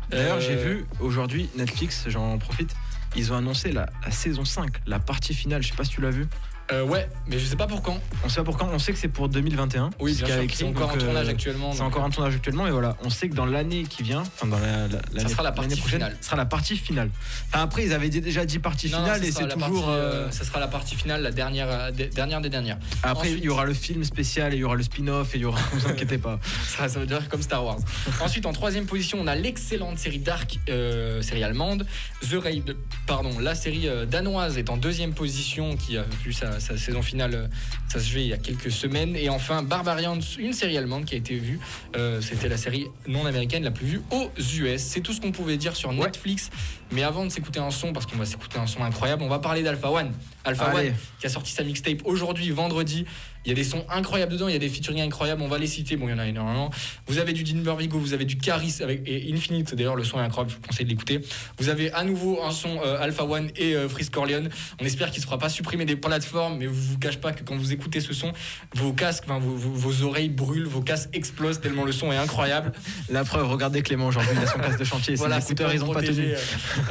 D'ailleurs, 0.10 0.38
Euh, 0.38 0.40
j'ai 0.42 0.56
vu 0.56 0.86
aujourd'hui 1.00 1.50
Netflix, 1.58 2.06
j'en 2.08 2.38
profite, 2.38 2.74
ils 3.16 3.32
ont 3.34 3.38
annoncé 3.38 3.72
la, 3.72 3.88
la 4.04 4.12
saison 4.12 4.46
5, 4.46 4.70
la 4.86 5.00
partie 5.00 5.34
finale, 5.34 5.62
je 5.64 5.70
sais 5.70 5.76
pas 5.76 5.84
si 5.84 5.92
tu 5.92 6.02
l'as 6.02 6.10
vu. 6.10 6.28
Euh, 6.72 6.84
ouais, 6.84 7.10
mais 7.28 7.38
je 7.40 7.46
sais 7.46 7.56
pas 7.56 7.68
pour 7.68 7.82
quand. 7.82 8.00
On 8.24 8.30
sait 8.30 8.38
pas 8.38 8.44
pour 8.44 8.58
quand, 8.58 8.70
on 8.72 8.80
sait 8.80 8.94
que 8.94 9.00
c'est 9.00 9.08
pour 9.08 9.30
2021. 9.30 9.90
Oui, 10.00 10.14
bien 10.14 10.26
sûr, 10.26 10.36
c'est 10.54 10.64
encore 10.66 10.92
en 10.92 10.96
euh, 10.96 11.00
tournage 11.00 11.28
actuellement. 11.30 11.72
C'est 11.74 11.82
encore 11.82 12.04
un 12.04 12.10
tournage 12.10 12.36
actuellement, 12.36 12.68
et 12.68 12.72
voilà, 12.72 12.96
on 13.04 13.10
sait 13.10 13.30
que 13.30 13.36
dans 13.36 13.46
l'année 13.46 13.84
qui 13.84 14.04
vient, 14.04 14.22
enfin 14.22 14.48
dans 14.48 14.60
la, 14.60 14.88
la- 14.88 15.00
l'année 15.14 15.30
sera 15.30 15.44
la 15.44 15.52
partie 15.52 15.76
prochaine, 15.76 16.00
finale. 16.00 16.18
ce 16.22 16.26
sera 16.28 16.38
la 16.38 16.46
partie 16.46 16.78
finale. 16.78 17.10
Enfin, 17.50 17.64
après, 17.64 17.84
ils 17.86 17.94
avaient 17.94 18.10
déjà 18.10 18.46
dit 18.46 18.60
partie 18.60 18.88
finale 18.88 19.20
ça 19.22 19.26
et 19.28 19.32
c'est 19.32 19.42
la 19.46 19.54
toujours. 19.54 19.86
partie, 19.86 19.90
euh, 19.90 20.28
euh, 20.28 20.32
ça 20.32 20.44
sera 20.46 20.60
la 20.60 20.68
partie 20.68 20.96
finale, 20.96 21.22
la 21.22 21.32
dernière, 21.32 21.68
euh, 21.70 21.92
des- 21.92 22.08
dernière 22.08 22.42
des 22.42 22.50
dernières. 22.50 22.78
Après, 23.04 23.28
ensuite- 23.28 23.40
il 23.40 23.46
y 23.46 23.50
aura 23.50 23.66
le 23.66 23.74
film 23.74 24.04
spécial 24.04 24.54
et 24.54 24.58
il 24.58 24.60
y 24.60 24.64
aura 24.64 24.76
le 24.76 24.84
spin-off 24.84 25.34
et 25.36 25.38
il 25.38 25.42
y 25.42 25.46
aura. 25.46 25.60
Ne 25.74 25.80
vous 25.80 25.88
inquiétez 25.88 26.18
pas. 26.18 26.40
Ça, 26.78 26.88
ça 26.88 27.00
veut 27.00 27.06
dire 27.06 27.28
comme 27.30 27.42
Star 27.42 27.64
Wars. 27.66 27.80
Ensuite, 28.22 28.46
en 28.46 28.54
troisième 28.54 28.86
position, 28.86 29.18
on 29.20 29.28
a 29.28 29.36
l'excellente 29.36 29.98
série 30.00 30.20
Dark, 30.20 30.58
euh, 30.70 31.22
série 31.22 31.44
allemande. 31.44 31.86
The 32.30 32.36
Raid, 32.42 32.76
pardon, 33.08 33.38
la 33.40 33.56
série 33.56 33.88
euh, 33.88 34.06
danoise 34.06 34.58
est 34.58 34.70
en 34.70 34.78
deuxième 34.78 35.14
position, 35.14 35.76
qui 35.76 35.98
a 35.98 36.04
vu 36.24 36.32
sa, 36.34 36.60
sa 36.62 36.78
saison 36.78 37.02
finale 37.02 37.34
euh, 37.34 37.48
s'achever 37.90 38.22
il 38.22 38.28
y 38.28 38.34
a 38.34 38.38
quelques 38.38 38.72
semaines. 38.72 39.16
Et 39.16 39.30
enfin, 39.30 39.64
Barbarians, 39.64 40.20
une 40.40 40.54
série 40.54 40.78
allemande 40.78 41.06
qui 41.06 41.16
a 41.16 41.18
été 41.18 41.36
vue. 41.36 41.60
Euh, 41.96 42.22
C'était 42.22 42.48
la 42.48 42.58
série 42.58 42.88
non 43.08 43.26
américaine 43.26 43.64
la 43.64 43.72
plus 43.72 43.88
vue 43.88 44.02
aux 44.12 44.30
US. 44.60 44.82
C'est 44.82 45.02
tout 45.02 45.14
ce 45.14 45.20
qu'on 45.20 45.32
pouvait 45.32 45.58
dire 45.58 45.76
sur 45.76 45.92
Netflix. 45.92 46.50
Mais 46.92 47.04
avant 47.04 47.26
de 47.26 47.30
s'écouter 47.30 47.60
un 47.60 47.72
son, 47.72 47.94
parce 47.94 48.06
qu'on 48.06 48.18
va 48.18 48.26
s'écouter 48.26 48.60
un 48.60 48.68
son 48.68 48.84
incroyable, 48.84 49.24
on 49.24 49.30
va 49.30 49.40
parler 49.40 49.64
d'Alpha 49.64 49.90
One. 49.90 50.12
Alpha 50.44 50.66
Allez. 50.66 50.90
One 50.90 50.96
qui 51.20 51.26
a 51.26 51.30
sorti 51.30 51.52
sa 51.52 51.64
mixtape 51.64 52.02
aujourd'hui, 52.06 52.50
vendredi. 52.52 53.06
Il 53.46 53.50
y 53.50 53.52
a 53.52 53.56
des 53.56 53.64
sons 53.64 53.84
incroyables 53.90 54.32
dedans, 54.34 54.48
il 54.48 54.54
y 54.54 54.56
a 54.56 54.60
des 54.60 54.70
featuring 54.70 55.02
incroyables, 55.02 55.42
on 55.42 55.48
va 55.48 55.58
les 55.58 55.66
citer, 55.68 55.96
bon 55.98 56.08
il 56.08 56.12
y 56.12 56.14
en 56.14 56.20
a 56.20 56.28
énormément. 56.28 56.70
Vous 57.08 57.18
avez 57.18 57.34
du 57.34 57.44
Dean 57.44 57.76
Vigo, 57.76 57.98
vous 57.98 58.14
avez 58.14 58.26
du 58.26 58.38
Caris 58.38 58.76
avec, 58.82 59.02
et 59.08 59.32
Infinite, 59.34 59.74
d'ailleurs 59.74 59.96
le 59.96 60.04
son 60.04 60.20
est 60.20 60.24
incroyable, 60.24 60.52
je 60.52 60.56
vous 60.58 60.62
conseille 60.68 60.86
de 60.86 60.92
l'écouter. 60.92 61.22
Vous 61.58 61.70
avez 61.70 61.92
à 61.94 62.04
nouveau 62.04 62.44
un 62.44 62.52
son 62.52 62.80
euh, 62.86 63.02
Alpha 63.02 63.24
One 63.24 63.50
et 63.56 63.76
euh, 63.76 63.90
Freeze 63.90 64.12
Corleone. 64.12 64.50
On 64.80 64.86
espère 64.86 65.08
qu'il 65.10 65.18
ne 65.18 65.22
se 65.22 65.26
fera 65.26 65.40
pas 65.40 65.50
supprimer 65.50 65.86
des 65.86 65.96
plateformes, 65.96 66.58
mais 66.60 66.66
je 66.66 66.70
vous 66.70 67.00
cache 67.00 67.18
pas 67.18 67.32
que 67.32 67.44
quand 67.44 67.56
vous 67.56 67.74
écoutez 67.74 68.00
ce 68.00 68.14
son, 68.14 68.32
vos 68.76 68.94
casques, 68.94 69.24
vos, 69.28 69.40
vos- 69.40 69.72
vos 69.92 70.04
oreilles 70.04 70.30
brûlent, 70.30 70.68
vos 70.68 70.82
casques 70.82 71.10
explosent 71.14 71.62
tellement 71.62 71.84
le 71.84 71.92
son 71.92 72.12
est 72.12 72.18
incroyable. 72.18 72.74
La 73.10 73.24
preuve, 73.24 73.48
regardez 73.50 73.82
Clément 73.82 74.08
aujourd'hui, 74.08 74.32
il 74.36 74.44
a 74.44 74.48
son 74.48 74.60
casque 74.60 74.80
de 74.80 74.84
chantier. 74.84 75.16
Voilà, 75.16 75.42
ses 75.42 75.48
c'est 75.48 75.54
écouteurs, 75.54 75.74
ils 75.74 75.84
ont 75.84 75.92
pas 75.92 76.04
tenu. 76.04 76.28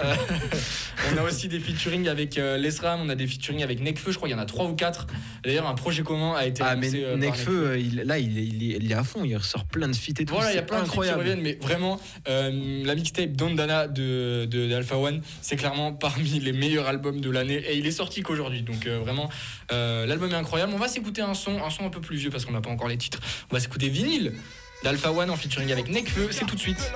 euh, 0.02 0.14
on 1.14 1.16
a 1.18 1.22
aussi 1.22 1.48
des 1.48 1.60
featuring 1.60 2.08
avec 2.08 2.38
euh, 2.38 2.56
Lesram, 2.58 3.00
on 3.02 3.08
a 3.08 3.14
des 3.14 3.26
featuring 3.26 3.62
avec 3.62 3.80
Nekfeu, 3.80 4.10
je 4.12 4.16
crois 4.16 4.28
qu'il 4.28 4.36
y 4.36 4.40
en 4.40 4.42
a 4.42 4.46
trois 4.46 4.66
ou 4.66 4.74
quatre. 4.74 5.06
D'ailleurs, 5.44 5.66
un 5.68 5.74
projet 5.74 6.02
commun 6.02 6.34
a 6.40 6.46
été 6.46 6.62
Ah, 6.64 6.76
mais 6.76 6.90
euh, 6.94 7.78
il- 7.78 8.02
là, 8.04 8.18
il 8.18 8.38
est, 8.38 8.42
il, 8.44 8.70
est, 8.72 8.76
il 8.80 8.90
est 8.90 8.94
à 8.94 9.04
fond, 9.04 9.24
il 9.24 9.36
ressort 9.36 9.64
plein 9.64 9.88
de 9.88 9.94
feats 9.96 10.12
et 10.20 10.24
tout. 10.24 10.34
Voilà, 10.34 10.52
il 10.52 10.56
y 10.56 10.58
a 10.58 10.62
plein 10.62 10.78
de 10.82 10.86
trucs 10.86 10.92
qui 11.02 11.08
incroyable. 11.08 11.20
reviennent, 11.20 11.42
mais 11.42 11.58
vraiment, 11.60 12.00
euh, 12.28 12.82
la 12.84 12.94
mixtape 12.94 13.32
Don 13.32 13.54
Dana 13.54 13.86
de, 13.88 14.44
de, 14.46 14.68
d'Alpha 14.68 14.96
One, 14.96 15.20
c'est 15.42 15.56
clairement 15.56 15.92
parmi 15.92 16.40
les 16.40 16.52
meilleurs 16.52 16.86
albums 16.88 17.20
de 17.20 17.30
l'année 17.30 17.56
et 17.68 17.76
il 17.76 17.86
est 17.86 17.90
sorti 17.92 18.22
qu'aujourd'hui. 18.22 18.62
Donc 18.62 18.86
euh, 18.86 18.98
vraiment, 18.98 19.28
euh, 19.72 20.06
l'album 20.06 20.30
est 20.30 20.34
incroyable. 20.34 20.72
On 20.74 20.78
va 20.78 20.88
s'écouter 20.88 21.22
un 21.22 21.34
son, 21.34 21.62
un 21.62 21.70
son 21.70 21.84
un 21.86 21.90
peu 21.90 22.00
plus 22.00 22.16
vieux 22.16 22.30
parce 22.30 22.44
qu'on 22.44 22.52
n'a 22.52 22.60
pas 22.60 22.70
encore 22.70 22.88
les 22.88 22.96
titres. 22.98 23.20
On 23.50 23.54
va 23.54 23.60
s'écouter 23.60 23.88
Vinyle 23.88 24.32
d'Alpha 24.82 25.12
One 25.12 25.28
en 25.30 25.36
featuring 25.36 25.70
avec 25.72 25.88
Nekfeu. 25.90 26.28
C'est 26.30 26.46
tout 26.46 26.54
de 26.56 26.60
suite. 26.60 26.92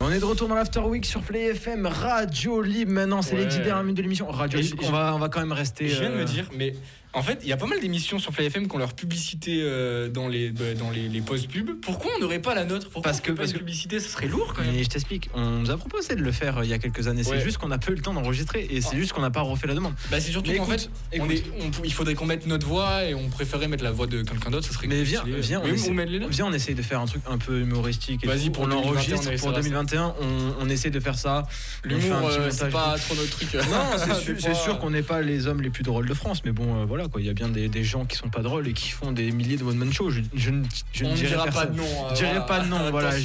On 0.00 0.10
est 0.12 0.20
de 0.20 0.24
retour 0.24 0.46
dans 0.48 0.54
l'After 0.54 0.80
Week 0.80 1.04
sur 1.04 1.20
Play 1.20 1.46
FM, 1.50 1.86
Radio 1.86 2.62
Libre 2.62 2.92
maintenant, 2.92 3.22
c'est 3.22 3.34
Ouais. 3.34 3.40
les 3.40 3.46
10 3.46 3.56
dernières 3.58 3.82
minutes 3.82 3.96
de 3.96 4.02
l'émission. 4.02 4.28
Radio 4.30 4.60
Libre, 4.60 4.84
on 4.86 4.90
va, 4.92 5.12
on 5.14 5.18
va 5.18 5.28
quand 5.28 5.40
même 5.40 5.50
rester. 5.52 5.88
je 5.88 5.98
viens 6.00 6.10
de 6.10 6.14
me 6.16 6.24
dire, 6.24 6.48
mais 6.56 6.74
en 7.14 7.22
fait, 7.22 7.38
il 7.42 7.48
y 7.48 7.52
a 7.52 7.56
pas 7.56 7.66
mal 7.66 7.80
d'émissions 7.80 8.18
sur 8.18 8.32
Play 8.32 8.46
FM 8.46 8.68
qui 8.68 8.74
ont 8.74 8.78
leur 8.78 8.94
publicité 8.94 9.60
euh, 9.62 10.08
dans 10.08 10.26
les, 10.28 10.50
bah, 10.50 10.74
dans 10.78 10.90
les, 10.90 11.08
les 11.08 11.20
posts 11.20 11.48
pub. 11.48 11.70
Pourquoi 11.80 12.10
on 12.16 12.20
n'aurait 12.20 12.40
pas 12.40 12.54
la 12.54 12.64
nôtre? 12.64 12.84
Pourquoi 12.90 13.02
Parce 13.10 13.20
que- 13.20 13.32
parce 13.32 13.52
que- 13.52 13.58
publicité, 13.58 14.00
ce 14.00 14.08
serait 14.08 14.26
lourd 14.26 14.52
quand 14.54 14.62
même. 14.62 14.74
Mais 14.74 14.82
je 14.84 14.88
t'explique, 14.88 15.30
on 15.34 15.44
nous 15.60 15.70
a 15.70 15.76
proposé 15.76 16.16
de 16.16 16.22
le 16.22 16.32
faire 16.32 16.58
euh, 16.58 16.64
il 16.64 16.70
y 16.70 16.72
a 16.72 16.78
quelques 16.78 17.06
années. 17.08 17.22
Ouais. 17.24 17.38
C'est 17.38 17.44
juste 17.44 17.58
qu'on 17.58 17.68
n'a 17.68 17.78
pas 17.78 17.92
eu 17.92 17.94
le 17.94 18.02
temps 18.02 18.14
d'enregistrer 18.14 18.66
et 18.70 18.80
c'est 18.80 18.90
Ah. 18.94 18.96
juste 18.98 19.12
qu'on 19.12 19.20
n'a 19.22 19.30
pas 19.30 19.42
refait 19.42 19.66
la 19.66 19.74
demande. 19.74 19.94
Bah, 20.10 20.18
c'est 20.20 20.30
surtout 20.32 20.50
Mais 20.50 20.58
qu'en 20.58 20.64
écoute, 20.64 20.90
fait, 21.12 21.20
on 21.20 21.24
écoute. 21.30 21.46
est- 21.60 21.62
on- 21.80 21.84
il 21.84 21.92
faudrait 21.92 22.14
qu'on 22.14 22.26
mette 22.26 22.46
notre 22.46 22.66
voix 22.66 23.04
et 23.04 23.14
on 23.14 23.28
préférait 23.28 23.68
mettre 23.68 23.84
la 23.84 23.92
voix 23.92 24.06
de 24.06 24.22
quelqu'un 24.22 24.50
d'autre. 24.50 24.66
Ça 24.66 24.72
serait 24.74 24.86
Mais 24.88 25.02
viens, 25.02 25.20
stylé. 25.20 25.40
viens, 25.40 25.60
on 25.62 25.66
essaie- 25.66 25.90
on 25.90 25.94
met 25.94 26.06
les 26.06 26.18
deux. 26.18 26.28
Viens, 26.28 26.46
on 26.46 26.52
essaye 26.52 26.74
de 26.74 26.82
faire 26.82 27.00
un 27.00 27.06
truc 27.06 27.22
un 27.28 27.38
peu 27.38 27.60
humoristique. 27.60 28.24
et 28.24 28.26
Vas-y, 28.26 28.46
tout. 28.46 28.52
pour 28.52 28.64
on 28.64 28.66
2021, 28.68 28.90
l'enregistre 28.92 29.20
on 29.20 29.24
pour 29.24 29.32
essaiera 29.32 29.54
ça. 29.54 29.60
2021. 29.60 30.08
21, 30.08 30.14
on, 30.60 30.64
on 30.66 30.68
essaie 30.68 30.90
de 30.90 31.00
faire 31.00 31.16
ça. 31.18 31.46
On 31.84 31.88
fait 31.88 31.94
un 31.94 31.98
L'humour, 31.98 32.28
petit 32.28 32.38
euh, 32.38 32.50
c'est 32.50 32.68
pas 32.70 32.96
trop 32.98 33.14
notre 33.14 33.30
truc. 33.30 33.54
Non, 33.54 33.60
c'est 33.98 34.06
Des 34.08 34.14
sûr, 34.14 34.34
c'est 34.38 34.50
fois, 34.50 34.54
sûr 34.54 34.78
qu'on 34.78 34.90
n'est 34.90 35.02
pas 35.02 35.20
les 35.22 35.46
hommes 35.46 35.60
les 35.62 35.70
plus 35.70 35.82
drôles 35.84 36.08
de 36.08 36.14
France, 36.14 36.42
mais 36.44 36.52
bon, 36.52 36.80
euh, 36.80 36.84
voilà 36.84 37.03
quoi. 37.08 37.20
Il 37.20 37.26
y 37.26 37.30
a 37.30 37.34
bien 37.34 37.48
des, 37.48 37.68
des 37.68 37.84
gens 37.84 38.04
qui 38.04 38.16
sont 38.16 38.28
pas 38.28 38.42
drôles 38.42 38.68
et 38.68 38.72
qui 38.72 38.90
font 38.90 39.12
des 39.12 39.30
milliers 39.32 39.56
de 39.56 39.64
one 39.64 39.76
man 39.76 39.92
shows. 39.92 40.10
Je, 40.10 40.20
je 40.34 40.50
ne, 40.50 40.64
je 40.92 41.04
dirai 41.04 41.28
dira 41.28 41.46
pas 41.46 41.66
de 41.66 41.76
nom. 41.76 41.84
Je 42.10 42.14
dirais 42.16 42.44
pas 42.46 42.60
de 42.60 42.68
nom, 42.68 42.78
voilà, 42.90 43.12
mais- 43.12 43.20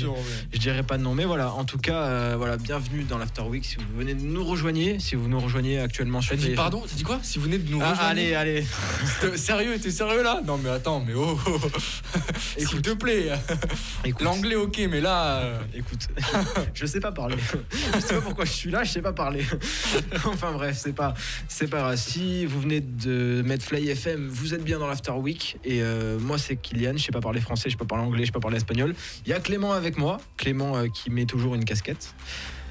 Je 0.54 0.58
dirais 0.60 0.84
pas 0.84 0.98
de 0.98 1.04
nom, 1.04 1.16
mais 1.16 1.26
voilà. 1.26 1.52
En 1.54 1.66
tout 1.66 1.78
cas, 1.80 2.04
euh, 2.04 2.36
voilà, 2.38 2.58
bienvenue 2.58 3.04
dans 3.04 3.18
l'After 3.18 3.42
Week. 3.44 3.66
Si 3.66 3.76
vous 3.78 3.98
venez 3.98 4.14
de 4.14 4.22
nous 4.22 4.44
rejoindre, 4.46 4.70
si 5.00 5.16
vous 5.16 5.28
nous 5.28 5.40
rejoignez 5.40 5.80
actuellement 5.80 6.22
sur 6.22 6.36
dit 6.38 6.50
TF1. 6.50 6.56
pardon? 6.56 6.84
T'as 6.88 6.96
dit 6.96 7.04
quoi? 7.04 7.20
Si 7.24 7.40
vous 7.40 7.46
venez 7.46 7.58
de 7.58 7.72
nous 7.72 7.80
Ah, 7.82 7.90
rejoindre 7.92 8.10
allez, 8.12 8.34
allez. 8.36 8.64
Sérieux 9.36 9.78
T'es 9.80 9.92
sérieux 9.92 10.22
là? 10.24 10.42
Non 10.46 10.58
mais 10.64 10.70
attends, 10.70 11.04
mais 11.06 11.14
oh, 11.16 11.40
oh, 11.48 11.60
oh. 11.64 11.80
S'il 12.58 12.82
te 12.82 12.92
plaît 12.92 13.30
L'anglais 14.20 14.56
ok, 14.56 14.80
mais 14.90 15.02
là... 15.02 15.38
euh, 15.38 15.60
écoute, 15.74 16.08
je 16.74 16.86
sais 16.86 17.00
pas 17.00 17.12
parler. 17.12 17.38
je 17.96 18.00
sais 18.00 18.16
pas 18.16 18.22
pourquoi 18.22 18.46
je 18.46 18.52
suis 18.52 18.70
là, 18.72 18.84
je 18.84 18.92
sais 18.92 19.02
pas 19.02 19.14
parler. 19.14 19.44
enfin 20.26 20.52
bref, 20.52 20.78
c'est 20.80 20.94
pas, 20.94 21.14
c'est 21.48 21.68
pas 21.68 21.80
grave. 21.80 21.96
Si 21.98 22.46
vous 22.46 22.62
venez 22.62 22.82
de 22.82 23.42
mettre 23.46 23.69
Fly 23.70 23.88
FM, 23.88 24.28
vous 24.30 24.56
êtes 24.56 24.64
bien 24.64 24.80
dans 24.80 24.88
l'After 24.88 25.12
Week. 25.12 25.60
Et 25.64 25.84
euh, 25.84 26.18
moi, 26.18 26.40
c'est 26.40 26.56
Kylian. 26.56 26.94
Je 26.98 27.04
sais 27.04 27.12
pas 27.12 27.22
parler 27.22 27.40
français, 27.40 27.70
je 27.70 27.76
sais 27.76 27.78
pas 27.78 27.86
parler 27.86 28.04
anglais, 28.04 28.22
je 28.22 28.26
sais 28.26 28.32
pas 28.32 28.40
parler 28.40 28.58
espagnol. 28.58 28.96
Il 29.28 29.30
y 29.30 29.34
a 29.34 29.40
Clément 29.40 29.74
avec 29.74 29.96
moi. 29.96 30.18
Clément 30.38 30.76
euh, 30.76 30.88
qui 30.88 31.12
met 31.12 31.26
toujours 31.26 31.54
une 31.54 31.64
casquette 31.64 32.16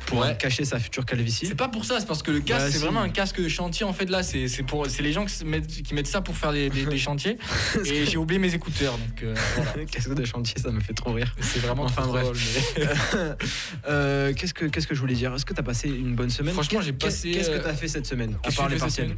pour 0.07 0.21
Ouais. 0.21 0.37
cacher 0.39 0.65
sa 0.65 0.79
future 0.79 1.05
calvitie. 1.05 1.47
C'est 1.47 1.55
pas 1.55 1.69
pour 1.69 1.85
ça, 1.85 2.01
c'est 2.01 2.07
parce 2.07 2.23
que 2.23 2.31
le 2.31 2.41
casque, 2.41 2.61
Bah, 2.61 2.67
c'est 2.71 2.79
si. 2.79 2.85
vraiment 2.85 3.01
un 3.03 3.09
casque 3.11 3.41
de 3.43 3.49
chantier 3.49 3.85
en 3.85 3.93
fait 3.93 4.09
là. 4.09 4.23
C'est 4.23 4.49
pour, 4.67 4.87
c'est 4.87 5.03
les 5.03 5.13
gens 5.13 5.25
qui, 5.27 5.45
mettent, 5.45 5.67
qui 5.83 5.95
mettent 5.95 6.07
ça 6.07 6.21
pour 6.21 6.37
faire 6.37 6.53
des, 6.53 6.71
des- 6.71 6.87
des 6.87 6.99
chantiers. 6.99 7.37
Et 7.85 8.07
j'ai 8.07 8.17
oublié 8.17 8.39
mes 8.39 8.55
écouteurs, 8.55 8.97
donc 8.97 9.23
euh, 9.23 9.35
voilà. 9.57 9.85
Casque 9.87 10.15
de 10.15 10.25
chantier, 10.25 10.55
ça 10.61 10.71
me 10.71 10.81
fait 10.81 10.95
trop 10.95 11.13
rire. 11.13 11.35
C'est 11.41 11.59
vraiment 11.61 11.85
Enfin, 11.85 12.07
bref. 12.07 12.27
mais- 12.77 12.87
Euh, 13.89 14.33
qu'est-ce 14.35 14.55
que 14.55 14.65
qu'est-ce 14.67 14.87
que 14.87 14.95
je 14.95 15.01
voulais 15.01 15.15
dire? 15.15 15.35
Est-ce 15.35 15.45
que 15.47 15.55
t'as 15.55 15.63
passé 15.63 15.89
une 15.89 16.15
bonne 16.15 16.31
semaine? 16.31 16.55
Franchement, 16.55 16.81
j'ai 16.81 16.93
passé, 16.93 17.31
Qu'est-ce 17.31 17.51
que 17.51 17.57
euh, 17.57 17.63
t'as 17.63 17.75
fait 17.75 17.89
cette 17.89 18.07
semaine 18.07 18.37
À 18.45 18.51
part 18.53 18.69
les 18.69 18.77
partiels? 18.77 19.17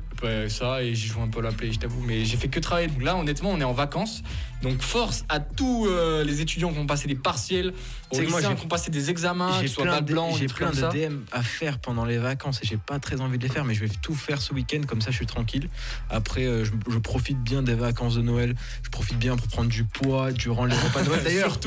ça, 0.48 0.82
et 0.82 0.94
j'ai 0.94 1.08
joué 1.08 1.22
un 1.22 1.28
peu 1.28 1.40
à 1.40 1.42
la 1.42 1.52
play, 1.52 1.72
je 1.72 1.78
t'avoue, 1.78 2.02
mais 2.02 2.24
j'ai 2.24 2.36
fait 2.36 2.48
que 2.48 2.60
travailler. 2.60 2.88
Donc 2.88 3.02
là, 3.02 3.16
honnêtement, 3.16 3.50
on 3.50 3.60
est 3.60 3.64
en 3.64 3.72
vacances. 3.72 4.22
Donc 4.62 4.82
force 4.82 5.24
à 5.28 5.40
tous 5.40 5.86
euh, 5.88 6.22
les 6.22 6.40
étudiants 6.42 6.70
qui 6.72 6.78
ont 6.78 6.86
passé 6.86 7.08
des 7.08 7.14
partiels, 7.14 7.72
aux 8.12 8.20
lycéens 8.20 8.54
qui 8.54 8.64
ont 8.64 8.68
passé 8.68 8.90
des 8.90 9.08
examens, 9.10 9.58
qui 9.62 9.68
soient 9.68 9.86
pas 9.86 10.00
de, 10.02 10.12
blancs, 10.12 10.36
j'ai 10.38 10.46
plein 10.46 10.66
comme 10.70 10.76
de 10.80 10.98
ça. 10.98 11.08
DM 11.08 11.16
à 11.32 11.42
faire 11.42 11.78
pendant 11.78 12.04
les 12.04 12.18
vacances 12.18 12.60
et 12.62 12.66
j'ai 12.66 12.76
pas 12.76 12.98
très 12.98 13.20
envie 13.20 13.38
de 13.38 13.42
les 13.42 13.48
faire, 13.48 13.64
mais 13.64 13.74
je 13.74 13.80
vais 13.80 13.88
tout 14.02 14.14
faire 14.14 14.40
ce 14.40 14.52
week-end, 14.54 14.80
comme 14.86 15.00
ça 15.00 15.10
je 15.10 15.16
suis 15.16 15.26
tranquille. 15.26 15.68
Après, 16.08 16.44
euh, 16.46 16.64
je, 16.64 16.72
je 16.90 16.98
profite 16.98 17.38
bien 17.42 17.62
des 17.62 17.74
vacances 17.74 18.14
de 18.16 18.22
Noël, 18.22 18.54
je 18.82 18.90
profite 18.90 19.18
bien 19.18 19.36
pour 19.36 19.46
prendre 19.48 19.68
du 19.68 19.84
poids 19.84 20.32
durant 20.32 20.64
les 20.64 20.74
repas 20.76 21.02
de 21.02 21.08
Noël. 21.08 21.20
D'ailleurs, 21.24 21.58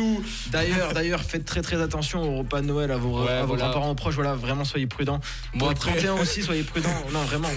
d'ailleurs, 0.52 0.94
d'ailleurs, 0.94 1.22
faites 1.22 1.46
très 1.46 1.62
très 1.62 1.82
attention 1.82 2.22
aux 2.22 2.38
repas 2.40 2.62
de 2.62 2.68
Noël, 2.68 2.92
à 2.92 2.98
vos, 2.98 3.24
Ouais, 3.24 3.32
à 3.32 3.42
vos 3.46 3.56
voilà. 3.56 3.78
aux 3.78 3.96
proches, 3.96 4.16
voilà, 4.16 4.36
vraiment 4.36 4.64
soyez 4.66 4.88
prudents. 4.88 5.20
bon, 5.56 5.66
le 5.68 5.72
après, 5.72 5.92
31 5.92 6.14
aussi, 6.22 6.42
soyez 6.42 6.64
prudents. 6.64 6.90
Non, 7.14 7.22
vraiment. 7.24 7.50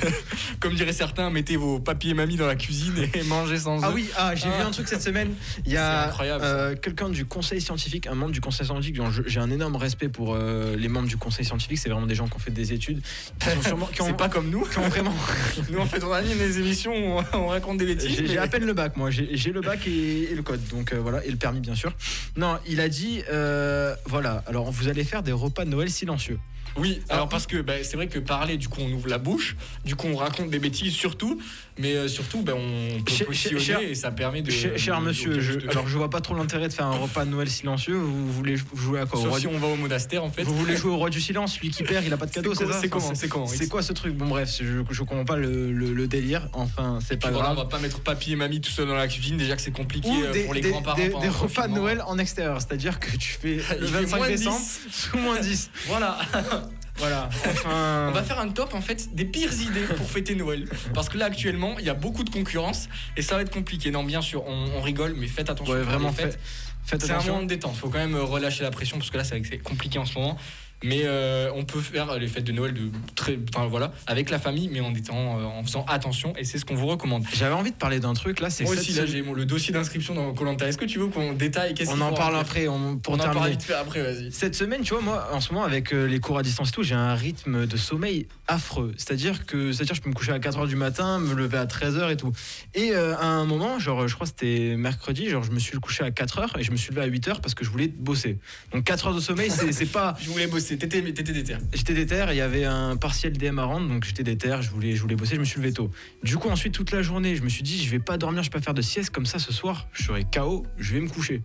comme 0.60 0.74
diraient 0.74 0.92
certains, 0.92 1.30
mettez 1.30 1.56
vos 1.56 1.78
papiers 1.80 2.10
et 2.10 2.14
mamies 2.14 2.36
dans 2.36 2.46
la 2.46 2.56
cuisine 2.56 2.94
et 3.14 3.22
mangez 3.24 3.58
sans 3.58 3.82
Ah 3.82 3.90
eux. 3.90 3.94
oui, 3.94 4.08
ah, 4.16 4.34
j'ai 4.34 4.48
Ah. 4.52 4.58
vu 4.58 4.62
un 4.64 4.70
truc 4.70 4.88
cette 4.88 5.02
semaine. 5.02 5.34
Il 5.64 5.72
y 5.72 5.76
a 5.76 6.12
euh, 6.20 6.74
quelqu'un 6.76 7.08
du 7.08 7.24
conseil 7.24 7.60
scientifique, 7.60 8.06
un 8.06 8.14
membre 8.14 8.32
du 8.32 8.40
conseil 8.40 8.66
scientifique. 8.66 8.96
J'ai 9.26 9.40
un 9.40 9.50
énorme 9.50 9.76
respect 9.76 10.08
pour 10.08 10.34
euh, 10.34 10.76
les 10.76 10.88
membres 10.88 11.08
du 11.08 11.16
conseil 11.16 11.35
scientifique. 11.44 11.78
C'est 11.78 11.88
vraiment 11.88 12.06
des 12.06 12.14
gens 12.14 12.26
qui 12.28 12.36
ont 12.36 12.38
fait 12.40 12.50
des 12.50 12.72
études, 12.72 13.02
qui 13.40 13.48
sont 13.50 13.62
sûrement, 13.68 13.86
qui 13.86 14.02
ont, 14.02 14.06
C'est 14.06 14.16
pas 14.16 14.28
comme 14.28 14.50
nous. 14.50 14.64
qui 14.64 14.78
ont 14.78 14.88
vraiment. 14.88 15.14
Nous, 15.70 15.78
en 15.78 15.86
fait, 15.86 16.02
on 16.04 16.12
anime 16.12 16.38
des 16.38 16.58
émissions 16.58 16.92
où 16.92 17.20
on, 17.32 17.38
on 17.38 17.46
raconte 17.48 17.78
des 17.78 17.86
bêtises. 17.86 18.16
J'ai 18.16 18.22
mais- 18.22 18.38
à 18.38 18.46
peine 18.48 18.64
le 18.64 18.72
bac, 18.74 18.96
moi. 18.96 19.10
J'ai 19.10 19.52
le 19.52 19.60
bac 19.60 19.86
et, 19.86 20.30
et 20.30 20.34
le 20.34 20.42
code, 20.42 20.60
donc 20.68 20.92
euh, 20.92 20.98
voilà, 21.00 21.24
et 21.24 21.30
le 21.30 21.36
permis 21.36 21.60
bien 21.60 21.74
sûr. 21.74 21.92
Non, 22.36 22.58
il 22.66 22.80
a 22.80 22.88
dit, 22.88 23.22
euh, 23.30 23.94
voilà. 24.06 24.42
Alors 24.46 24.70
vous 24.70 24.88
allez 24.88 25.04
faire 25.04 25.22
des 25.22 25.32
repas 25.32 25.64
de 25.64 25.70
Noël 25.70 25.90
silencieux. 25.90 26.38
Oui, 26.78 27.00
alors 27.08 27.26
parce 27.30 27.46
que 27.46 27.62
bah, 27.62 27.72
c'est 27.82 27.96
vrai 27.96 28.06
que 28.06 28.18
parler, 28.18 28.58
du 28.58 28.68
coup, 28.68 28.82
on 28.82 28.92
ouvre 28.92 29.08
la 29.08 29.16
bouche, 29.16 29.56
du 29.86 29.96
coup, 29.96 30.08
on 30.08 30.16
raconte 30.16 30.50
des 30.50 30.58
bêtises 30.58 30.92
surtout, 30.92 31.40
mais 31.78 31.94
euh, 31.96 32.06
surtout, 32.06 32.42
bah, 32.42 32.52
on 32.54 33.00
peut 33.02 33.32
cher- 33.32 33.80
et 33.80 33.94
ça 33.94 34.10
permet 34.10 34.42
de. 34.42 34.50
Cher, 34.50 34.76
cher 34.76 35.00
de- 35.00 35.06
monsieur, 35.06 35.34
de- 35.36 35.40
je, 35.40 35.52
de- 35.54 35.70
alors 35.70 35.88
je 35.88 35.96
vois 35.96 36.10
pas 36.10 36.20
trop 36.20 36.34
l'intérêt 36.34 36.68
de 36.68 36.74
faire 36.74 36.84
un 36.84 36.98
repas 36.98 37.24
de 37.24 37.30
Noël 37.30 37.48
silencieux. 37.48 37.94
Vous 37.94 38.30
voulez 38.30 38.56
jouer 38.74 39.00
à 39.00 39.06
quoi 39.06 39.18
au 39.18 39.22
Sauf 39.22 39.30
roi 39.30 39.40
si 39.40 39.46
du- 39.46 39.54
on 39.54 39.58
va 39.58 39.68
au 39.68 39.76
monastère, 39.76 40.22
en 40.22 40.30
fait. 40.30 40.42
Vous 40.42 40.54
voulez 40.54 40.76
jouer 40.76 40.90
au 40.90 40.96
roi 40.98 41.08
du 41.08 41.20
silence, 41.26 41.60
lui 41.60 41.70
qui 41.70 41.82
perd, 41.82 42.04
il 42.04 42.12
a 42.12 42.16
pas 42.16 42.26
de 42.26 42.30
cadeau, 42.32 42.54
C'est 42.54 42.66
ça 42.66 42.80
c'est 42.80 42.88
comment 42.88 43.14
C'est 43.14 43.28
comment 43.28 43.46
C'est 43.46 43.68
quoi 43.68 43.82
ce 43.82 43.92
truc 43.92 44.14
Bon 44.14 44.26
bref, 44.28 44.50
je, 44.60 44.82
je 44.90 45.02
comprends 45.02 45.24
pas 45.24 45.36
le, 45.36 45.72
le- 45.72 45.92
le 45.92 46.06
délire. 46.08 46.48
Enfin, 46.52 46.98
c'est 47.06 47.16
pas 47.16 47.28
Puis 47.28 47.34
voilà, 47.34 47.50
on 47.50 47.54
grave. 47.54 47.66
va 47.66 47.70
pas 47.70 47.78
mettre 47.78 48.00
papy 48.00 48.32
et 48.32 48.36
mamie 48.36 48.60
tout 48.60 48.70
seul 48.70 48.86
dans 48.88 48.94
la 48.94 49.08
cuisine, 49.08 49.36
déjà 49.36 49.56
que 49.56 49.62
c'est 49.62 49.70
compliqué 49.72 50.08
Ou 50.08 50.24
euh, 50.24 50.32
des, 50.32 50.44
pour 50.44 50.54
les 50.54 50.60
des- 50.62 50.70
grands-parents. 50.70 50.96
des- 50.96 51.08
des 51.08 51.26
le 51.26 51.30
repas 51.30 51.68
de. 51.68 51.74
Noël 51.74 52.02
en 52.06 52.18
extérieur, 52.18 52.60
c'est-à-dire 52.60 52.98
que 53.00 53.16
tu 53.16 53.32
fais 53.40 53.54
le 53.78 53.86
Il 53.86 53.88
fait 53.88 54.00
25 54.04 54.16
moins 54.16 54.28
décembre 54.28 54.58
10. 54.58 54.80
sous 54.90 55.18
moins 55.18 55.40
10. 55.40 55.70
Voilà. 55.88 56.18
Voilà. 56.98 57.28
Enfin, 57.46 58.06
On 58.08 58.12
va 58.12 58.22
faire 58.22 58.38
un 58.40 58.48
top 58.48 58.72
en 58.72 58.80
fait 58.80 59.14
des 59.14 59.26
pires 59.26 59.52
idées 59.52 59.84
pour 59.98 60.10
fêter 60.10 60.34
Noël. 60.34 60.66
Parce 60.94 61.10
que 61.10 61.18
là 61.18 61.26
actuellement, 61.26 61.78
il 61.78 61.84
y 61.84 61.90
a 61.90 61.94
beaucoup 61.94 62.24
de 62.24 62.30
concurrence 62.30 62.88
et 63.18 63.22
ça 63.22 63.36
va 63.36 63.42
être 63.42 63.52
compliqué. 63.52 63.90
Non, 63.90 64.02
bien 64.02 64.22
sûr, 64.22 64.42
on, 64.46 64.70
on 64.78 64.80
rigole, 64.80 65.14
mais 65.14 65.26
faites 65.26 65.50
attention. 65.50 65.74
ouais, 65.74 65.82
vraiment, 65.82 66.08
les 66.08 66.14
fêtes. 66.14 66.32
fait, 66.32 66.38
faites 66.86 67.02
C'est 67.02 67.10
un 67.10 67.16
moment 67.16 67.20
attention. 67.24 67.42
de 67.42 67.48
détente. 67.48 67.76
Faut 67.76 67.90
quand 67.90 67.98
même 67.98 68.14
euh, 68.14 68.22
relâcher 68.22 68.62
la 68.62 68.70
pression 68.70 68.96
parce 68.96 69.10
que 69.10 69.18
là, 69.18 69.24
c'est 69.24 69.58
compliqué 69.58 69.98
en 69.98 70.06
ce 70.06 70.14
moment. 70.18 70.38
Mais 70.84 71.02
euh, 71.04 71.50
on 71.54 71.64
peut 71.64 71.80
faire 71.80 72.18
les 72.18 72.28
fêtes 72.28 72.44
de 72.44 72.52
Noël 72.52 72.74
de 72.74 72.90
très, 73.14 73.38
enfin 73.54 73.66
voilà, 73.66 73.92
avec 74.06 74.28
la 74.30 74.38
famille, 74.38 74.68
mais 74.70 74.80
en 74.80 74.94
étant, 74.94 75.38
euh, 75.40 75.44
en 75.44 75.62
faisant 75.64 75.84
attention. 75.88 76.34
Et 76.36 76.44
c'est 76.44 76.58
ce 76.58 76.64
qu'on 76.66 76.74
vous 76.74 76.86
recommande. 76.86 77.24
J'avais 77.34 77.54
envie 77.54 77.70
de 77.70 77.76
parler 77.76 77.98
d'un 77.98 78.12
truc 78.12 78.40
là, 78.40 78.50
c'est 78.50 78.64
Moi 78.64 78.74
aussi, 78.74 78.92
là, 78.92 79.06
j'ai 79.06 79.22
le 79.22 79.44
dossier 79.46 79.72
d'inscription 79.72 80.14
dans 80.14 80.32
Colanta. 80.34 80.68
Est-ce 80.68 80.76
que 80.78 80.84
tu 80.84 80.98
veux 80.98 81.06
qu'on 81.08 81.32
détaille 81.32 81.72
qu'est-ce 81.74 81.90
on 81.90 82.00
en 82.00 82.12
parle 82.12 82.36
après 82.36 82.68
on- 82.68 82.96
pour 82.98 83.14
On 83.14 83.16
en 83.16 83.18
parle 83.20 83.32
terminer. 83.32 83.52
vite 83.52 83.62
fait 83.62 83.74
après, 83.74 84.02
vas-y. 84.02 84.30
Cette 84.32 84.54
semaine, 84.54 84.82
tu 84.82 84.92
vois, 84.92 85.02
moi, 85.02 85.28
en 85.32 85.40
ce 85.40 85.52
moment, 85.52 85.64
avec 85.64 85.94
euh, 85.94 86.06
les 86.06 86.20
cours 86.20 86.38
à 86.38 86.42
distance 86.42 86.68
et 86.68 86.72
tout, 86.72 86.82
j'ai 86.82 86.94
un 86.94 87.14
rythme 87.14 87.66
de 87.66 87.76
sommeil 87.76 88.26
affreux. 88.46 88.92
C'est-à-dire 88.98 89.46
que, 89.46 89.72
c'est-à-dire, 89.72 89.94
je 89.94 90.02
peux 90.02 90.10
me 90.10 90.14
coucher 90.14 90.32
à 90.32 90.38
4h 90.38 90.66
du 90.68 90.76
matin, 90.76 91.18
me 91.18 91.34
lever 91.34 91.56
à 91.58 91.64
13h 91.66 92.10
et 92.10 92.16
tout. 92.16 92.32
Et 92.74 92.94
à 92.94 93.24
un 93.26 93.44
moment, 93.46 93.78
genre, 93.78 94.06
je 94.08 94.14
crois 94.14 94.26
que 94.26 94.32
c'était 94.36 94.76
mercredi, 94.76 95.28
genre, 95.30 95.42
je 95.42 95.50
me 95.52 95.58
suis 95.58 95.78
couché 95.78 96.04
à 96.04 96.10
4h 96.10 96.58
et 96.58 96.62
je 96.62 96.70
me 96.70 96.76
suis 96.76 96.90
levé 96.90 97.00
à 97.02 97.06
8h 97.08 97.40
parce 97.40 97.54
que 97.54 97.64
je 97.64 97.70
voulais 97.70 97.88
bosser. 97.88 98.38
Donc 98.72 98.84
4 98.84 99.08
heures 99.08 99.14
de 99.14 99.20
sommeil, 99.20 99.50
c'est 99.50 99.72
c'est 99.72 99.86
pas. 99.86 100.14
Je 100.20 100.30
voulais 100.30 100.46
bosser. 100.46 100.75
T'étais 100.78 101.00
déter. 101.00 101.56
J'étais 101.74 101.94
déter, 101.94 102.26
il 102.30 102.36
y 102.36 102.40
avait 102.40 102.64
un 102.64 102.96
partiel 102.96 103.32
DM 103.32 103.58
à 103.58 103.64
rendre, 103.64 103.88
donc 103.88 104.04
j'étais 104.04 104.22
déter, 104.22 104.58
je 104.60 104.70
voulais, 104.70 104.94
je 104.94 105.02
voulais 105.02 105.16
bosser, 105.16 105.36
je 105.36 105.40
me 105.40 105.44
suis 105.44 105.60
levé 105.60 105.72
tôt. 105.72 105.90
Du 106.22 106.36
coup, 106.36 106.48
ensuite, 106.48 106.74
toute 106.74 106.92
la 106.92 107.02
journée, 107.02 107.36
je 107.36 107.42
me 107.42 107.48
suis 107.48 107.62
dit, 107.62 107.84
je 107.84 107.90
vais 107.90 107.98
pas 107.98 108.18
dormir, 108.18 108.42
je 108.42 108.50
vais 108.50 108.58
pas 108.58 108.60
faire 108.60 108.74
de 108.74 108.82
sieste 108.82 109.10
comme 109.10 109.26
ça 109.26 109.38
ce 109.38 109.52
soir, 109.52 109.88
je 109.92 110.04
serai 110.04 110.24
KO, 110.24 110.66
je 110.78 110.94
vais 110.94 111.00
me 111.00 111.08
coucher. 111.08 111.42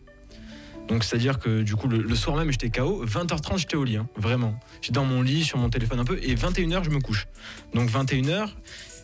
Donc, 0.87 1.03
c'est-à-dire 1.03 1.39
que 1.39 1.61
du 1.61 1.75
coup, 1.75 1.87
le, 1.87 2.15
soir 2.15 2.35
même, 2.35 2.51
j'étais 2.51 2.69
KO, 2.69 3.05
20h30, 3.05 3.59
j'étais 3.59 3.75
au 3.75 3.83
lit, 3.83 3.97
hein, 3.97 4.07
vraiment. 4.15 4.59
J'étais 4.81 4.93
dans 4.93 5.05
mon 5.05 5.21
lit, 5.21 5.43
sur 5.43 5.57
mon 5.57 5.69
téléphone 5.69 5.99
un 5.99 6.05
peu, 6.05 6.19
et 6.21 6.35
21h, 6.35 6.83
je 6.83 6.89
me 6.89 6.99
couche. 6.99 7.27
Donc, 7.73 7.89
21h, 7.89 8.49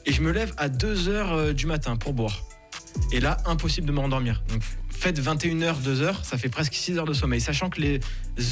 et 0.05 0.11
je 0.11 0.21
me 0.21 0.31
lève 0.31 0.53
à 0.57 0.69
2h 0.69 1.53
du 1.53 1.65
matin 1.65 1.95
pour 1.95 2.13
boire. 2.13 2.43
Et 3.11 3.19
là, 3.19 3.37
impossible 3.45 3.87
de 3.87 3.91
me 3.91 3.99
rendormir. 3.99 4.43
Donc, 4.49 4.61
faites 4.99 5.19
21h, 5.21 5.81
2h, 5.81 6.23
ça 6.23 6.37
fait 6.37 6.49
presque 6.49 6.73
6 6.73 6.97
heures 6.97 7.05
de 7.05 7.13
sommeil. 7.13 7.39
Sachant 7.39 7.69
que 7.69 7.79
les 7.79 7.99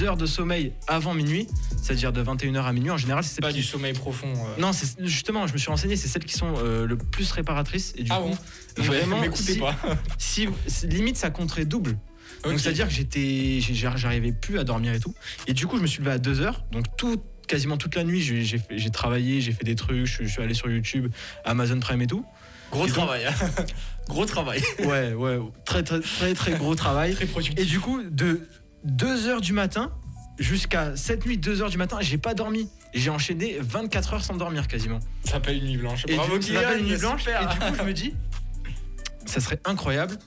heures 0.04 0.18
de 0.18 0.26
sommeil 0.26 0.74
avant 0.88 1.14
minuit, 1.14 1.48
c'est-à-dire 1.82 2.14
de 2.14 2.24
21h 2.24 2.64
à 2.64 2.72
minuit, 2.74 2.92
en 2.92 2.98
général, 2.98 3.24
c'est 3.24 3.42
Pas 3.42 3.52
du 3.52 3.64
sommeil 3.64 3.94
profond. 3.94 4.32
euh. 4.34 4.62
Non, 4.62 4.72
c'est 4.74 5.00
justement, 5.06 5.48
je 5.48 5.54
me 5.54 5.58
suis 5.58 5.70
renseigné, 5.70 5.96
c'est 5.96 6.08
celles 6.08 6.26
qui 6.26 6.34
sont 6.36 6.54
euh, 6.58 6.86
le 6.86 6.98
plus 6.98 7.32
réparatrices. 7.32 7.94
Et 7.98 8.04
du 8.04 8.12
Ah 8.14 8.20
coup, 8.20 8.30
bon? 8.30 8.84
vraiment, 8.84 9.20
M'écoutez 9.20 9.54
si- 9.54 9.60
pas. 9.60 9.76
si, 10.18 10.48
limite, 10.84 11.18
ça 11.18 11.30
compterait 11.32 11.66
double. 11.66 11.98
Donc, 12.44 12.60
c'est-à-dire 12.60 12.88
que 12.88 12.94
j'étais, 12.94 13.60
j'arrivais 13.96 14.32
plus 14.32 14.60
à 14.60 14.64
dormir 14.64 14.94
et 14.94 15.00
tout. 15.00 15.16
Et 15.48 15.54
du 15.54 15.66
coup, 15.66 15.78
je 15.78 15.82
me 15.82 15.88
suis 15.88 16.00
levé 16.00 16.12
à 16.12 16.18
2h. 16.20 16.54
Donc, 16.72 16.86
tout, 16.96 17.20
quasiment 17.48 17.78
toute 17.78 17.96
la 17.96 18.04
nuit, 18.04 18.22
j'ai 18.22 18.90
travaillé, 18.92 19.42
j'ai 19.42 19.52
fait 19.52 19.64
des 19.64 19.74
trucs, 19.76 20.06
je, 20.06 20.24
je 20.24 20.28
suis 20.28 20.42
allé 20.44 20.54
sur 20.54 20.70
YouTube, 20.70 21.12
Amazon 21.44 21.80
Prime 21.80 22.02
et 22.04 22.08
tout. 22.08 22.24
Gros 22.72 22.88
Et 22.88 22.90
travail. 22.90 23.26
hein. 23.26 23.34
Gros 24.10 24.26
travail. 24.26 24.62
Ouais, 24.86 25.14
ouais, 25.14 25.40
très, 25.66 25.82
très, 25.84 26.00
très, 26.00 26.34
très 26.36 26.52
gros 26.54 26.76
travail. 26.76 27.16
Très 27.16 27.26
productif. 27.26 27.60
Et 27.60 27.66
du 27.66 27.80
coup, 27.80 28.04
de 28.04 28.48
2h 28.86 29.42
du 29.42 29.52
matin 29.54 29.92
jusqu'à 30.38 30.96
cette 30.96 31.26
nuit, 31.26 31.38
2h 31.40 31.72
du 31.72 31.78
matin, 31.78 31.98
j'ai 32.02 32.18
pas 32.20 32.34
dormi. 32.36 32.70
J'ai 32.94 33.10
enchaîné 33.10 33.58
24 33.60 34.14
heures 34.14 34.24
sans 34.24 34.36
dormir 34.36 34.68
quasiment. 34.68 35.00
Ça 35.24 35.32
s'appelle 35.34 35.58
une 35.58 35.66
nuit 35.70 35.78
blanche. 35.78 36.04
Et 36.08 36.16
Bravo, 36.16 36.38
du 36.38 36.54
ça 36.54 36.62
s'appelle 36.62 36.80
une 36.82 36.86
nuit 36.88 36.98
blanche. 36.98 37.22
super. 37.24 37.42
Et 37.42 37.54
du 37.54 37.60
coup, 37.60 37.76
je 37.80 37.84
me 37.84 37.94
dis, 37.94 38.14
ça 39.26 39.40
serait 39.42 39.60
incroyable 39.66 40.18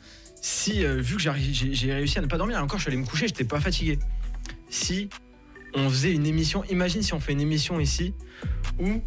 si, 0.41 0.85
euh, 0.85 0.97
vu 1.01 1.17
que 1.17 1.23
j'ai 1.23 1.93
réussi 1.93 2.19
à 2.19 2.23
ne 2.23 2.27
pas 2.27 2.37
dormir, 2.39 2.63
encore 2.63 2.79
je 2.79 2.85
suis 2.85 2.91
allé 2.93 3.01
me 3.01 3.07
coucher, 3.07 3.27
j'étais 3.29 3.45
pas 3.45 3.61
fatigué. 3.61 3.99
Si 4.71 5.09
on 5.75 5.89
faisait 5.89 6.13
une 6.13 6.27
émission, 6.27 6.65
imagine 6.65 7.03
si 7.03 7.13
on 7.15 7.21
fait 7.21 7.33
une 7.33 7.41
émission 7.41 7.79
ici 7.81 8.15
où 8.79 9.03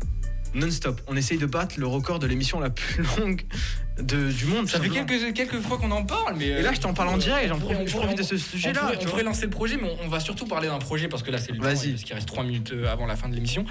non-stop, 0.54 1.02
on 1.08 1.16
essaye 1.16 1.38
de 1.38 1.46
battre 1.46 1.76
le 1.80 1.88
record 1.88 2.20
de 2.20 2.28
l'émission 2.28 2.60
la 2.60 2.70
plus 2.70 3.04
longue 3.18 3.42
de- 4.02 4.32
du 4.32 4.46
monde. 4.46 4.68
Ça 4.70 4.80
fait 4.80 4.90
quelques, 4.90 5.34
quelques 5.34 5.60
fois 5.62 5.78
qu'on 5.78 5.92
en 5.92 6.04
parle, 6.06 6.36
mais. 6.38 6.48
Et 6.48 6.62
là, 6.62 6.74
je 6.74 6.80
t'en 6.80 6.94
parle 6.94 7.10
en 7.10 7.18
direct, 7.18 7.48
j'en 7.50 7.60
profite, 7.60 7.88
je 7.88 7.96
profite 7.98 8.18
de 8.18 8.24
ce 8.24 8.36
On 8.36 8.38
sujet-là. 8.38 8.80
pourrait, 8.82 8.98
on 9.02 9.06
pourrait 9.06 9.24
lancer 9.24 9.44
le 9.46 9.50
projet, 9.52 9.78
mais 9.78 9.90
on, 10.02 10.06
on 10.06 10.08
va 10.10 10.20
surtout 10.20 10.46
parler 10.46 10.68
d'un 10.68 10.80
projet 10.80 11.08
parce 11.08 11.24
que 11.24 11.32
là, 11.32 11.38
c'est 11.38 11.52
le 11.52 11.60
Vas-y. 11.62 11.92
parce 11.92 12.04
qu'il 12.04 12.16
reste 12.16 12.28
3 12.28 12.44
minutes 12.44 12.72
euh, 12.74 12.92
avant 12.92 13.06
la 13.06 13.16
fin 13.16 13.30
de 13.30 13.36
l'émission. 13.36 13.66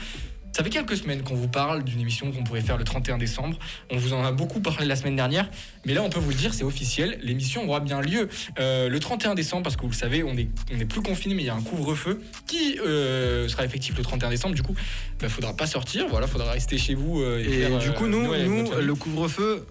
Ça 0.52 0.64
fait 0.64 0.70
quelques 0.70 0.96
semaines 0.96 1.22
qu'on 1.22 1.36
vous 1.36 1.48
parle 1.48 1.84
d'une 1.84 2.00
émission 2.00 2.30
qu'on 2.32 2.42
pourrait 2.42 2.60
faire 2.60 2.76
le 2.76 2.84
31 2.84 3.18
décembre. 3.18 3.58
On 3.90 3.96
vous 3.96 4.12
en 4.12 4.24
a 4.24 4.32
beaucoup 4.32 4.60
parlé 4.60 4.84
la 4.86 4.96
semaine 4.96 5.16
dernière, 5.16 5.48
mais 5.86 5.94
là 5.94 6.02
on 6.02 6.10
peut 6.10 6.18
vous 6.20 6.30
le 6.30 6.34
dire, 6.34 6.52
c'est 6.54 6.64
officiel. 6.64 7.18
L'émission 7.22 7.66
aura 7.68 7.80
bien 7.80 8.00
lieu 8.00 8.28
euh, 8.58 8.88
le 8.88 8.98
31 9.00 9.34
décembre 9.34 9.62
parce 9.62 9.76
que 9.76 9.82
vous 9.82 9.88
le 9.90 9.94
savez, 9.94 10.22
on 10.24 10.36
est, 10.36 10.48
on 10.74 10.78
est 10.80 10.84
plus 10.84 11.02
confiné, 11.02 11.34
mais 11.34 11.42
il 11.42 11.46
y 11.46 11.50
a 11.50 11.54
un 11.54 11.62
couvre-feu 11.62 12.20
qui 12.46 12.78
euh, 12.84 13.48
sera 13.48 13.64
effectif 13.64 13.96
le 13.96 14.02
31 14.02 14.28
décembre. 14.30 14.54
Du 14.54 14.62
coup, 14.62 14.74
il 15.22 15.28
faudra 15.28 15.54
pas 15.56 15.66
sortir, 15.66 16.06
voilà, 16.08 16.26
faudra 16.26 16.50
rester 16.52 16.78
chez 16.78 16.94
vous. 16.94 17.20
euh, 17.20 17.38
Et 17.38 17.62
faire, 17.68 17.78
du 17.78 17.92
coup, 17.92 18.06
nous, 18.06 18.34
nous 18.44 18.70
le 18.72 18.94
couvre-feu, 18.94 19.66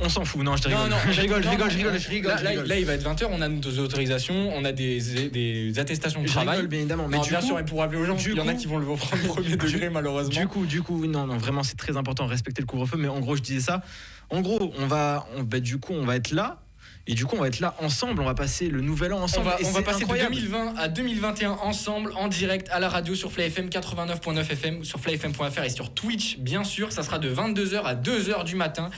on 0.00 0.08
s'en 0.08 0.24
fout. 0.24 0.42
Non, 0.42 0.56
je 0.56 0.64
rigole. 0.64 0.82
Non, 0.82 0.88
non, 0.88 0.96
je 1.10 1.20
rigole, 1.22 1.42
je 1.42 1.48
rigole, 1.48 1.70
je 1.70 1.76
rigole, 1.76 1.98
je 1.98 2.08
rigole. 2.08 2.30
Là, 2.32 2.36
je 2.38 2.44
là, 2.44 2.50
rigole. 2.50 2.66
là, 2.66 2.78
il 2.78 2.84
va 2.86 2.92
être 2.94 3.04
20h, 3.04 3.26
on 3.30 3.40
a 3.40 3.48
nos 3.48 3.78
autorisations, 3.78 4.52
on 4.54 4.64
a 4.64 4.72
des, 4.72 5.28
des 5.30 5.78
attestations 5.78 6.22
de 6.22 6.26
Je 6.26 6.32
travail. 6.32 6.56
rigole, 6.56 6.68
bien 6.68 6.80
évidemment. 6.80 7.08
Mais 7.08 7.16
Non, 7.18 7.22
bien 7.22 7.40
coup, 7.40 7.46
sûr, 7.46 7.58
et 7.58 7.64
pour 7.64 7.78
rappeler 7.80 7.98
aux 7.98 8.04
gens, 8.04 8.16
il 8.18 8.34
y 8.36 8.40
en 8.40 8.48
a 8.48 8.54
qui 8.54 8.66
vont 8.66 8.78
le 8.78 8.84
prendre 8.86 9.22
premier 9.26 9.50
degré, 9.56 9.88
malheureusement. 9.90 10.40
Du 10.40 10.46
coup, 10.48 10.66
du 10.66 10.82
coup, 10.82 11.06
non, 11.06 11.26
non, 11.26 11.38
vraiment, 11.38 11.62
c'est 11.62 11.76
très 11.76 11.96
important 11.96 12.24
de 12.26 12.30
respecter 12.30 12.60
le 12.62 12.66
couvre-feu. 12.66 12.96
Mais 12.98 13.08
en 13.08 13.20
gros, 13.20 13.36
je 13.36 13.42
disais 13.42 13.60
ça. 13.60 13.82
En 14.30 14.40
gros, 14.40 14.72
on 14.78 14.86
va, 14.86 15.26
on, 15.36 15.42
bah, 15.42 15.60
du 15.60 15.78
coup, 15.78 15.92
on 15.92 16.04
va 16.04 16.16
être 16.16 16.30
là. 16.32 16.60
Et 17.06 17.12
du 17.12 17.26
coup, 17.26 17.36
on 17.36 17.40
va 17.42 17.48
être 17.48 17.60
là 17.60 17.74
ensemble. 17.80 18.22
On 18.22 18.24
va 18.24 18.34
passer 18.34 18.68
le 18.68 18.80
nouvel 18.80 19.12
an 19.12 19.18
On 19.18 19.22
ensemble. 19.24 19.46
va, 19.46 19.60
et 19.60 19.66
on 19.66 19.72
va 19.72 19.82
passer 19.82 20.04
incroyable. 20.04 20.34
de 20.34 20.40
2020 20.40 20.74
à 20.78 20.88
2021 20.88 21.50
ensemble 21.62 22.12
en 22.16 22.28
direct 22.28 22.66
à 22.70 22.80
la 22.80 22.88
radio 22.88 23.14
sur 23.14 23.30
Fly 23.30 23.44
FM 23.46 23.68
89.9 23.68 24.40
FM, 24.40 24.84
sur 24.84 24.98
flyfm.fr 25.00 25.62
et 25.64 25.68
sur 25.68 25.92
Twitch, 25.92 26.38
bien 26.38 26.64
sûr. 26.64 26.92
Ça 26.92 27.02
sera 27.02 27.18
de 27.18 27.28
22h 27.32 27.82
à 27.82 27.94
2h 27.94 28.44
du 28.44 28.56
matin. 28.56 28.88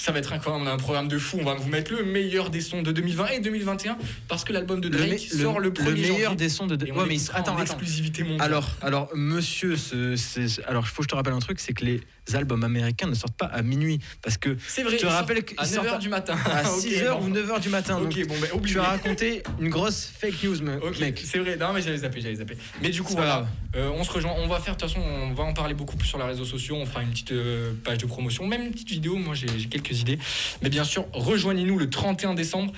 Ça 0.00 0.12
va 0.12 0.20
être 0.20 0.32
incroyable. 0.32 0.64
On 0.64 0.68
a 0.68 0.72
un 0.72 0.76
programme 0.78 1.08
de 1.08 1.18
fou. 1.18 1.38
On 1.40 1.44
va 1.44 1.54
vous 1.54 1.68
mettre 1.68 1.92
le 1.92 2.04
meilleur 2.04 2.50
des 2.50 2.60
sons 2.60 2.82
de 2.82 2.92
2020 2.92 3.26
et 3.28 3.40
2021 3.40 3.98
parce 4.28 4.44
que 4.44 4.52
l'album 4.52 4.80
de 4.80 4.88
Le, 4.88 4.96
Drake 4.96 5.18
sort 5.18 5.58
le 5.58 5.70
1er 5.70 5.92
meilleur 5.92 6.16
janvier. 6.30 6.36
des 6.36 6.48
sons 6.48 6.66
de. 6.68 6.86
Et 6.86 6.92
on 6.92 6.98
Ouais, 7.00 7.04
mais 7.08 7.16
attends, 7.34 7.52
en 7.52 7.54
attends. 7.56 7.62
exclusivité 7.64 8.22
mondiale. 8.22 8.40
Alors, 8.42 8.70
alors, 8.80 9.10
monsieur, 9.14 9.76
ce- 9.76 10.16
alors, 10.68 10.84
il 10.86 10.88
faut 10.88 10.98
que 10.98 11.04
je 11.04 11.08
te 11.08 11.14
rappelle 11.16 11.32
un 11.34 11.40
truc, 11.40 11.58
c'est 11.58 11.72
que 11.72 11.84
les 11.84 12.00
albums 12.36 12.64
américains 12.64 13.06
ne 13.06 13.14
sortent 13.14 13.36
pas 13.36 13.46
à 13.46 13.62
minuit, 13.62 13.98
parce 14.22 14.36
que 14.38 14.56
c'est 14.66 14.82
vrai. 14.82 14.92
je 14.92 15.02
te 15.02 15.06
rappelle 15.06 15.44
qu'ils 15.44 15.58
à 15.58 15.64
sortent 15.64 15.86
9h 15.88 15.98
du 16.00 16.08
matin. 16.08 16.36
à 16.46 16.62
Ok, 16.72 16.82
6h 16.84 17.18
bon. 17.18 17.26
ou 17.26 17.30
9h 17.30 17.60
du 17.60 17.68
matin. 17.68 17.98
donc 18.00 18.08
Ok, 18.16 18.26
bon, 18.26 18.34
oubliez. 18.54 18.74
tu 18.74 18.80
as 18.80 18.84
raconté 18.84 19.42
une 19.60 19.68
grosse 19.68 20.12
fake 20.18 20.42
news, 20.44 20.60
me- 20.62 20.76
Ok, 20.84 20.98
mec. 21.00 21.22
c'est 21.24 21.38
vrai. 21.38 21.56
Non, 21.56 21.72
mais 21.72 21.82
j'avais 21.82 21.98
zappé, 21.98 22.20
j'avais 22.20 22.34
zappé. 22.36 22.56
Mais 22.82 22.90
du 22.90 23.02
coup, 23.02 23.12
voilà. 23.14 23.46
Euh, 23.76 23.90
on 23.94 24.04
se 24.04 24.10
rejoint. 24.10 24.32
On 24.38 24.46
va 24.48 24.60
faire, 24.60 24.74
de 24.76 24.80
toute 24.80 24.88
façon, 24.90 25.00
on 25.04 25.32
va 25.34 25.44
en 25.44 25.52
parler 25.54 25.74
beaucoup 25.74 25.96
plus 25.96 26.08
sur 26.08 26.18
les 26.18 26.24
réseaux 26.24 26.44
sociaux. 26.44 26.76
On 26.76 26.86
fera 26.86 27.02
une 27.02 27.10
petite 27.10 27.32
euh, 27.32 27.72
page 27.84 27.98
de 27.98 28.06
promotion, 28.06 28.46
même 28.46 28.62
une 28.62 28.70
petite 28.72 28.88
vidéo. 28.90 29.16
Moi, 29.16 29.34
j'ai 29.34 29.46
quelques 29.68 30.00
idées. 30.00 30.18
Mais 30.62 30.68
bien 30.70 30.84
sûr, 30.84 31.06
rejoignez-nous 31.12 31.78
le 31.78 31.88
31 31.90 32.34
décembre. 32.34 32.72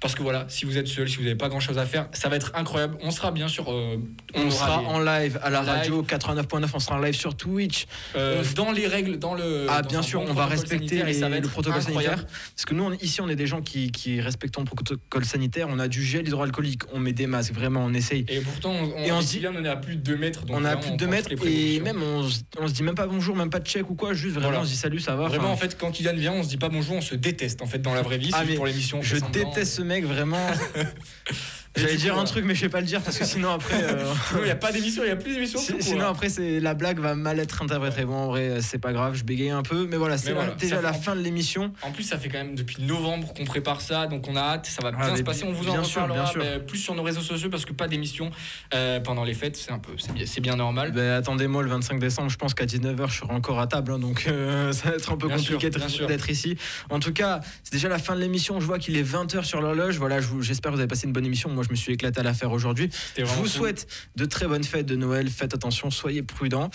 Parce 0.00 0.14
que 0.14 0.22
voilà, 0.22 0.44
si 0.48 0.66
vous 0.66 0.76
êtes 0.76 0.88
seul, 0.88 1.08
si 1.08 1.16
vous 1.16 1.22
n'avez 1.22 1.34
pas 1.36 1.48
grand 1.48 1.58
chose 1.58 1.78
à 1.78 1.86
faire, 1.86 2.06
ça 2.12 2.28
va 2.28 2.36
être 2.36 2.52
incroyable. 2.54 2.98
On 3.00 3.10
sera 3.10 3.30
bien 3.32 3.48
sûr. 3.48 3.72
euh, 3.72 3.96
On, 4.34 4.50
sera 4.50 4.80
les- 4.82 4.86
en 4.86 5.00
live 5.00 5.40
à 5.42 5.48
la 5.50 5.60
live. 5.60 5.68
radio 5.70 6.02
89.9, 6.02 6.70
on 6.74 6.78
sera 6.78 6.96
en 6.96 6.98
live 6.98 7.14
sur 7.14 7.34
Twitch. 7.34 7.86
euh, 8.14 8.44
dans 8.54 8.72
les 8.72 8.86
règles, 8.86 9.18
dans 9.18 9.34
le. 9.34 9.66
Ah, 9.70 9.80
dans 9.82 9.88
bien 9.88 10.02
sûr, 10.02 10.20
bon 10.22 10.30
on 10.30 10.34
va 10.34 10.46
respecter 10.46 10.76
sanitaire 10.98 11.08
et 11.08 11.14
ça 11.14 11.20
va 11.22 11.28
les- 11.30 11.36
être 11.38 11.44
le 11.44 11.48
protocole 11.50 11.80
incroyable. 11.80 12.16
sanitaire. 12.18 12.38
Parce 12.54 12.64
que 12.66 12.74
nous, 12.74 12.84
on- 12.84 12.92
ici, 12.92 13.20
on 13.22 13.28
est 13.28 13.36
des 13.36 13.46
gens 13.46 13.62
qui, 13.62 13.90
qui 13.90 14.20
respectons 14.20 14.60
le 14.60 14.66
protocole 14.66 15.24
sanitaire. 15.24 15.66
On 15.70 15.78
a 15.78 15.88
du 15.88 16.02
gel 16.04 16.26
hydroalcoolique, 16.28 16.82
on 16.92 16.98
met 16.98 17.12
des 17.14 17.26
masques, 17.26 17.54
vraiment, 17.54 17.80
on 17.84 17.94
essaye. 17.94 18.26
Et 18.28 18.40
pourtant, 18.40 18.72
on, 18.72 18.98
Et 19.02 19.12
on 19.12 19.20
se 19.22 19.28
dit- 19.38 19.46
on 19.48 19.64
est 19.64 19.68
à 19.68 19.76
plus 19.76 19.96
de 19.96 20.02
2 20.02 20.16
mètres. 20.18 20.44
donc 20.44 20.56
on 20.58 20.64
a 20.64 20.74
vraiment, 20.76 20.80
plus 20.82 20.90
de 20.92 20.96
2 20.98 21.06
prend 21.06 21.14
mètres 21.16 21.30
et 21.46 21.80
même 21.80 22.02
on, 22.02 22.28
se- 22.28 22.72
dit 22.72 22.82
même 22.82 22.94
pas 22.94 23.06
bonjour, 23.06 23.34
même 23.34 23.48
pas 23.50 23.60
de 23.60 23.66
check 23.66 23.88
ou 23.90 23.94
quoi, 23.94 24.12
juste 24.12 24.34
vraiment 24.34 24.48
Voilà. 24.48 24.60
on 24.62 24.64
se 24.64 24.70
dit 24.70 24.76
salut, 24.76 25.00
ça 25.00 25.16
va. 25.16 25.28
Vraiment, 25.28 25.50
en 25.52 25.56
fait, 25.56 25.76
quand 25.78 25.90
Kylian 25.90 26.14
vient, 26.14 26.32
on 26.32 26.42
se 26.42 26.48
dit 26.48 26.58
pas 26.58 26.68
bonjour, 26.68 26.96
on 26.96 27.00
se 27.00 27.14
déteste 27.14 27.62
en 27.62 27.66
fait 27.66 27.78
dans 27.80 27.94
la 27.94 28.02
vraie 28.02 28.18
vie. 28.18 28.30
Ah, 28.34 28.42
c'est 28.46 28.54
pour 28.54 28.66
l'émission. 28.66 28.98
on 28.98 29.02
je 29.02 29.16
déteste 29.16 29.76
ce 29.76 29.82
mec 29.86 30.04
vraiment. 30.04 30.50
J'allais 31.76 31.96
dire 31.96 32.12
un 32.12 32.14
voilà. 32.16 32.28
truc, 32.30 32.44
mais 32.44 32.54
je 32.54 32.60
vais 32.62 32.68
pas 32.68 32.80
le 32.80 32.86
dire 32.86 33.00
parce 33.02 33.18
que 33.18 33.24
sinon 33.24 33.50
après. 33.50 33.82
euh, 33.82 34.04
Il 34.38 34.44
n'y 34.44 34.50
a 34.50 34.56
pas 34.56 34.72
d'émission, 34.72 35.02
il 35.02 35.06
n'y 35.06 35.12
a 35.12 35.16
plus 35.16 35.34
d'émission. 35.34 35.58
si- 35.58 35.74
sinon 35.80 36.04
hein. 36.06 36.10
après 36.10 36.28
c'est 36.28 36.60
la 36.60 36.74
blague 36.74 36.98
va 36.98 37.14
mal 37.14 37.38
être 37.38 37.62
interprétée. 37.62 38.04
Bon 38.04 38.14
en 38.14 38.26
vrai 38.28 38.58
c'est 38.60 38.78
pas 38.78 38.92
grave, 38.92 39.14
je 39.14 39.24
bégaye 39.24 39.50
un 39.50 39.62
peu, 39.62 39.86
mais 39.90 39.96
voilà 39.96 40.18
c'est 40.18 40.32
voilà, 40.32 40.52
déjà 40.52 40.80
la 40.80 40.92
fin 40.92 41.14
de 41.16 41.20
l'émission. 41.20 41.72
En 41.82 41.92
plus, 41.92 42.02
ça 42.04 42.18
fait 42.18 42.28
quand 42.28 42.38
même 42.38 42.54
depuis 42.54 42.82
novembre 42.82 43.32
qu'on 43.34 43.44
prépare 43.44 43.80
ça, 43.80 44.06
donc 44.06 44.26
on 44.28 44.36
a 44.36 44.40
hâte, 44.40 44.66
ça 44.66 44.82
va 44.82 44.90
bien 44.90 45.00
Ah, 45.02 45.08
mais 45.12 45.18
se 45.18 45.22
passer. 45.22 45.44
On 45.44 45.52
vous 45.52 45.68
en 45.68 45.72
bien 45.72 45.82
reparlera 45.82 46.32
bien 46.34 46.42
bah, 46.42 46.58
plus 46.66 46.78
sur 46.78 46.94
nos 46.94 47.02
réseaux 47.02 47.20
sociaux 47.20 47.48
parce 47.50 47.64
que 47.64 47.72
pas 47.72 47.88
d'émission 47.88 48.30
euh, 48.74 49.00
pendant 49.00 49.24
les 49.24 49.34
fêtes, 49.34 49.56
c'est 49.56 49.72
un 49.72 49.78
peu, 49.78 49.92
c'est 49.98 50.12
bien, 50.12 50.24
bien 50.40 50.56
normal. 50.56 50.92
Ben, 50.92 51.12
attendez-moi 51.12 51.62
le 51.62 51.68
25 51.70 51.98
décembre, 51.98 52.30
je 52.30 52.36
pense 52.36 52.54
qu'à 52.54 52.66
19h 52.66 53.08
je 53.10 53.18
serai 53.18 53.32
encore 53.32 53.60
à 53.60 53.66
table, 53.66 53.92
hein, 53.92 53.98
donc 53.98 54.24
euh, 54.28 54.72
ça 54.72 54.90
va 54.90 54.96
être 54.96 55.12
un 55.12 55.16
peu 55.16 55.26
Bien 55.28 55.36
compliqué 55.36 55.70
d'être- 55.70 56.06
bien 56.06 56.16
ici. 56.28 56.56
En 56.90 56.98
tout 57.00 57.12
cas, 57.12 57.40
c'est 57.62 57.72
déjà 57.72 57.88
la 57.88 57.98
fin 57.98 58.14
de 58.14 58.20
l'émission. 58.20 58.60
Je 58.60 58.66
vois 58.66 58.78
qu'il 58.78 58.96
est 58.96 59.02
20h 59.02 59.44
sur 59.44 59.60
l'horloge. 59.60 59.98
Voilà, 59.98 60.18
j'espère 60.40 60.70
que 60.70 60.76
vous 60.76 60.80
avez 60.80 60.88
passé 60.88 61.06
une 61.06 61.12
bonne 61.12 61.26
émission. 61.26 61.50
Moi, 61.50 61.64
je 61.66 61.70
me 61.70 61.76
suis 61.76 61.92
éclaté 61.92 62.20
à 62.20 62.22
la 62.22 62.34
faire 62.34 62.52
aujourd'hui. 62.52 62.90
Je 63.16 63.24
vous 63.24 63.40
cool. 63.42 63.48
souhaite 63.48 63.86
de 64.16 64.24
très 64.24 64.46
bonnes 64.46 64.64
fêtes 64.64 64.86
de 64.86 64.96
Noël. 64.96 65.28
Faites 65.28 65.54
attention, 65.54 65.90
soyez 65.90 66.22
prudents. 66.22 66.70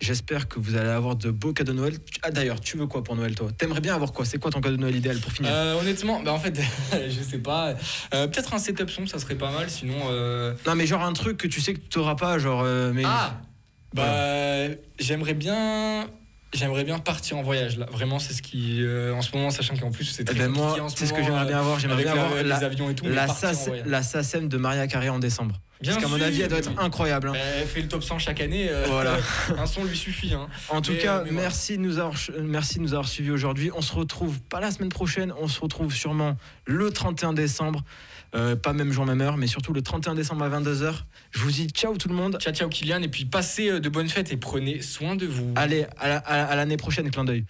J'espère 0.00 0.48
que 0.48 0.58
vous 0.58 0.74
allez 0.74 0.88
avoir 0.88 1.14
de 1.14 1.30
beaux 1.30 1.52
cadeaux 1.52 1.72
de 1.72 1.78
Noël. 1.78 1.94
Ah 2.22 2.32
d'ailleurs, 2.32 2.60
tu 2.60 2.76
veux 2.76 2.86
quoi 2.88 3.04
pour 3.04 3.14
Noël 3.14 3.36
toi? 3.36 3.50
T'aimerais 3.56 3.80
bien 3.80 3.94
avoir 3.94 4.12
quoi? 4.12 4.24
C'est 4.24 4.38
quoi 4.38 4.50
ton 4.50 4.60
cadeau 4.60 4.76
de 4.76 4.80
Noël 4.80 4.96
idéal 4.96 5.18
pour 5.20 5.30
finir? 5.30 5.50
Euh, 5.52 5.80
honnêtement, 5.80 6.20
bah 6.22 6.32
en 6.32 6.40
fait, 6.40 6.58
je 7.08 7.22
sais 7.22 7.38
pas. 7.38 7.74
Euh, 8.12 8.26
Peut-être 8.26 8.52
un 8.52 8.58
setup 8.58 8.90
son, 8.90 9.06
ça 9.06 9.20
serait 9.20 9.36
pas 9.36 9.52
mal. 9.52 9.70
Sinon, 9.70 9.94
euh, 10.10 10.54
Non 10.66 10.74
mais 10.74 10.86
genre 10.86 11.02
un 11.04 11.12
truc 11.12 11.36
que 11.36 11.46
tu 11.46 11.60
sais 11.60 11.74
que 11.74 11.80
tu 11.88 11.98
n'auras 11.98 12.16
pas, 12.16 12.38
genre... 12.38 12.64
mais... 12.92 13.04
ah, 13.04 13.40
bah 13.94 14.74
j'aimerais 14.98 15.34
bien. 15.34 16.08
J'aimerais 16.54 16.84
bien 16.84 16.98
partir 16.98 17.38
en 17.38 17.42
voyage 17.42 17.78
là. 17.78 17.86
Vraiment, 17.90 18.18
c'est 18.18 18.34
ce 18.34 18.42
qui, 18.42 18.82
euh, 18.82 19.14
en 19.14 19.22
ce 19.22 19.34
moment, 19.34 19.50
sachant 19.50 19.74
qu'en 19.76 19.90
plus 19.90 20.04
c'est 20.04 20.22
Eh 20.22 20.24
très 20.26 20.34
ben, 20.34 20.48
moi, 20.48 20.78
en 20.82 20.88
ce 20.90 20.98
c'est 20.98 21.06
ce 21.06 21.12
que 21.14 21.22
j'aimerais 21.22 21.46
bien 21.46 21.58
avoir. 21.58 21.76
euh, 21.76 21.78
J'aimerais 21.80 22.02
bien 22.02 22.14
la- 22.14 22.24
avoir 22.24 22.42
les 22.42 22.48
la, 22.48 22.56
avions 22.56 22.90
et 22.90 22.94
tout. 22.94 23.06
la, 23.06 23.24
voyage. 23.26 23.82
la 23.86 24.02
SACEM 24.02 24.48
de 24.48 24.56
Maria 24.58 24.86
Carré 24.86 25.08
en 25.08 25.18
décembre. 25.18 25.58
Bien 25.80 25.94
Parce 25.94 26.04
qu'à 26.04 26.10
mon 26.10 26.20
avis, 26.20 26.42
elle 26.42 26.48
doit 26.48 26.58
être 26.58 26.78
incroyable. 26.78 27.28
hein. 27.28 27.32
Elle 27.60 27.66
fait 27.66 27.80
le 27.80 27.88
top 27.88 28.04
100 28.04 28.18
chaque 28.18 28.40
année. 28.40 28.68
euh, 28.70 28.84
Voilà. 28.86 29.16
un 29.58 29.66
son 29.66 29.82
lui 29.84 29.96
suffit. 29.96 30.34
Hein. 30.34 30.46
En 30.68 30.80
tout 30.82 30.92
Mais, 30.92 30.98
cas, 30.98 31.22
mais 31.24 31.32
merci, 31.32 31.76
de 31.78 31.82
nous 31.82 31.98
avoir, 31.98 32.14
merci 32.40 32.76
de 32.76 32.82
nous 32.82 32.92
avoir 32.92 33.08
suivis 33.08 33.30
aujourd'hui. 33.32 33.70
On 33.74 33.80
se 33.80 33.92
retrouve 33.94 34.40
pas 34.42 34.60
la 34.60 34.70
semaine 34.70 34.90
prochaine, 34.90 35.32
on 35.40 35.48
se 35.48 35.58
retrouve 35.58 35.92
sûrement 35.92 36.36
le 36.66 36.90
31 36.90 37.32
décembre. 37.32 37.82
Euh, 38.34 38.56
pas 38.56 38.72
même 38.72 38.92
jour, 38.92 39.04
même 39.04 39.20
heure, 39.20 39.36
mais 39.36 39.46
surtout 39.46 39.74
le 39.74 39.82
31 39.82 40.14
décembre 40.14 40.42
à 40.44 40.48
22h. 40.48 40.94
Je 41.32 41.38
vous 41.40 41.50
dis 41.50 41.68
ciao 41.68 41.96
tout 41.98 42.08
le 42.08 42.14
monde. 42.14 42.38
Ciao, 42.40 42.54
ciao 42.54 42.68
Kylian. 42.68 43.02
Et 43.02 43.08
puis 43.08 43.26
passez 43.26 43.68
euh, 43.70 43.78
de 43.80 43.88
bonnes 43.90 44.08
fêtes 44.08 44.32
et 44.32 44.38
prenez 44.38 44.80
soin 44.80 45.16
de 45.16 45.26
vous. 45.26 45.52
Allez, 45.54 45.84
à 45.98 46.08
la- 46.08 46.16
à 46.18 46.36
la- 46.38 46.44
à 46.46 46.56
l'année 46.56 46.78
prochaine, 46.78 47.10
clin 47.10 47.24
d'œil. 47.24 47.44